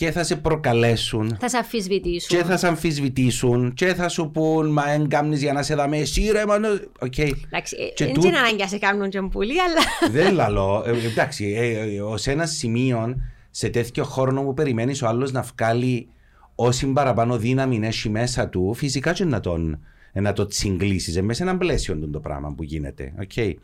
και 0.00 0.10
θα 0.10 0.24
σε 0.24 0.36
προκαλέσουν. 0.36 1.36
Θα 1.40 1.48
σε 1.48 1.56
αμφισβητήσουν. 1.56 2.38
Και 2.38 2.44
θα 2.44 2.56
σε 2.56 2.66
αμφισβητήσουν 2.66 3.74
και 3.74 3.94
θα 3.94 4.08
σου 4.08 4.30
πούν 4.30 4.72
Μα 4.72 4.90
εν 4.90 5.08
κάμνεις 5.08 5.42
για 5.42 5.52
να 5.52 5.62
σε 5.62 5.74
δαμε 5.74 5.98
εσύ 5.98 6.30
ρε 6.32 6.46
μανώ. 6.46 6.68
Okay. 6.98 7.30
Εντάξει, 7.46 7.76
δεν 7.98 8.08
είναι 8.08 8.38
ανάγκη 8.38 8.56
να 8.56 8.66
σε 8.66 8.78
κάνουν 8.78 9.08
και 9.08 9.20
πολύ, 9.20 9.54
αλλά... 9.60 10.10
Δεν 10.10 10.34
λαλώ. 10.34 10.84
Ε, 10.86 11.06
εντάξει, 11.06 11.54
ε, 11.58 11.94
ε, 11.94 12.00
ως 12.00 12.26
ένα 12.26 12.46
σημείο 12.46 13.16
σε 13.50 13.68
τέτοιο 13.68 14.04
χρόνο 14.04 14.42
που 14.42 14.54
περιμένεις 14.54 15.02
ο 15.02 15.06
άλλος 15.06 15.32
να 15.32 15.44
βγάλει 15.56 16.08
όση 16.54 16.86
παραπάνω 16.86 17.36
δύναμη 17.36 17.80
έχει 17.82 18.08
μέσα 18.08 18.48
του, 18.48 18.74
φυσικά 18.74 19.12
και 19.12 19.24
να, 19.24 19.40
τον, 19.40 19.84
να 20.12 20.32
το 20.32 20.46
τσιγκλίσεις. 20.46 21.22
Μέσα 21.22 21.44
σε 21.44 21.50
ένα 21.50 21.58
πλαίσιο 21.58 22.08
το 22.12 22.20
πράγμα 22.20 22.54
που 22.56 22.62
γίνεται. 22.62 23.12
Okay. 23.20 23.54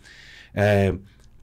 Ε, 0.53 0.93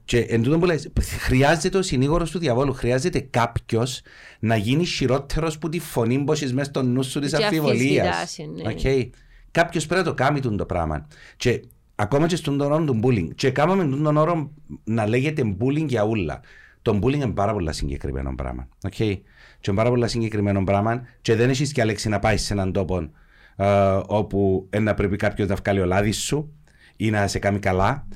και 0.04 0.18
εν 0.18 0.42
τούτο 0.42 0.58
που 0.58 0.64
λες, 0.64 0.90
χρειάζεται 1.18 1.78
ο 1.78 1.82
συνήγορος 1.82 2.30
του 2.30 2.38
διαβόλου, 2.38 2.72
χρειάζεται 2.72 3.20
κάποιος 3.20 4.02
να 4.38 4.56
γίνει 4.56 4.84
χειρότερος 4.84 5.58
που 5.58 5.68
τη 5.68 5.78
φωνή 5.78 6.18
που 6.18 6.32
έχεις 6.32 6.52
μέσα 6.54 6.70
στο 6.70 6.82
νου 6.82 7.02
σου 7.02 7.20
της 7.20 7.34
αμφιβολίας. 7.34 8.36
Ναι. 8.54 8.74
Okay. 8.74 9.08
Κάποιος 9.50 9.86
πρέπει 9.86 10.04
να 10.04 10.08
το 10.08 10.14
κάνει 10.14 10.40
το 10.40 10.66
πράγμα. 10.66 11.06
Και 11.36 11.62
ακόμα 11.94 12.26
και 12.26 12.36
στον 12.36 12.60
όρο 12.60 12.84
του 12.84 13.00
bullying. 13.02 13.28
Και 13.34 13.50
κάναμε 13.50 13.96
τον 13.96 14.16
όρο 14.16 14.50
να 14.84 15.06
λέγεται 15.06 15.56
bullying 15.60 15.86
για 15.88 16.04
όλα. 16.04 16.40
Το 16.82 16.98
bullying 17.02 17.14
είναι 17.14 17.26
πάρα 17.26 17.52
πολύ 17.52 17.72
συγκεκριμένο 17.72 18.34
πράγμα. 18.34 18.68
Okay. 18.86 19.18
Και 19.60 19.70
είναι 19.70 19.76
πάρα 19.76 19.88
πολύ 19.88 20.08
συγκεκριμένο 20.08 20.64
πράγμα 20.64 21.02
και 21.20 21.34
δεν 21.34 21.50
έχεις 21.50 21.72
και 21.72 21.84
λέξη 21.84 22.08
να 22.08 22.18
πάεις 22.18 22.42
σε 22.42 22.52
έναν 22.52 22.72
τόπο 22.72 23.10
uh, 23.56 24.02
όπου 24.06 24.68
να 24.80 24.94
πρέπει 24.94 25.16
κάποιος 25.16 25.48
να 25.48 25.54
βγάλει 25.54 25.80
ο 25.80 25.84
λάδι 25.84 26.12
σου 26.12 26.52
ή 26.96 27.10
να 27.10 27.26
σε 27.26 27.38
κάνει 27.38 27.58
καλά 27.58 28.06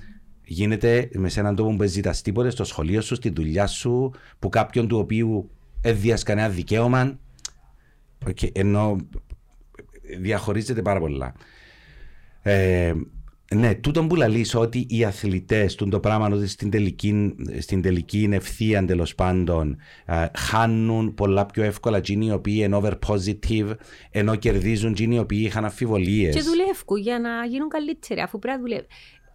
γίνεται 0.49 1.09
με 1.14 1.28
σε 1.28 1.40
έναν 1.40 1.57
τόπο 1.57 1.76
που 1.76 1.84
ζητά 1.84 2.14
τίποτε 2.22 2.51
στο 2.51 2.64
σχολείο 2.64 3.01
σου, 3.01 3.14
στη 3.14 3.30
δουλειά 3.30 3.66
σου, 3.66 4.11
που 4.38 4.49
κάποιον 4.49 4.88
του 4.88 4.99
οποίου 4.99 5.51
έδιας 5.80 6.22
κανένα 6.22 6.49
δικαίωμα. 6.49 7.18
Okay, 8.26 8.51
ενώ 8.53 8.96
διαχωρίζεται 10.20 10.82
πάρα 10.82 11.01
πολλά. 11.01 11.34
Ε, 12.42 12.92
ναι, 13.55 13.74
τούτο 13.74 14.07
που 14.07 14.14
λαλείς 14.16 14.55
ότι 14.55 14.86
οι 14.88 15.05
αθλητές, 15.05 15.74
το 15.74 16.01
πράγμα 16.01 16.26
ότι 16.26 16.46
στην 16.46 16.70
τελική, 16.70 17.34
στην 17.59 17.82
τελική 17.82 18.28
ευθεία 18.32 18.84
τέλο 18.84 19.07
πάντων 19.16 19.76
ε, 20.07 20.26
χάνουν 20.34 21.14
πολλά 21.14 21.46
πιο 21.46 21.62
εύκολα 21.62 21.96
εκείνοι 21.96 22.26
οι 22.26 22.30
οποίοι 22.30 22.61
είναι 22.64 22.76
over 22.82 22.92
positive 23.07 23.74
ενώ 24.11 24.36
κερδίζουν 24.36 24.90
εκείνοι 24.90 25.14
οι 25.14 25.18
οποίοι 25.18 25.42
είχαν 25.44 25.64
αμφιβολίες. 25.64 26.34
Και 26.34 26.42
δουλεύουν 26.42 26.99
για 26.99 27.18
να 27.18 27.44
γίνουν 27.44 27.68
καλύτεροι 27.68 28.20
αφού 28.20 28.38
πρέπει 28.38 28.57
να 28.57 28.62
δουλεύουν. 28.62 28.88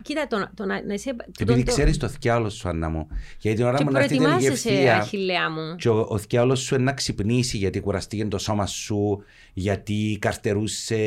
Κοίτα, 0.04 0.28
το, 0.28 0.50
το, 0.54 0.66
να, 0.66 0.86
να 0.86 0.94
είσαι... 0.94 1.16
Επειδή 1.40 1.64
το, 1.64 1.72
ξέρεις 1.72 1.98
το 1.98 2.08
θκιάλος 2.08 2.54
σου, 2.54 2.70
Άννα 2.70 2.90
μου. 2.90 3.08
Γιατί 3.40 3.58
την 3.58 3.66
ώρα 3.66 3.84
μου 3.84 3.92
να 3.92 4.00
έρθει 4.00 4.18
τελική 4.18 4.46
ευθεία. 4.46 5.50
μου. 5.50 5.76
Και 5.76 5.90
ο, 5.90 6.06
ο 6.10 6.18
θκιάλος 6.18 6.60
σου 6.60 6.76
είναι 6.76 6.84
να 6.84 6.94
ξυπνήσει 6.94 7.58
γιατί 7.58 7.80
κουραστήκε 7.80 8.26
το 8.26 8.38
σώμα 8.38 8.66
σου, 8.66 9.24
γιατί 9.54 10.18
καρτερούσε 10.22 10.98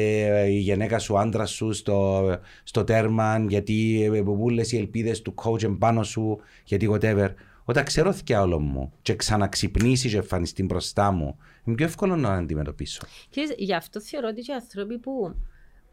η 0.48 0.58
γυναίκα 0.58 0.98
σου, 0.98 1.18
άντρας 1.18 1.50
σου 1.50 1.72
στο, 1.72 2.30
στο 2.62 2.84
τέρμα, 2.84 3.44
γιατί 3.48 4.08
βούλες 4.24 4.72
οι 4.72 4.76
ελπίδες 4.76 5.22
του 5.22 5.34
coach 5.42 5.76
πάνω 5.78 6.02
σου, 6.02 6.40
γιατί 6.64 6.90
whatever. 6.92 7.28
Όταν 7.68 7.84
ξέρω 7.84 8.12
θκιάλο 8.12 8.58
μου 8.58 8.92
και 9.02 9.16
ξαναξυπνήσει 9.16 10.08
και 10.08 10.16
εμφανιστεί 10.16 10.62
μπροστά 10.62 11.10
μου, 11.10 11.36
είναι 11.64 11.76
πιο 11.76 11.86
εύκολο 11.86 12.16
να 12.16 12.32
αντιμετωπίσω. 12.32 13.00
Και 13.30 13.54
γι' 13.56 13.74
αυτό 13.74 14.00
θεωρώ 14.00 14.28
ότι 14.28 14.40
οι 14.40 14.52
άνθρωποι 14.54 14.98
που 14.98 15.34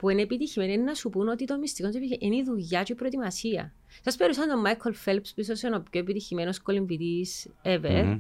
που 0.04 0.10
είναι 0.10 0.22
επιτυχημένοι 0.22 0.74
είναι 0.74 0.84
να 0.84 0.94
σου 0.94 1.10
πούν 1.10 1.28
ότι 1.28 1.46
το 1.46 1.58
μυστικό 1.58 1.90
είναι 2.20 2.36
η 2.36 2.44
δουλειά 2.44 2.84
και 2.84 2.92
η 2.92 2.96
προετοιμασία. 2.96 3.74
Σας 4.04 4.16
παίρνω 4.16 4.34
σαν 4.34 4.48
τον 4.48 4.60
Μάικλ 4.60 4.92
Φέλπς, 4.92 5.34
πίσω 5.34 5.56
σε 5.56 5.68
ο 5.68 5.84
πιο 5.92 6.00
επιτυχημένος 6.00 6.60
κολυμπητής 6.60 7.48
ever. 7.64 7.82
Mm-hmm. 7.82 8.18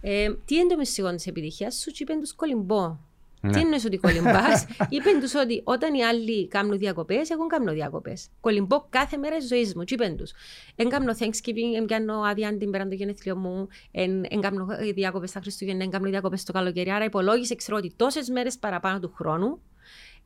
Ε, 0.00 0.32
τι 0.44 0.54
είναι 0.54 0.66
το 0.68 0.76
μυστικό 0.76 1.14
της 1.14 1.26
επιτυχίας, 1.26 1.74
σου 1.74 1.90
είπε 1.98 2.14
τους 2.20 2.34
κολυμπώ. 2.34 2.98
Ναι. 3.40 3.52
Τι 3.52 3.60
εννοείς 3.60 3.84
ότι 3.84 3.96
κολυμπάς, 3.96 4.66
είπε 4.94 5.10
τους 5.20 5.34
ότι 5.34 5.60
όταν 5.64 5.94
οι 5.94 6.04
άλλοι 6.04 6.48
κάνουν 6.48 6.78
διακοπές, 6.78 7.30
εγώ 7.30 7.46
κάνω 7.46 7.72
διακοπές. 7.72 8.28
Κολυμπώ 8.40 8.86
κάθε 8.88 9.16
μέρα 9.16 9.36
της 9.36 9.48
ζωής 9.48 9.74
μου. 9.74 9.84
Τι 9.84 9.94
είπε 9.94 10.14
τους. 10.18 10.32
Εν 10.76 10.88
κάνω 10.88 11.12
Thanksgiving, 11.18 11.76
εν 11.76 11.86
κάνω 11.86 12.20
άδεια 12.20 12.56
την 12.56 12.70
πέραν 12.70 12.88
το 12.88 12.94
γενέθλιο 12.94 13.36
μου, 13.36 13.68
εν, 13.90 14.24
εν 14.28 14.40
κάνω 14.40 14.66
διακοπές 14.94 15.30
στα 15.30 15.40
Χριστούγεννα, 15.40 15.84
εν 15.84 15.90
κάνω 15.90 16.08
διακοπές 16.08 16.40
στο 16.40 16.52
καλοκαίρι. 16.52 16.90
Άρα 16.90 17.04
υπολόγισες, 17.04 17.56
ξέρω 17.56 17.76
ότι 17.76 17.92
τόσες 17.96 18.28
μέρες 18.28 18.58
παραπάνω 18.58 19.00
του 19.00 19.12
χρόνου 19.14 19.58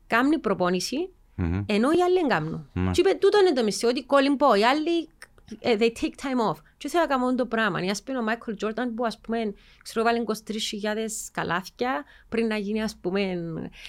κάνει 0.07 0.39
προπόνηση 0.39 1.09
Μμμ. 1.35 1.63
Ενώ 1.65 1.91
οι 1.91 2.01
άλλοι 2.01 2.19
δεν 2.19 2.27
κάνουν. 2.27 2.69
Ναι. 2.73 2.91
Και 2.91 3.01
είπε 3.01 3.13
τούτο 3.13 3.39
είναι 3.39 3.53
το 3.53 3.63
μισθό, 3.63 3.87
ότι 3.87 4.05
calling 4.07 4.35
πω, 4.37 4.53
οι 4.53 4.63
άλλοι 4.63 5.09
ε, 5.59 5.75
they 5.79 5.91
take 6.01 6.15
time 6.23 6.51
off. 6.51 6.57
Και 6.77 6.87
θέλω 6.87 7.03
να 7.03 7.09
κάνω 7.09 7.35
το 7.35 7.45
πράγμα. 7.45 7.79
Ας 7.91 8.03
πούμε 8.03 8.17
ο 8.17 8.21
Μάικλ 8.21 8.51
Τζόρνταν 8.53 8.93
που 8.93 9.05
ας 9.05 9.19
πούμε, 9.19 9.53
ξέρω 9.83 10.05
βάλει 10.05 10.23
23.000 10.27 10.33
καλάθια 11.31 12.03
πριν 12.29 12.47
να 12.47 12.57
γίνει 12.57 12.81
ας 12.81 12.97
πούμε... 13.01 13.21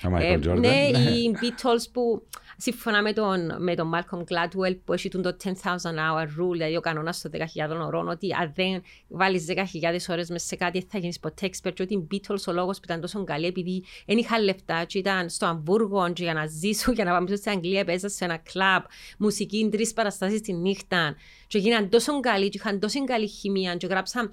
Ο 0.05 0.09
Michael 0.17 0.45
Jordan, 0.45 0.59
ναι, 0.59 0.89
ναι. 0.93 0.99
οι 1.11 1.37
Beatles 1.41 1.91
που 1.93 2.27
σύμφωνα 2.57 3.03
με 3.03 3.13
τον, 3.13 3.63
με 3.63 3.75
τον 3.75 3.93
Malcolm 3.95 4.19
Gladwell 4.19 4.77
που 4.85 4.93
έχει 4.93 5.09
τον 5.09 5.23
το 5.23 5.37
10,000 5.45 5.53
hour 5.53 6.23
rule, 6.23 6.53
δηλαδή 6.53 6.77
ο 6.77 6.81
κανόνας 6.81 7.21
των 7.21 7.31
10.000 7.35 7.87
ωρών, 7.87 8.09
ότι 8.09 8.33
αν 8.41 8.53
δεν 8.55 8.83
βάλεις 9.09 9.47
10.000 9.49 9.63
ώρες 10.09 10.29
μέσα 10.29 10.47
σε 10.47 10.57
κάτι 10.57 10.79
δεν 10.79 10.89
θα 10.91 10.99
γίνεις 10.99 11.21
ποτέ 11.21 11.51
expert 11.51 11.73
και 11.75 11.83
ότι 11.83 11.95
οι 11.95 12.07
Beatles 12.11 12.45
ο 12.49 12.53
λόγος 12.53 12.77
που 12.77 12.83
ήταν 12.85 13.01
τόσο 13.01 13.25
καλοί 13.25 13.47
επειδή 13.47 13.85
δεν 14.07 14.19
είχαν 14.19 14.45
λεφτά 14.45 14.85
και 14.85 14.99
ήταν 14.99 15.29
στο 15.29 15.47
Αμβούργο 15.47 16.13
και 16.13 16.23
για 16.23 16.35
να 16.35 16.47
ζήσουν, 16.47 16.95
για 16.95 17.05
να 17.05 17.11
πάμε 17.11 17.25
πίσω 17.25 17.37
στην 17.37 17.53
Αγγλία 17.53 17.85
παίζαν 17.85 18.11
σε 18.11 18.25
ένα 18.25 18.37
κλαμπ, 18.37 18.83
μουσική, 19.19 19.69
τρεις 19.73 19.93
παραστάσεις 19.93 20.41
τη 20.41 20.53
νύχτα 20.53 21.17
και 21.47 21.59
γίναν 21.59 21.89
τόσο 21.89 22.21
καλοί 22.21 22.49
και 22.49 22.59
είχαν 22.59 22.76
τόσο 22.79 23.05
καλή 23.05 23.27
χημεία 23.29 23.77
και 23.77 23.87
γράψαν 23.87 24.33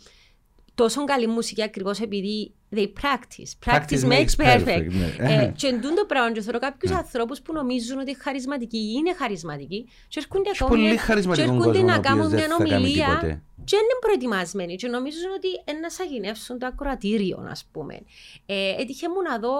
τόσο 0.76 1.04
καλή 1.04 1.28
μουσική 1.28 1.64
ακριβώς 1.64 2.00
επειδή 2.00 2.54
they 2.76 2.88
practice. 3.02 3.72
Practice, 3.72 4.04
makes 4.04 4.36
perfect. 4.46 4.88
ναι. 4.92 5.34
Ε, 5.44 5.54
και 5.56 5.68
εντούν 5.68 5.96
το 5.96 6.06
πράγμα 6.08 6.32
και 6.32 6.42
θέλω 6.42 6.60
κάποιους 6.60 6.92
ανθρώπους 6.92 7.42
που 7.42 7.54
νομίζουν 7.54 7.98
ότι 8.00 8.10
είναι 8.10 8.20
χαρισματικοί 8.22 8.78
είναι 8.98 9.14
χαρισματικοί 9.14 9.90
και 10.08 10.20
έρχονται 10.20 10.50
Έχει 10.50 10.58
ακόμα 10.64 10.70
πολύ 10.80 10.92
μια- 10.94 11.00
χαρισματικό 11.02 11.46
και 11.46 11.52
έρχονται 11.54 11.70
κόσμο, 11.72 11.84
ο 11.84 11.88
να 11.88 11.98
οποίος 11.98 12.08
κάνουν 12.14 12.30
δεν 12.30 12.40
μια 12.40 12.48
θα 12.58 12.64
κάνει 12.64 12.74
ομιλία 12.84 13.06
τίποτε. 13.06 13.42
και 13.64 13.76
δεν 13.78 13.80
είναι 13.86 13.98
προετοιμασμένοι 14.02 14.76
και 14.76 14.88
νομίζουν 14.88 15.32
ότι 15.38 15.48
είναι 15.70 15.80
να 15.80 15.90
σαγηνεύσουν 15.90 16.60
το 16.60 16.66
ακροατήριο, 16.66 17.48
ας 17.50 17.66
πούμε. 17.72 17.96
Ε, 18.46 18.76
έτυχε 18.82 19.10
μου 19.10 19.22
να 19.30 19.40
δω 19.40 19.54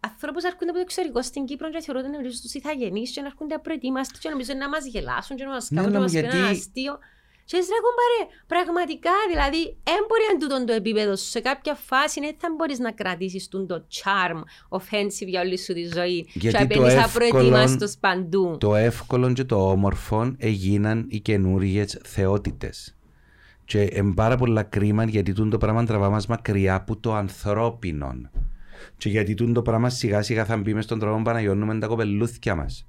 ανθρώπους 0.00 0.42
να 0.42 0.48
έρχονται 0.48 0.64
από 0.70 0.74
το 0.78 0.80
εξωτερικό 0.80 1.22
στην 1.22 1.44
Κύπρο 1.44 1.70
και 1.70 1.80
θεωρούν 1.80 2.04
ότι 2.04 2.14
είναι 2.14 2.28
τους 2.28 2.54
ηθαγενείς 2.54 3.10
και 3.10 3.20
να 3.20 3.26
έρχονται 3.26 3.54
απροετοίμαστοι 3.54 4.18
και 4.18 4.28
νομίζουν 4.28 4.56
να 4.56 4.68
μας 4.68 4.84
γελάσουν 4.86 5.36
και 5.36 5.44
να 5.44 5.50
μας 5.50 5.70
Ναι, 5.70 5.76
κάνουν 5.80 5.92
και 5.92 5.98
να 5.98 6.04
ναι, 6.04 6.10
μας 6.12 6.22
πούν 6.22 6.24
ένα 6.30 6.44
γιατί- 6.46 6.58
αστείο. 6.58 6.98
Και 7.44 7.56
έτσι 7.56 7.70
λέγουν 7.74 7.94
παρέ, 8.00 8.22
πραγματικά, 8.46 9.10
δηλαδή, 9.30 9.62
δεν 9.82 10.02
μπορεί 10.08 10.22
να 10.32 10.38
τούτον 10.38 10.66
το 10.66 10.72
επίπεδο 10.72 11.16
σου. 11.16 11.24
Σε 11.24 11.40
κάποια 11.40 11.74
φάση 11.74 12.20
δεν 12.20 12.34
θα 12.38 12.48
μπορείς 12.56 12.78
να 12.78 12.92
κρατήσεις 12.92 13.48
τον 13.48 13.66
το 13.66 13.84
charm 13.98 14.38
offensive 14.78 15.26
για 15.26 15.40
όλη 15.40 15.58
σου 15.58 15.72
τη 15.72 15.84
ζωή. 15.94 16.28
Γιατί 16.32 16.56
και 16.66 16.74
το 16.74 16.80
απένεις 16.80 16.92
εύκολο- 17.04 17.26
απροετοίμαστος 17.28 17.96
παντού. 18.00 18.56
Το 18.60 18.74
εύκολο 18.74 19.32
και 19.32 19.44
το 19.44 19.70
όμορφο 19.70 20.34
έγιναν 20.38 21.06
οι 21.08 21.20
καινούριε 21.20 21.84
θεότητες. 22.04 22.96
Και 23.64 23.80
είναι 23.92 24.14
πάρα 24.14 24.36
πολλά 24.36 24.62
κρίμα 24.62 25.04
γιατί 25.04 25.32
τούτο 25.32 25.48
το 25.48 25.58
πράγμα 25.58 25.84
τραβάς 25.84 26.10
μας 26.10 26.26
μακριά 26.26 26.74
από 26.74 26.96
το 26.96 27.14
ανθρώπινο. 27.14 28.14
Και 28.96 29.08
γιατί 29.08 29.34
τούτο 29.34 29.52
το 29.52 29.62
πράγμα 29.62 29.88
σιγά 29.90 30.22
σιγά 30.22 30.44
θα 30.44 30.56
μπει 30.56 30.74
μες 30.74 30.84
στον 30.84 30.98
τρόπο 30.98 31.22
που 31.22 31.30
αναγιώνουμε 31.30 31.78
τα 31.78 31.86
κοπελούθια 31.86 32.54
μας. 32.54 32.86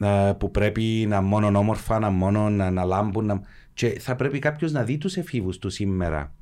Ε, 0.00 0.32
που 0.38 0.50
πρέπει 0.50 1.06
να 1.08 1.20
μόνο 1.20 1.58
όμορφα, 1.58 1.98
να 1.98 2.10
μόνο 2.10 2.48
να, 2.50 2.70
να 2.70 2.84
λάμπουν. 2.84 3.26
Να... 3.26 3.40
Και 3.74 3.88
θα 4.00 4.16
πρέπει 4.16 4.38
κάποιος 4.38 4.72
να 4.72 4.82
δει 4.82 4.98
τους 4.98 5.16
εφήβους 5.16 5.58
του 5.58 5.70
σήμερα. 5.70 6.32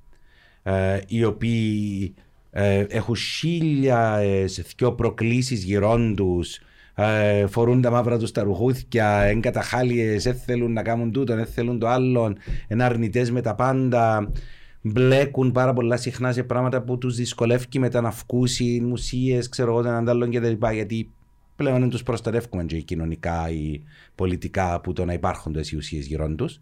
Ε, 0.62 1.00
οι 1.06 1.24
οποίοι 1.24 2.14
ε, 2.50 2.84
έχουν 2.88 3.16
χίλιες 3.16 4.62
δυο 4.76 4.92
προκλήσεις 4.92 5.62
γύρω 5.64 5.98
τους, 6.16 6.60
ε, 6.94 7.46
φορούν 7.46 7.80
τα 7.80 7.90
μαύρα 7.90 8.18
τους 8.18 8.32
τα 8.32 8.42
ρουχούθια, 8.42 9.20
εν 9.22 9.40
καταχάλιες, 9.40 10.22
δεν 10.22 10.34
θέλουν 10.34 10.72
να 10.72 10.82
κάνουν 10.82 11.12
τούτο, 11.12 11.34
δεν 11.34 11.46
θέλουν 11.46 11.78
το 11.78 11.88
άλλον, 11.88 12.36
είναι 12.68 12.84
αρνητές 12.84 13.30
με 13.30 13.40
τα 13.40 13.54
πάντα, 13.54 14.32
μπλέκουν 14.80 15.52
πάρα 15.52 15.72
πολλά 15.72 15.96
συχνά 15.96 16.32
σε 16.32 16.42
πράγματα 16.42 16.82
που 16.82 16.98
τους 16.98 17.16
δυσκολεύει 17.16 17.78
μετά 17.78 18.00
να 18.00 18.10
βγούσει 18.10 18.80
μουσίες, 18.84 19.48
ξέρω 19.48 19.70
εγώ, 19.70 19.88
έναν 19.88 20.08
άλλον 20.08 20.30
κτλ. 20.30 20.66
Γιατί 20.72 21.10
πλέον 21.56 21.80
δεν 21.80 21.88
τους 21.88 22.02
προστατεύουμε 22.02 22.64
και 22.64 22.80
κοινωνικά 22.80 23.50
ή 23.50 23.82
πολιτικά 24.14 24.74
από 24.74 24.92
το 24.92 25.04
να 25.04 25.12
υπάρχουν 25.12 25.52
τόσες 25.52 25.70
οι 25.70 25.76
ουσίες 25.76 26.06
γύρω 26.06 26.34
τους. 26.34 26.60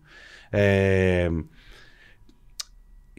Ε, 0.50 1.28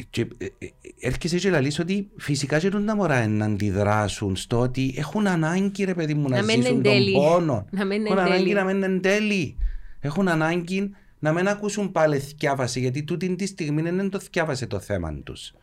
και 0.10 0.28
ε, 0.38 0.46
ε, 0.46 0.68
έρχεσαι 1.00 1.38
και 1.38 1.50
λαλείς 1.50 1.80
ότι 1.80 2.10
φυσικά 2.18 2.60
και 2.60 2.70
τα 2.70 2.96
μωρά 2.96 3.28
να 3.28 3.46
αντιδράσουν 3.46 4.36
στο 4.36 4.60
ότι 4.60 4.94
έχουν 4.98 5.28
ανάγκη 5.28 5.84
ρε 5.84 5.94
παιδί 5.94 6.14
μου 6.14 6.30
να, 6.30 6.36
Να 6.36 6.44
μην 6.44 6.56
ζήσουν 6.56 6.76
εν 6.76 6.84
τον 6.84 6.92
τέλει. 6.92 7.12
πόνο. 7.12 7.66
Να 7.72 7.86
μην 7.86 8.06
έχουν 8.06 8.18
εν 8.18 8.24
ανάγκη 8.24 8.44
τέλει. 8.44 8.54
να 8.54 8.64
μην 8.64 8.84
εν 8.84 9.02
τέλει. 9.02 9.58
Έχουν 10.00 10.28
ανάγκη 10.28 10.92
να 11.20 11.34
μην 11.34 11.48
ακούσουν 11.48 11.92
πάλι 11.92 12.20
θκιάβαση 12.20 12.80
γιατί 12.80 13.04
τούτη 13.04 13.36
τη 13.36 13.46
στιγμή 13.46 13.82
δεν 13.82 14.00
είναι 14.00 14.10
το 14.10 14.20
θκιάβασε 14.20 14.68
το 14.68 14.80
θέμα 14.80 15.14
τους. 15.24 15.54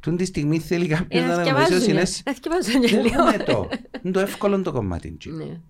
Τούτη 0.00 0.16
τη 0.16 0.24
στιγμή 0.24 0.58
θέλει 0.58 0.84
Ε, 0.84 0.88
κάποιος 0.94 1.22
να 1.22 1.26
να 1.28 1.34
αναγνωρίσει 1.34 1.72
ότι 1.72 1.80
θκιαβάζουν, 1.82 1.90
είναι... 1.90 2.22
να 2.24 2.32
θκιαβάζουν 2.34 2.80
και 2.80 2.88
Δεν 2.88 3.02
λίγο. 3.04 3.22
έχουμε 3.28 3.44
το. 3.44 3.68
Είναι 4.02 4.12
το 4.12 4.20
εύκολο 4.20 4.62
το 4.62 4.72
κομμάτι. 4.72 5.10
τζι. 5.10 5.30
Ναι. 5.30 5.60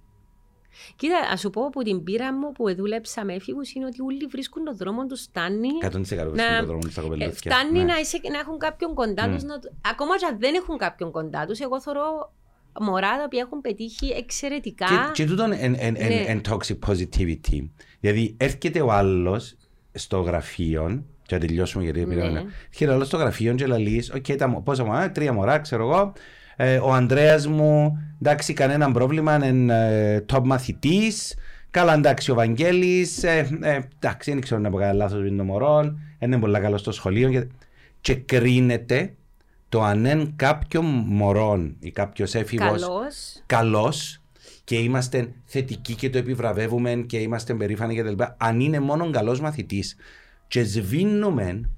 Κοίτα, 0.97 1.16
ας 1.33 1.41
σου 1.41 1.51
πω 1.51 1.64
από 1.66 1.83
την 1.83 2.03
πείρα 2.03 2.33
μου 2.35 2.53
που 2.53 2.74
δούλεψα 2.74 3.24
με 3.24 3.35
έφηβους 3.35 3.72
είναι 3.72 3.87
ότι 3.87 4.01
όλοι 4.03 4.26
βρίσκουν 4.31 4.64
τον 4.64 4.76
δρόμο 4.76 5.07
τους, 5.07 5.20
φτάνει. 5.22 5.68
100% 5.83 5.91
βρίσκουν 5.91 6.35
να- 6.35 6.57
τον 6.59 6.66
δρόμο 6.66 6.81
τους 6.81 6.93
στα 6.93 7.01
ε, 7.01 7.05
κοπελούθια. 7.05 7.53
φτάνει 7.55 7.78
Ναι. 7.78 7.85
να, 7.85 7.99
είσαι, 7.99 8.20
να 8.33 8.39
έχουν 8.39 8.59
κάποιον 8.59 8.95
κοντά 8.95 9.28
Mm. 9.28 9.33
τους, 9.35 9.43
να, 9.43 9.55
ακόμα 9.91 10.16
και 10.18 10.26
αν 10.26 10.39
δεν 10.39 10.55
έχουν 10.55 10.76
κάποιον 10.78 11.11
κοντά 11.11 11.47
τους, 11.47 11.59
εγώ 11.59 11.81
θεωρώ 11.81 12.33
μωρά 12.81 13.16
τα 13.16 13.22
οποία 13.24 13.41
έχουν 13.41 13.61
πετύχει 13.61 14.07
εξαιρετικά. 14.07 14.87
Και, 14.87 15.22
και 15.22 15.28
τούτο 15.31 15.45
είναι 15.53 15.91
Ναι. 15.91 16.41
toxic 16.49 16.78
positivity. 16.87 17.68
Δηλαδή 18.01 18.35
έρχεται 18.39 18.81
ο 18.81 18.93
άλλος 18.93 19.57
στο 19.93 20.20
γραφείο, 20.20 21.05
και 21.31 21.37
να 21.37 21.47
τελειώσουμε 21.47 21.85
γιατί 21.85 22.01
Ναι. 22.01 22.14
πήραμε. 22.14 22.45
Έρχεται 22.68 22.91
ο 22.91 22.95
άλλο 22.95 23.05
στο 23.05 23.16
γραφείο 23.16 23.55
και 23.55 23.66
λέει: 23.66 24.05
Οκ, 24.14 24.26
τα, 24.37 24.49
πόσα 24.49 24.85
μωρά, 24.85 25.11
τρία 25.11 25.28
ε, 25.28 25.33
μωρά, 25.33 25.59
ξέρω 25.59 25.83
εγώ. 25.89 26.12
Ε, 26.57 26.76
ο 26.76 26.93
Ανδρέας 26.93 27.47
μου, 27.47 27.99
εντάξει, 28.22 28.53
κανένα 28.53 28.93
πρόβλημα, 28.93 29.47
είναι 29.47 29.74
ε, 30.14 30.24
top 30.33 30.43
μαθητής. 30.45 31.35
Καλά, 31.70 31.95
εντάξει, 31.95 32.31
ο 32.31 32.35
Βαγγέλης, 32.35 33.22
ε, 33.22 33.59
ε, 33.61 33.81
εντάξει, 33.99 34.31
δεν 34.31 34.41
ξέρω 34.41 34.61
να 34.61 34.70
πω 34.70 34.76
κανένα 34.76 34.97
λάθος 34.97 35.22
με 35.22 35.37
το 35.37 35.45
μωρό, 35.45 35.99
είναι 36.18 36.39
πολύ 36.39 36.61
καλό 36.61 36.78
στο 36.78 36.93
σχολείο. 36.93 37.31
Και, 37.31 37.47
και 38.01 38.14
κρίνεται 38.14 39.14
το 39.68 39.83
αν 39.83 40.05
είναι 40.05 40.33
κάποιο 40.37 40.83
μωρό 40.83 41.70
ή 41.81 41.91
κάποιος 41.91 42.35
έφηβος 42.35 42.81
Καλός. 42.81 43.43
καλός 43.47 44.20
και 44.64 44.76
είμαστε 44.76 45.33
θετικοί 45.45 45.95
και 45.95 46.11
το 46.11 46.18
επιβραβεύουμε 46.18 47.05
και 47.07 47.18
είμαστε 47.18 47.55
περήφανοι 47.55 47.97
κτλ. 47.97 48.22
Αν 48.37 48.61
είναι 48.61 48.81
μόνο 48.81 49.11
καλός 49.11 49.41
μαθητής 49.41 49.97
και 50.51 50.62
σβήνουμε 50.62 51.70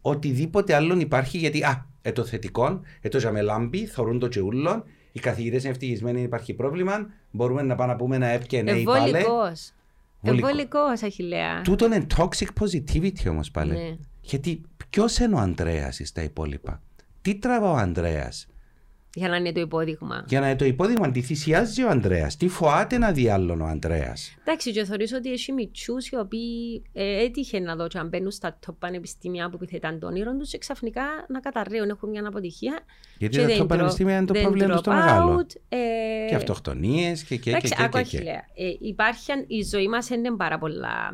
οτιδήποτε 0.00 0.74
άλλον 0.74 1.00
υπάρχει 1.00 1.38
γιατί 1.38 1.62
α, 1.62 1.86
ε, 2.02 2.12
το 2.12 2.24
θετικό, 2.24 2.80
ε, 3.00 3.08
το 3.08 3.20
ζαμελάμπι, 3.20 3.86
θωρούν 3.86 4.18
το 4.18 4.28
τσεούλον, 4.28 4.84
οι 5.12 5.20
καθηγητές 5.20 5.62
είναι 5.62 5.70
ευτυχισμένοι, 5.70 6.22
υπάρχει 6.22 6.54
πρόβλημα, 6.54 7.06
μπορούμε 7.30 7.62
να 7.62 7.74
πάμε 7.74 7.92
να 7.92 7.98
πούμε 7.98 8.16
ένα 8.16 8.26
έπια 8.26 8.62
ναι 8.62 8.70
ή 8.70 8.82
πάλι. 8.82 9.16
Εμβολικός. 9.16 9.72
Βολικό. 10.20 10.46
Εμβολικός, 10.46 11.02
Αχιλέα. 11.02 11.60
Τούτο 11.60 11.84
είναι 11.84 12.06
toxic 12.16 12.48
positivity 12.60 13.28
όμως 13.28 13.50
πάλι. 13.50 13.72
Ναι. 13.72 13.96
Γιατί 14.20 14.60
ποιος 14.90 15.18
είναι 15.18 15.34
ο 15.34 15.38
Ανδρέας 15.38 16.00
στα 16.04 16.22
υπόλοιπα; 16.22 16.82
Τι 17.22 17.34
τραβά 17.34 17.70
ο 17.70 17.76
Ανδρέας; 17.76 18.46
Για 19.14 19.28
να 19.28 19.36
είναι 19.36 19.52
το 19.52 19.60
υπόδειγμα. 19.60 20.24
Για 20.28 20.40
να 20.40 20.46
είναι 20.46 20.56
το 20.56 20.64
υπόδειγμα, 20.64 21.10
τι 21.10 21.22
θυσιάζει 21.22 21.82
ο 21.82 21.88
Ανδρέας. 21.88 22.36
Τι 22.36 22.48
φοάται 22.48 22.98
να 22.98 23.12
δει 23.12 23.28
άλλον 23.28 23.60
ο 23.60 23.66
Ανδρέας. 23.66 24.34
Εντάξει, 24.40 24.72
και 24.72 24.84
θεωρείς 24.84 25.12
ότι 25.12 25.32
έχει 25.32 25.52
μητσούς 25.52 26.08
οι 26.08 26.16
οποίοι 26.16 26.82
ε, 26.92 27.22
έτυχε 27.22 27.58
να 27.58 27.76
δω 27.76 27.86
και 27.86 27.98
αν 27.98 28.08
μπαίνουν 28.08 28.30
στα 28.30 28.58
top 28.66 28.74
πανεπιστήμια 28.78 29.48
που 29.50 29.58
επιθετάν 29.62 29.98
το 29.98 30.06
όνειρο 30.06 30.36
τους 30.36 30.50
και 30.50 30.58
ξαφνικά 30.58 31.02
να 31.28 31.40
καταρρέουν, 31.40 31.88
έχουν 31.88 32.08
μια 32.08 32.26
αποτυχία. 32.26 32.80
Γιατί 33.18 33.36
και 33.36 33.42
τα 33.42 33.48
δεν 33.48 33.62
top 33.62 33.68
πανεπιστήμια 33.68 34.16
είναι 34.16 34.26
το 34.26 34.32
δεν 34.32 34.42
πρόβλημα 34.42 34.74
τους 34.74 34.80
το 34.80 34.90
drop 34.90 34.94
μεγάλο. 34.94 35.40
out, 35.40 35.54
ε, 35.68 35.76
Και 36.28 36.34
αυτοκτονίες 36.34 37.24
και 37.24 37.36
και 37.36 37.42
και 37.42 37.50
Εντάξει, 37.50 37.74
και, 37.74 37.82
άκου 37.82 37.96
και, 37.96 38.02
και. 38.02 38.16
Αχιλέα. 38.16 38.44
Ε, 38.54 38.72
υπάρχει, 38.80 39.32
η 39.46 39.62
ζωή 39.62 39.88
μας 39.88 40.10
είναι 40.10 40.30
πάρα 40.36 40.58
πολλά 40.58 41.10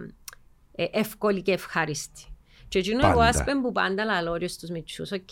ε, 0.75 0.85
εύκολη 0.91 1.43
και 1.43 1.53
ευχάριστη. 1.53 2.25
Και 2.69 2.79
εκείνο 2.79 3.07
εγώ 3.07 3.19
Πάντα. 3.19 3.29
ας 3.29 3.45
πούμε 3.45 3.61
που 3.61 3.73
πάντα 3.73 4.05
λαλώ 4.05 4.37
ρε 4.37 4.47
στους 4.47 4.69
μητσούς, 4.69 5.13
οκ, 5.13 5.31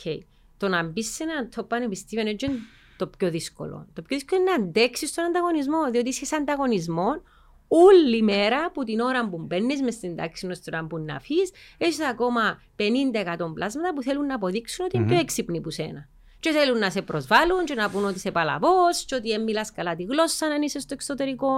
το 0.57 0.69
να 0.69 0.83
μπεις 0.83 1.15
σε 1.15 1.23
ένα 1.23 1.49
top 1.57 1.69
πανεπιστήμιο 1.69 2.29
είναι 2.29 2.37
το 2.97 3.07
πιο 3.07 3.31
δύσκολο. 3.31 3.87
Το 3.93 4.03
πιο 4.03 4.17
δύσκολο 4.17 4.41
είναι 4.41 4.51
να 4.51 4.57
αντέξεις 4.57 5.15
τον 5.15 5.25
ανταγωνισμό, 5.25 5.91
διότι 5.91 6.09
είσαι 6.09 6.25
σε 6.25 6.37
ανταγωνισμό 6.37 7.23
όλη 7.69 8.23
μέρα 8.23 8.71
που 8.71 8.85
την 8.85 9.01
ώρα 9.01 9.29
που 9.29 9.39
μπαίνεις 9.39 9.83
μες 9.83 9.95
στην 9.95 10.17
τάξη 10.17 10.47
ώστε 10.47 10.71
την 10.71 10.75
ώρα 10.75 10.87
που 10.87 10.99
να 10.99 11.21
φύγεις, 11.21 11.51
έχεις 11.79 12.01
ακόμα 12.01 12.63
50 12.77 12.83
εκατομπλάσματα 13.13 13.95
που 13.95 14.03
θέλουν 14.03 14.27
να 14.27 14.35
αποδείξουν 14.35 14.85
ότι 14.85 14.97
είναι 14.97 15.07
πιο 15.07 15.19
έξυπνοι 15.19 15.61
που 15.61 15.71
σένα. 15.71 16.09
Και 16.41 16.51
θέλουν 16.51 16.79
να 16.79 16.91
σε 16.91 17.03
προσβάλλουν 17.03 17.65
και 17.65 17.75
να 17.75 17.91
πούν 17.91 18.05
ότι 18.05 18.17
είσαι 18.17 18.31
παλαβός 18.31 19.05
και 19.05 19.15
ότι 19.15 19.29
δεν 19.29 19.43
μιλάς 19.43 19.73
καλά 19.73 19.97
τη 19.97 20.03
γλώσσα 20.03 20.47
αν 20.47 20.63
είσαι 20.63 20.79
στο 20.79 20.95
εξωτερικό 20.95 21.53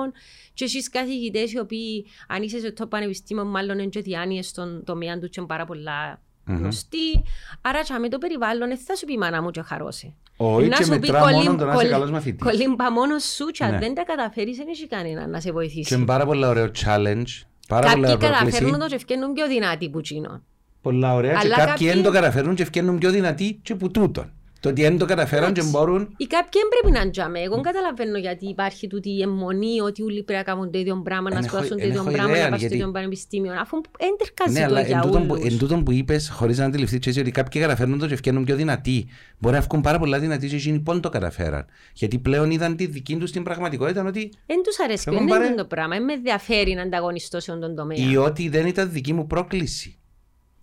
και 0.55 0.64
εσείς 0.64 0.88
καθηγητές 0.88 1.53
οι 1.53 1.59
οποίοι 1.59 2.07
αν 2.28 2.42
είσαι 2.42 2.59
στο 2.59 2.84
top 2.84 2.88
πανεπιστήμιο 2.88 3.44
μάλλον 3.44 3.78
είναι 3.78 3.88
και 3.88 4.01
διάνοιες 4.01 4.47
στον 4.47 4.84
τομέα 4.84 5.18
τους 5.18 5.28
και 5.28 5.34
είναι 5.40 5.49
πάρα 5.49 5.64
πολλά 5.64 6.20
Μμμ. 6.47 6.57
γνωστοί. 6.59 7.22
Άρα 7.61 7.82
και 7.82 7.94
με 8.01 8.09
το 8.09 8.18
περιβάλλον 8.18 8.68
δεν 8.68 8.78
θα 8.78 8.94
σου 8.97 9.07
πει 9.07 9.12
η 9.12 9.18
μάνα 9.18 9.42
μου 9.42 9.51
και 9.51 9.62
χαρώσει. 9.62 10.14
Όχι 10.36 10.68
Να 10.68 10.76
και 10.76 10.82
σου 10.84 10.90
πει 10.90 10.99
μετρά 10.99 11.20
κολλή- 11.20 11.36
μόνο 11.36 11.51
το 11.59 11.64
να 11.64 11.70
είσαι 11.70 11.74
κολλή- 11.76 11.90
καλός 11.92 12.11
μαθητής. 12.11 12.42
Κολύμπα 12.42 12.90
μόνος 12.92 13.24
σου 13.24 13.47
και 13.47 13.64
αν 13.64 13.70
Ναι. 13.72 13.78
δεν 13.78 13.94
τα 13.94 14.05
καταφέρεις 14.05 14.57
δεν 14.57 14.66
έχει 14.68 14.86
κανένα 14.86 15.26
να 15.26 15.40
σε 15.40 15.47
Και 15.47 15.53
βοηθήσει. 15.53 15.94
είναι 15.94 16.05
πάρα 16.05 16.24
πολύ 16.26 16.44
ωραίο 16.47 16.64
challenge. 16.66 17.24
Πάρα 17.68 17.90
πολύ 17.90 18.03
Κάποιοι 18.03 18.05
ωραία 18.05 18.16
πρόκληση. 18.16 18.28
καταφέρνουν 18.28 18.78
το 18.78 18.86
και 18.86 18.94
ευκαινούν 18.94 19.32
πιο 19.32 19.47
δυνατοί 19.47 19.90
που 19.90 20.01
τσίνο. 20.01 20.42
Πολλά 20.82 21.14
ωραία. 21.14 21.30
Και 21.32 21.36
Αλλά 21.38 21.57
κάποιοι 21.57 21.70
κάποιοι- 21.70 21.88
δεν 21.92 22.03
το 22.03 22.11
καταφέρνουν 22.11 22.55
και 22.55 22.62
ευκαινούν 22.62 22.99
πιο 22.99 23.11
δυνατοί 23.11 23.59
και 23.62 23.74
που 23.74 23.90
τούτον. 23.90 24.32
Το 24.61 24.68
ότι 24.68 24.82
δεν 24.82 24.98
το 24.98 25.04
καταφέραν 25.04 25.52
και 25.52 25.62
μπορούν. 25.62 26.14
Ή 26.16 26.26
κάποιοι 26.26 26.61
δεν 26.61 26.68
πρέπει 26.90 27.04
να 27.04 27.11
τζάμε. 27.11 27.40
Εγώ 27.40 27.61
καταλαβαίνω 27.61 28.18
γιατί 28.18 28.48
υπάρχει 28.48 28.86
τούτη 28.86 29.11
η 29.11 29.20
αιμονή 29.22 29.80
ότι 29.80 30.02
όλοι 30.02 30.22
πρέπει 30.22 30.44
να 30.46 30.52
κάνουν 30.52 30.70
το 30.70 30.78
ίδιο 30.78 31.00
πράγμα, 31.04 31.30
να 31.30 31.42
σπουδάσουν 31.42 31.76
το 31.78 31.86
ίδιο 31.86 32.02
πράγμα, 32.04 32.36
να 32.36 32.42
πάνε 32.42 32.57
στο 32.59 32.66
ίδιο 32.74 32.90
πανεπιστήμιο. 32.90 33.52
Αφού 33.61 33.80
δεν 33.98 34.16
τερκάζει 34.18 34.52
Ναι, 34.52 34.61
το 34.61 34.66
αλλά 34.66 34.80
για 34.80 34.96
εν 34.96 35.02
τούτον 35.02 35.26
που, 35.26 35.34
όλους. 35.38 35.52
εν 35.52 35.59
τούτον 35.59 35.84
που 35.84 35.92
είπες, 35.92 36.28
χωρίς 36.30 36.59
να 36.59 36.64
αντιληφθείς 36.64 36.98
και 36.98 37.09
εσύ, 37.11 37.20
ότι 37.20 37.30
κάποιοι 37.30 37.61
καταφέρνουν 37.61 37.98
το 37.98 38.07
και 38.07 38.12
ευκαινούν 38.14 38.44
πιο 38.44 38.57
δυνατοί. 38.57 39.09
Μπορεί 39.38 39.54
να 39.54 39.61
βγουν 39.61 39.80
πάρα 39.80 39.98
πολλά 39.98 40.18
δυνατοί 40.18 40.48
και 40.48 40.57
εκείνοι 40.57 40.78
πόν 40.80 41.00
το 41.00 41.09
καταφέραν. 41.09 41.64
Γιατί 41.94 42.18
πλέον 42.18 42.50
είδαν 42.50 42.76
τη 42.76 42.86
δική 42.86 43.16
τους 43.16 43.30
την 43.30 43.42
πραγματικότητα 43.42 44.04
ότι 44.04 44.32
Δεν 44.46 44.62
τους 44.62 44.80
αρέσει, 44.80 45.04
Εγώ 45.09 45.18
δεν 45.18 45.26
πάρε- 45.26 45.46
είναι 45.46 45.54
το 45.57 45.64
πράγμα. 45.64 45.94
Δεν 45.96 46.04
με 46.04 46.12
ενδιαφέρει 46.12 46.74
να 46.74 46.82
ανταγωνιστώ 46.82 47.40
σε 47.40 47.52
αυτόν 47.52 47.66
τον 47.66 47.76
τομέα. 47.76 48.11
ή 48.11 48.16
ότι 48.16 48.48
δεν 48.48 48.66
ήταν 48.66 48.90
δική 48.90 49.12
μου 49.12 49.26
πρόκληση. 49.26 49.96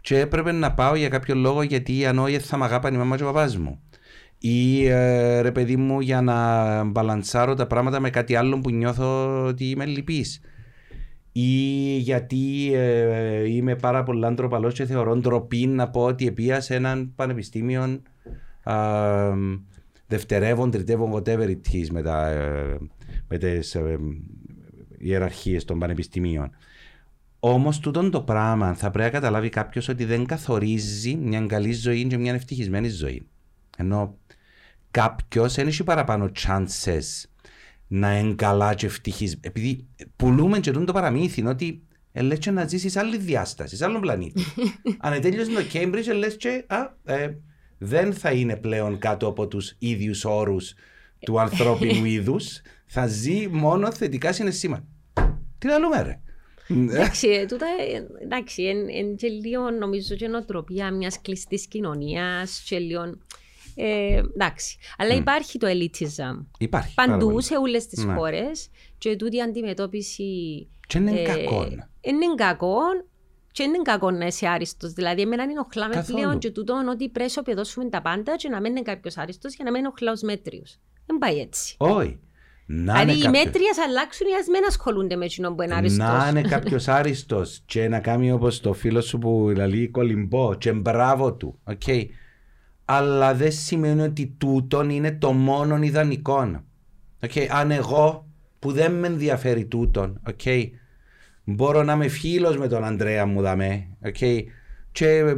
Και 0.03 0.19
έπρεπε 0.19 0.51
να 0.51 0.73
πάω 0.73 0.95
για 0.95 1.09
κάποιο 1.09 1.35
λόγο 1.35 1.61
γιατί 1.61 2.05
αν 2.05 2.19
όχι 2.19 2.39
θα 2.39 2.57
μ' 2.57 2.63
αγάπαν 2.63 2.93
η 2.93 2.97
μαμά 2.97 3.17
και 3.17 3.23
ο 3.23 3.25
παπάς 3.25 3.57
μου. 3.57 3.79
Ή 4.37 4.85
ε, 4.85 5.41
ρε 5.41 5.51
παιδί 5.51 5.75
μου 5.75 5.99
για 5.99 6.21
να 6.21 6.83
μπαλανσάρω 6.83 7.53
τα 7.53 7.67
πράγματα 7.67 7.99
με 7.99 8.09
κάτι 8.09 8.35
άλλο 8.35 8.59
που 8.59 8.69
νιώθω 8.69 9.43
ότι 9.45 9.69
είμαι 9.69 9.85
λυπής. 9.85 10.41
Ή 11.31 11.49
γιατί 11.97 12.71
ε, 12.73 13.49
είμαι 13.49 13.75
πάρα 13.75 14.03
πολύ 14.03 14.33
ντροπαλός 14.33 14.73
και 14.73 14.85
θεωρώ 14.85 15.15
ντροπή 15.15 15.67
να 15.67 15.89
πω 15.89 16.03
ότι 16.03 16.27
επία 16.27 16.61
σε 16.61 16.75
έναν 16.75 17.11
πανεπιστήμιο 17.15 18.01
α, 18.63 18.75
δευτερεύον, 20.07 20.71
τριτεύον, 20.71 21.13
whatever 21.13 21.47
it 21.47 21.73
is 21.73 21.87
με, 21.91 22.01
τα, 22.01 22.27
ε, 22.29 22.77
με 23.27 23.37
τις 23.37 23.75
ε, 23.75 23.97
ιεραρχίες 24.97 25.65
των 25.65 25.79
πανεπιστημίων. 25.79 26.51
Όμως, 27.45 27.79
τούτον 27.79 28.11
το 28.11 28.21
πράγμα 28.21 28.73
θα 28.73 28.91
πρέπει 28.91 29.11
να 29.13 29.19
καταλάβει 29.19 29.49
κάποιος 29.49 29.87
ότι 29.87 30.05
δεν 30.05 30.25
καθορίζει 30.25 31.15
μια 31.15 31.45
καλή 31.45 31.73
ζωή 31.73 32.07
και 32.07 32.17
μια 32.17 32.33
ευτυχισμένη 32.33 32.89
ζωή. 32.89 33.27
Ενώ 33.77 34.17
κάποιος 34.91 35.53
δεν 35.53 35.67
έχει 35.67 35.83
παραπάνω 35.83 36.31
chances 36.37 37.23
να 37.87 38.17
είναι 38.17 38.33
καλά 38.33 38.73
και 38.73 38.85
ευτυχισμένο. 38.85 39.41
Επειδή 39.45 39.87
πουλούμε 40.15 40.59
και 40.59 40.71
τούτο 40.71 40.85
το 40.85 40.93
παραμύθι 40.93 41.45
ότι 41.45 41.81
λες 42.13 42.39
και 42.39 42.51
να 42.51 42.67
ζήσει 42.67 42.89
σε 42.89 42.99
άλλη 42.99 43.17
διάσταση, 43.17 43.75
σε 43.75 43.85
άλλον 43.85 44.01
πλανήτη. 44.01 44.43
Αν 45.05 45.21
τέλειωσε 45.21 45.51
το 45.51 45.61
Cambridge, 45.73 46.15
λες 46.15 46.37
και 46.37 46.65
α, 46.67 47.13
ε, 47.13 47.37
δεν 47.77 48.13
θα 48.13 48.31
είναι 48.31 48.55
πλέον 48.55 48.97
κάτω 48.97 49.27
από 49.27 49.47
τους 49.47 49.75
ίδιους 49.79 50.25
όρους 50.25 50.73
του 51.19 51.39
ανθρώπινου 51.39 52.05
είδους. 52.15 52.61
Θα 52.85 53.07
ζει 53.07 53.47
μόνο 53.47 53.91
θετικά 53.91 54.33
συναισθήματα. 54.33 54.85
Τι 55.57 55.67
να 55.67 55.77
λέμε, 55.77 56.01
ρε. 56.01 56.22
Εντάξει, 56.69 57.27
ε, 57.27 57.45
τούτα, 57.45 57.65
ε, 57.93 58.23
εντάξει, 58.23 58.61
είναι 58.63 59.13
και 59.17 59.27
λίγο 59.27 59.69
νομίζω 59.69 60.15
και 60.15 60.27
νοοτροπία 60.27 60.91
μιας 60.91 61.21
κλειστής 61.21 61.67
κοινωνίας 61.67 62.63
και 62.67 62.79
λίγο... 62.79 63.01
Ε, 63.75 64.21
εντάξει, 64.33 64.77
αλλά 64.97 65.13
υπάρχει 65.15 65.57
το 65.57 65.67
elitism. 65.67 66.45
Υπάρχει. 66.57 66.93
πάρα 66.93 67.11
Παντού, 67.11 67.29
πολύ. 67.31 67.43
σε 67.43 67.55
όλες 67.57 67.87
τις 67.87 68.03
Ναι. 68.03 68.13
χώρες 68.13 68.69
και 68.97 69.15
τούτη 69.15 69.35
η 69.37 69.41
αντιμετώπιση... 69.41 70.23
Και 70.87 70.97
είναι 70.97 71.11
ε, 71.21 71.23
κακό. 71.23 71.63
Είναι 72.01 72.25
κακό 72.35 72.77
και 73.51 73.63
είναι 73.63 73.77
κακό 73.81 74.11
να 74.11 74.25
είσαι 74.25 74.47
άριστος. 74.47 74.91
Δηλαδή, 74.91 75.21
εμένα 75.21 75.43
ενοχλά 75.43 75.87
με 75.87 75.93
Καθόλου. 75.93 76.17
πλέον 76.17 76.39
και 76.39 76.51
τούτο 76.51 76.83
ότι 76.89 77.09
πρέπει 77.09 77.31
να 77.35 77.41
ισοπεδώσουμε 77.43 77.89
τα 77.89 78.01
πάντα 78.01 78.35
και 78.35 78.49
να 78.49 78.61
μην 78.61 78.71
είναι 78.71 78.81
κάποιος 78.81 79.17
άριστος 79.17 79.55
για 79.55 79.65
να 79.65 79.71
μην 79.71 79.79
ενοχλά 79.79 80.11
ως 80.11 80.21
μέτριος. 80.21 80.79
Δεν 81.05 81.17
πάει 81.17 81.39
έτσι. 81.39 81.75
Όχι. 81.77 82.19
Να 82.65 82.75
Δηλαδή, 82.93 83.01
είναι 83.03 83.11
οι 83.11 83.21
κάποιος- 83.21 83.43
μέτριες 83.45 83.77
αλλάξουν, 83.87 84.27
οι 84.27 84.33
ας 84.39 84.47
μην 84.47 84.61
ασχολούνται 84.67 85.15
με 85.15 85.25
εκείνον 85.25 85.55
που 85.55 85.61
είναι 85.61 85.75
άριστος. 85.75 86.07
Να 86.07 86.27
είναι 86.29 86.41
κάποιος 86.41 86.87
άριστος 86.97 87.61
και 87.65 87.87
να 87.87 87.99
κάνει 87.99 88.31
όπως 88.31 88.59
το 88.59 88.73
φίλο 88.73 89.01
σου 89.01 89.17
που 89.17 89.53
λέει 89.55 89.87
κολυμπώ 89.87 90.53
και 90.55 90.71
μπράβο 90.73 91.33
του. 91.33 91.59
οκ. 91.63 91.81
Αλλά 92.85 93.33
δεν 93.33 93.51
σημαίνει 93.51 94.01
ότι 94.01 94.35
τούτον 94.37 94.89
είναι 94.89 95.11
το 95.11 95.31
μόνο 95.33 95.77
ιδανικό. 95.81 96.63
οκ. 97.23 97.31
Αν 97.49 97.71
εγώ 97.71 98.27
που 98.59 98.71
δεν 98.71 98.91
με 98.93 99.07
ενδιαφέρει 99.07 99.65
τούτον, 99.65 100.19
οκ, 100.27 100.41
μπορώ 101.43 101.83
να 101.83 101.93
είμαι 101.93 102.07
φίλος 102.07 102.57
με 102.57 102.67
τον 102.67 102.83
Αντρέα 102.83 103.25
μου 103.25 103.41
δαμέ. 103.41 103.87
οκ, 104.05 104.15
Και 104.91 105.35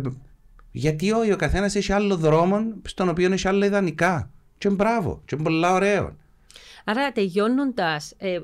γιατί 0.72 1.12
όχι, 1.12 1.32
ο 1.32 1.36
καθένας 1.36 1.76
έχει 1.76 1.94
άλλο 1.94 2.16
δρόμο 2.18 2.58
στον 2.84 3.10
οποίο 3.10 3.32
έχει 3.34 3.48
άλλα 3.48 3.66
ιδανικά. 3.66 4.30
Και 4.58 4.70
μπράβο, 4.70 5.22
και 5.26 5.36
πολλά 5.36 5.74
ωραίο. 5.74 6.16
Άρα 6.88 7.12
τελειώνοντας 7.12 8.14
ε, 8.18 8.38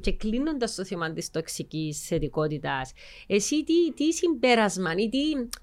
και 0.00 0.12
κλείνοντας 0.12 0.74
το 0.74 0.84
θέμα 0.84 1.12
της 1.12 1.30
τοξικής 1.30 2.06
θετικότητας, 2.06 2.80
εσύ 3.26 3.64
τι, 3.64 3.92
τι 3.94 4.12
συμπέρασμα 4.12 4.92
ή 4.92 5.08
τι, 5.08 5.18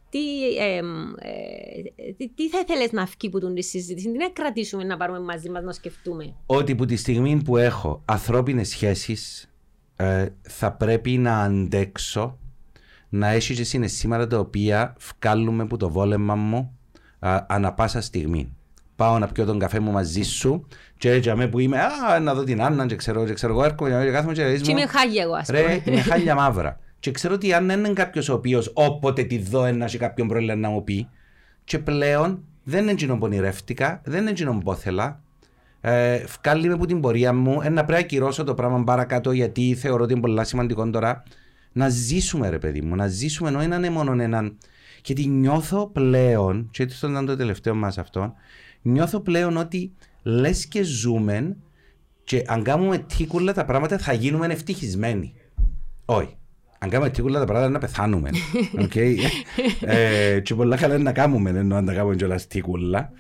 τι, 0.09 0.55
εμ, 0.57 0.87
ε, 1.17 2.11
τι, 2.17 2.29
τι 2.29 2.49
θα 2.49 2.59
ήθελες 2.59 2.91
να 2.91 3.05
βγει 3.05 3.27
από 3.27 3.39
την 3.39 3.63
συζήτηση, 3.63 4.11
τι 4.11 4.17
να 4.17 4.29
κρατήσουμε 4.29 4.83
να 4.83 4.97
πάρουμε 4.97 5.19
μαζί 5.19 5.49
μας 5.49 5.63
να 5.63 5.71
σκεφτούμε; 5.71 6.35
ότι 6.45 6.75
που 6.75 6.85
τη 6.85 6.95
στιγμή 6.95 7.41
που 7.43 7.57
έχω 7.57 8.01
ανθρώπινες 8.05 8.69
σχέσεις 8.69 9.51
ε, 9.95 10.27
θα 10.41 10.71
πρέπει 10.73 11.17
να 11.17 11.39
αντέξω 11.39 12.39
να 13.09 13.27
έχει 13.27 13.53
και 13.53 13.63
συναισθήματα 13.63 14.27
τα 14.27 14.39
οποία 14.39 14.95
βγάλουμε 14.99 15.63
από 15.63 15.77
το 15.77 15.89
βόλεμα 15.89 16.35
μου 16.35 16.77
α, 17.19 17.45
ανα 17.47 17.73
πάσα 17.73 18.01
στιγμή. 18.01 18.57
Πάω 18.99 19.19
να 19.19 19.27
πιω 19.27 19.45
τον 19.45 19.59
καφέ 19.59 19.79
μου 19.79 19.91
μαζί 19.91 20.21
σου 20.21 20.67
και 20.97 21.11
έτσι 21.11 21.29
αμέ 21.29 21.47
που 21.47 21.59
είμαι, 21.59 21.77
α, 21.79 22.19
να 22.19 22.33
δω 22.33 22.43
την 22.43 22.61
Άννα 22.61 22.85
και 22.85 22.95
ξέρω, 22.95 23.25
και 23.25 23.33
ξέρω 23.33 23.53
εγώ 23.53 23.63
έρχομαι 23.63 24.03
και 24.05 24.11
κάθομαι 24.11 24.33
και 24.33 24.43
λες 24.43 24.61
Και 24.61 24.71
μου, 24.71 24.77
είμαι 24.77 24.87
χάγια 24.87 25.23
εγώ, 25.23 25.33
ας 25.33 25.47
ρε, 25.49 25.61
πούμε. 25.61 25.81
είμαι 25.85 26.01
χάλια 26.01 26.35
μαύρα. 26.35 26.79
Και 26.99 27.11
ξέρω 27.11 27.33
ότι 27.33 27.53
αν 27.53 27.69
είναι 27.69 27.89
κάποιος 27.89 28.29
ο 28.29 28.33
οποίος 28.33 28.71
όποτε 28.73 29.23
τη 29.23 29.37
δω 29.39 29.65
ένα 29.65 29.85
και 29.85 29.97
κάποιον 29.97 30.27
πρόβλημα 30.27 30.55
να 30.55 30.69
μου 30.69 30.83
πει, 30.83 31.07
και 31.63 31.79
πλέον 31.79 32.43
δεν 32.63 32.81
είναι 32.81 32.91
εκείνο 32.91 33.13
που 33.13 33.19
ονειρεύτηκα, 33.23 34.01
δεν 34.03 34.21
είναι 34.21 34.29
εκείνο 34.29 34.57
που 34.63 34.71
ήθελα. 34.71 35.21
Ε, 35.81 36.23
βγάλει 36.43 36.67
με 36.67 36.73
από 36.73 36.85
την 36.85 36.99
πορεία 36.99 37.33
μου. 37.33 37.61
Ένα 37.61 37.85
πρέπει 37.85 37.91
να 37.91 37.97
ακυρώσω 37.97 38.43
το 38.43 38.53
πράγμα 38.53 38.83
παρακάτω 38.83 39.31
γιατί 39.31 39.75
θεωρώ 39.75 40.03
ότι 40.03 40.11
είναι 40.13 40.21
πολύ 40.21 40.45
σημαντικό 40.45 40.89
τώρα. 40.89 41.23
Να 41.71 41.89
ζήσουμε, 41.89 42.49
ρε 42.49 42.57
παιδί 42.57 42.81
μου, 42.81 42.95
να 42.95 43.07
ζήσουμε 43.07 43.49
ενώ 43.49 43.63
είναι 43.63 43.89
μόνο 43.89 44.21
έναν. 44.21 44.57
Γιατί 45.03 45.27
νιώθω 45.27 45.87
πλέον, 45.87 46.67
και 46.71 46.83
έτσι 46.83 47.05
ήταν 47.05 47.25
το 47.25 47.35
τελευταίο 47.35 47.75
μας 47.75 47.97
αυτό, 47.97 48.33
νιώθω 48.81 49.19
πλέον 49.19 49.57
ότι 49.57 49.91
λες 50.23 50.65
και 50.65 50.83
ζούμε 50.83 51.55
και 52.23 52.43
αν 52.47 52.63
κάνουμε 52.63 52.97
τίκουλα 52.97 53.53
τα 53.53 53.65
πράγματα 53.65 53.97
θα 53.97 54.13
γίνουμε 54.13 54.45
ευτυχισμένοι. 54.45 55.33
Όχι. 56.05 56.37
Αν 56.79 56.89
κάνουμε 56.89 57.09
τίκουλα 57.09 57.39
τα 57.39 57.45
πράγματα 57.45 57.69
να 57.69 57.79
πεθάνουμε. 57.79 58.29
Okay. 58.83 59.15
ε, 59.81 60.39
και 60.39 60.55
πολλά 60.55 60.77
καλά 60.77 60.93
είναι 60.93 61.03
να 61.03 61.11
κάνουμε 61.11 61.49
ενώ 61.49 61.75
αν 61.75 61.85
τα 61.85 61.93
κάνουμε 61.93 62.15
κιόλας 62.15 62.47
τίκουλα. 62.47 63.11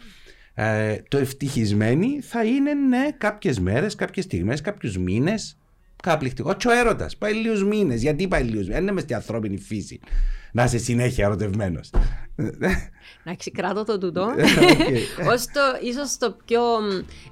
Ε, 0.53 0.97
το 1.07 1.17
ευτυχισμένοι 1.17 2.21
θα 2.21 2.43
είναι 2.43 2.73
ναι 2.73 3.07
κάποιες 3.17 3.59
μέρες, 3.59 3.95
κάποιες 3.95 4.25
στιγμές, 4.25 4.61
κάποιους 4.61 4.97
μήνες. 4.97 5.57
Καταπληκτικό. 6.03 6.53
Και 6.53 6.67
ο 6.67 6.71
έρωτας. 6.71 7.17
Πάει 7.17 7.33
λίγους 7.33 7.63
μήνες. 7.63 8.01
Γιατί 8.01 8.27
πάει 8.27 8.43
λίγους 8.43 8.59
μήνες; 8.59 8.73
Δεν 8.73 8.81
είναι 8.81 8.91
μες 8.91 9.03
στην 9.03 9.15
ανθρώπινη 9.15 9.57
φύση. 9.57 9.99
Να 10.51 10.63
είσαι 10.63 10.77
συνέχεια 10.77 11.25
ερωτευμένος. 11.25 11.89
Εντάξει, 13.23 13.51
κράτω 13.51 13.83
το 13.83 13.97
τούτο. 13.97 14.21
Οκ. 14.23 15.27
Ως 15.31 15.45
το, 15.45 15.61
ίσως 15.83 16.17
το 16.17 16.37
πιο 16.45 16.61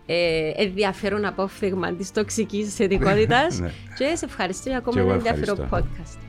ε, 0.05 0.51
ενδιαφέρον 0.55 1.25
απόφθεγμα 1.25 1.93
της 1.93 2.11
τοξικής 2.11 2.75
θετικότητας 2.75 3.59
Ναι. 3.59 3.71
και 3.97 4.15
σε 4.15 4.25
ευχαριστώ 4.25 4.69
για 4.69 4.77
ακόμα 4.77 4.95
Και 4.95 4.99
εγώ 5.01 5.09
ένα 5.13 5.17
ενδιαφέρον 5.27 5.63
ευχαριστώ. 5.63 5.91
podcast. 6.03 6.26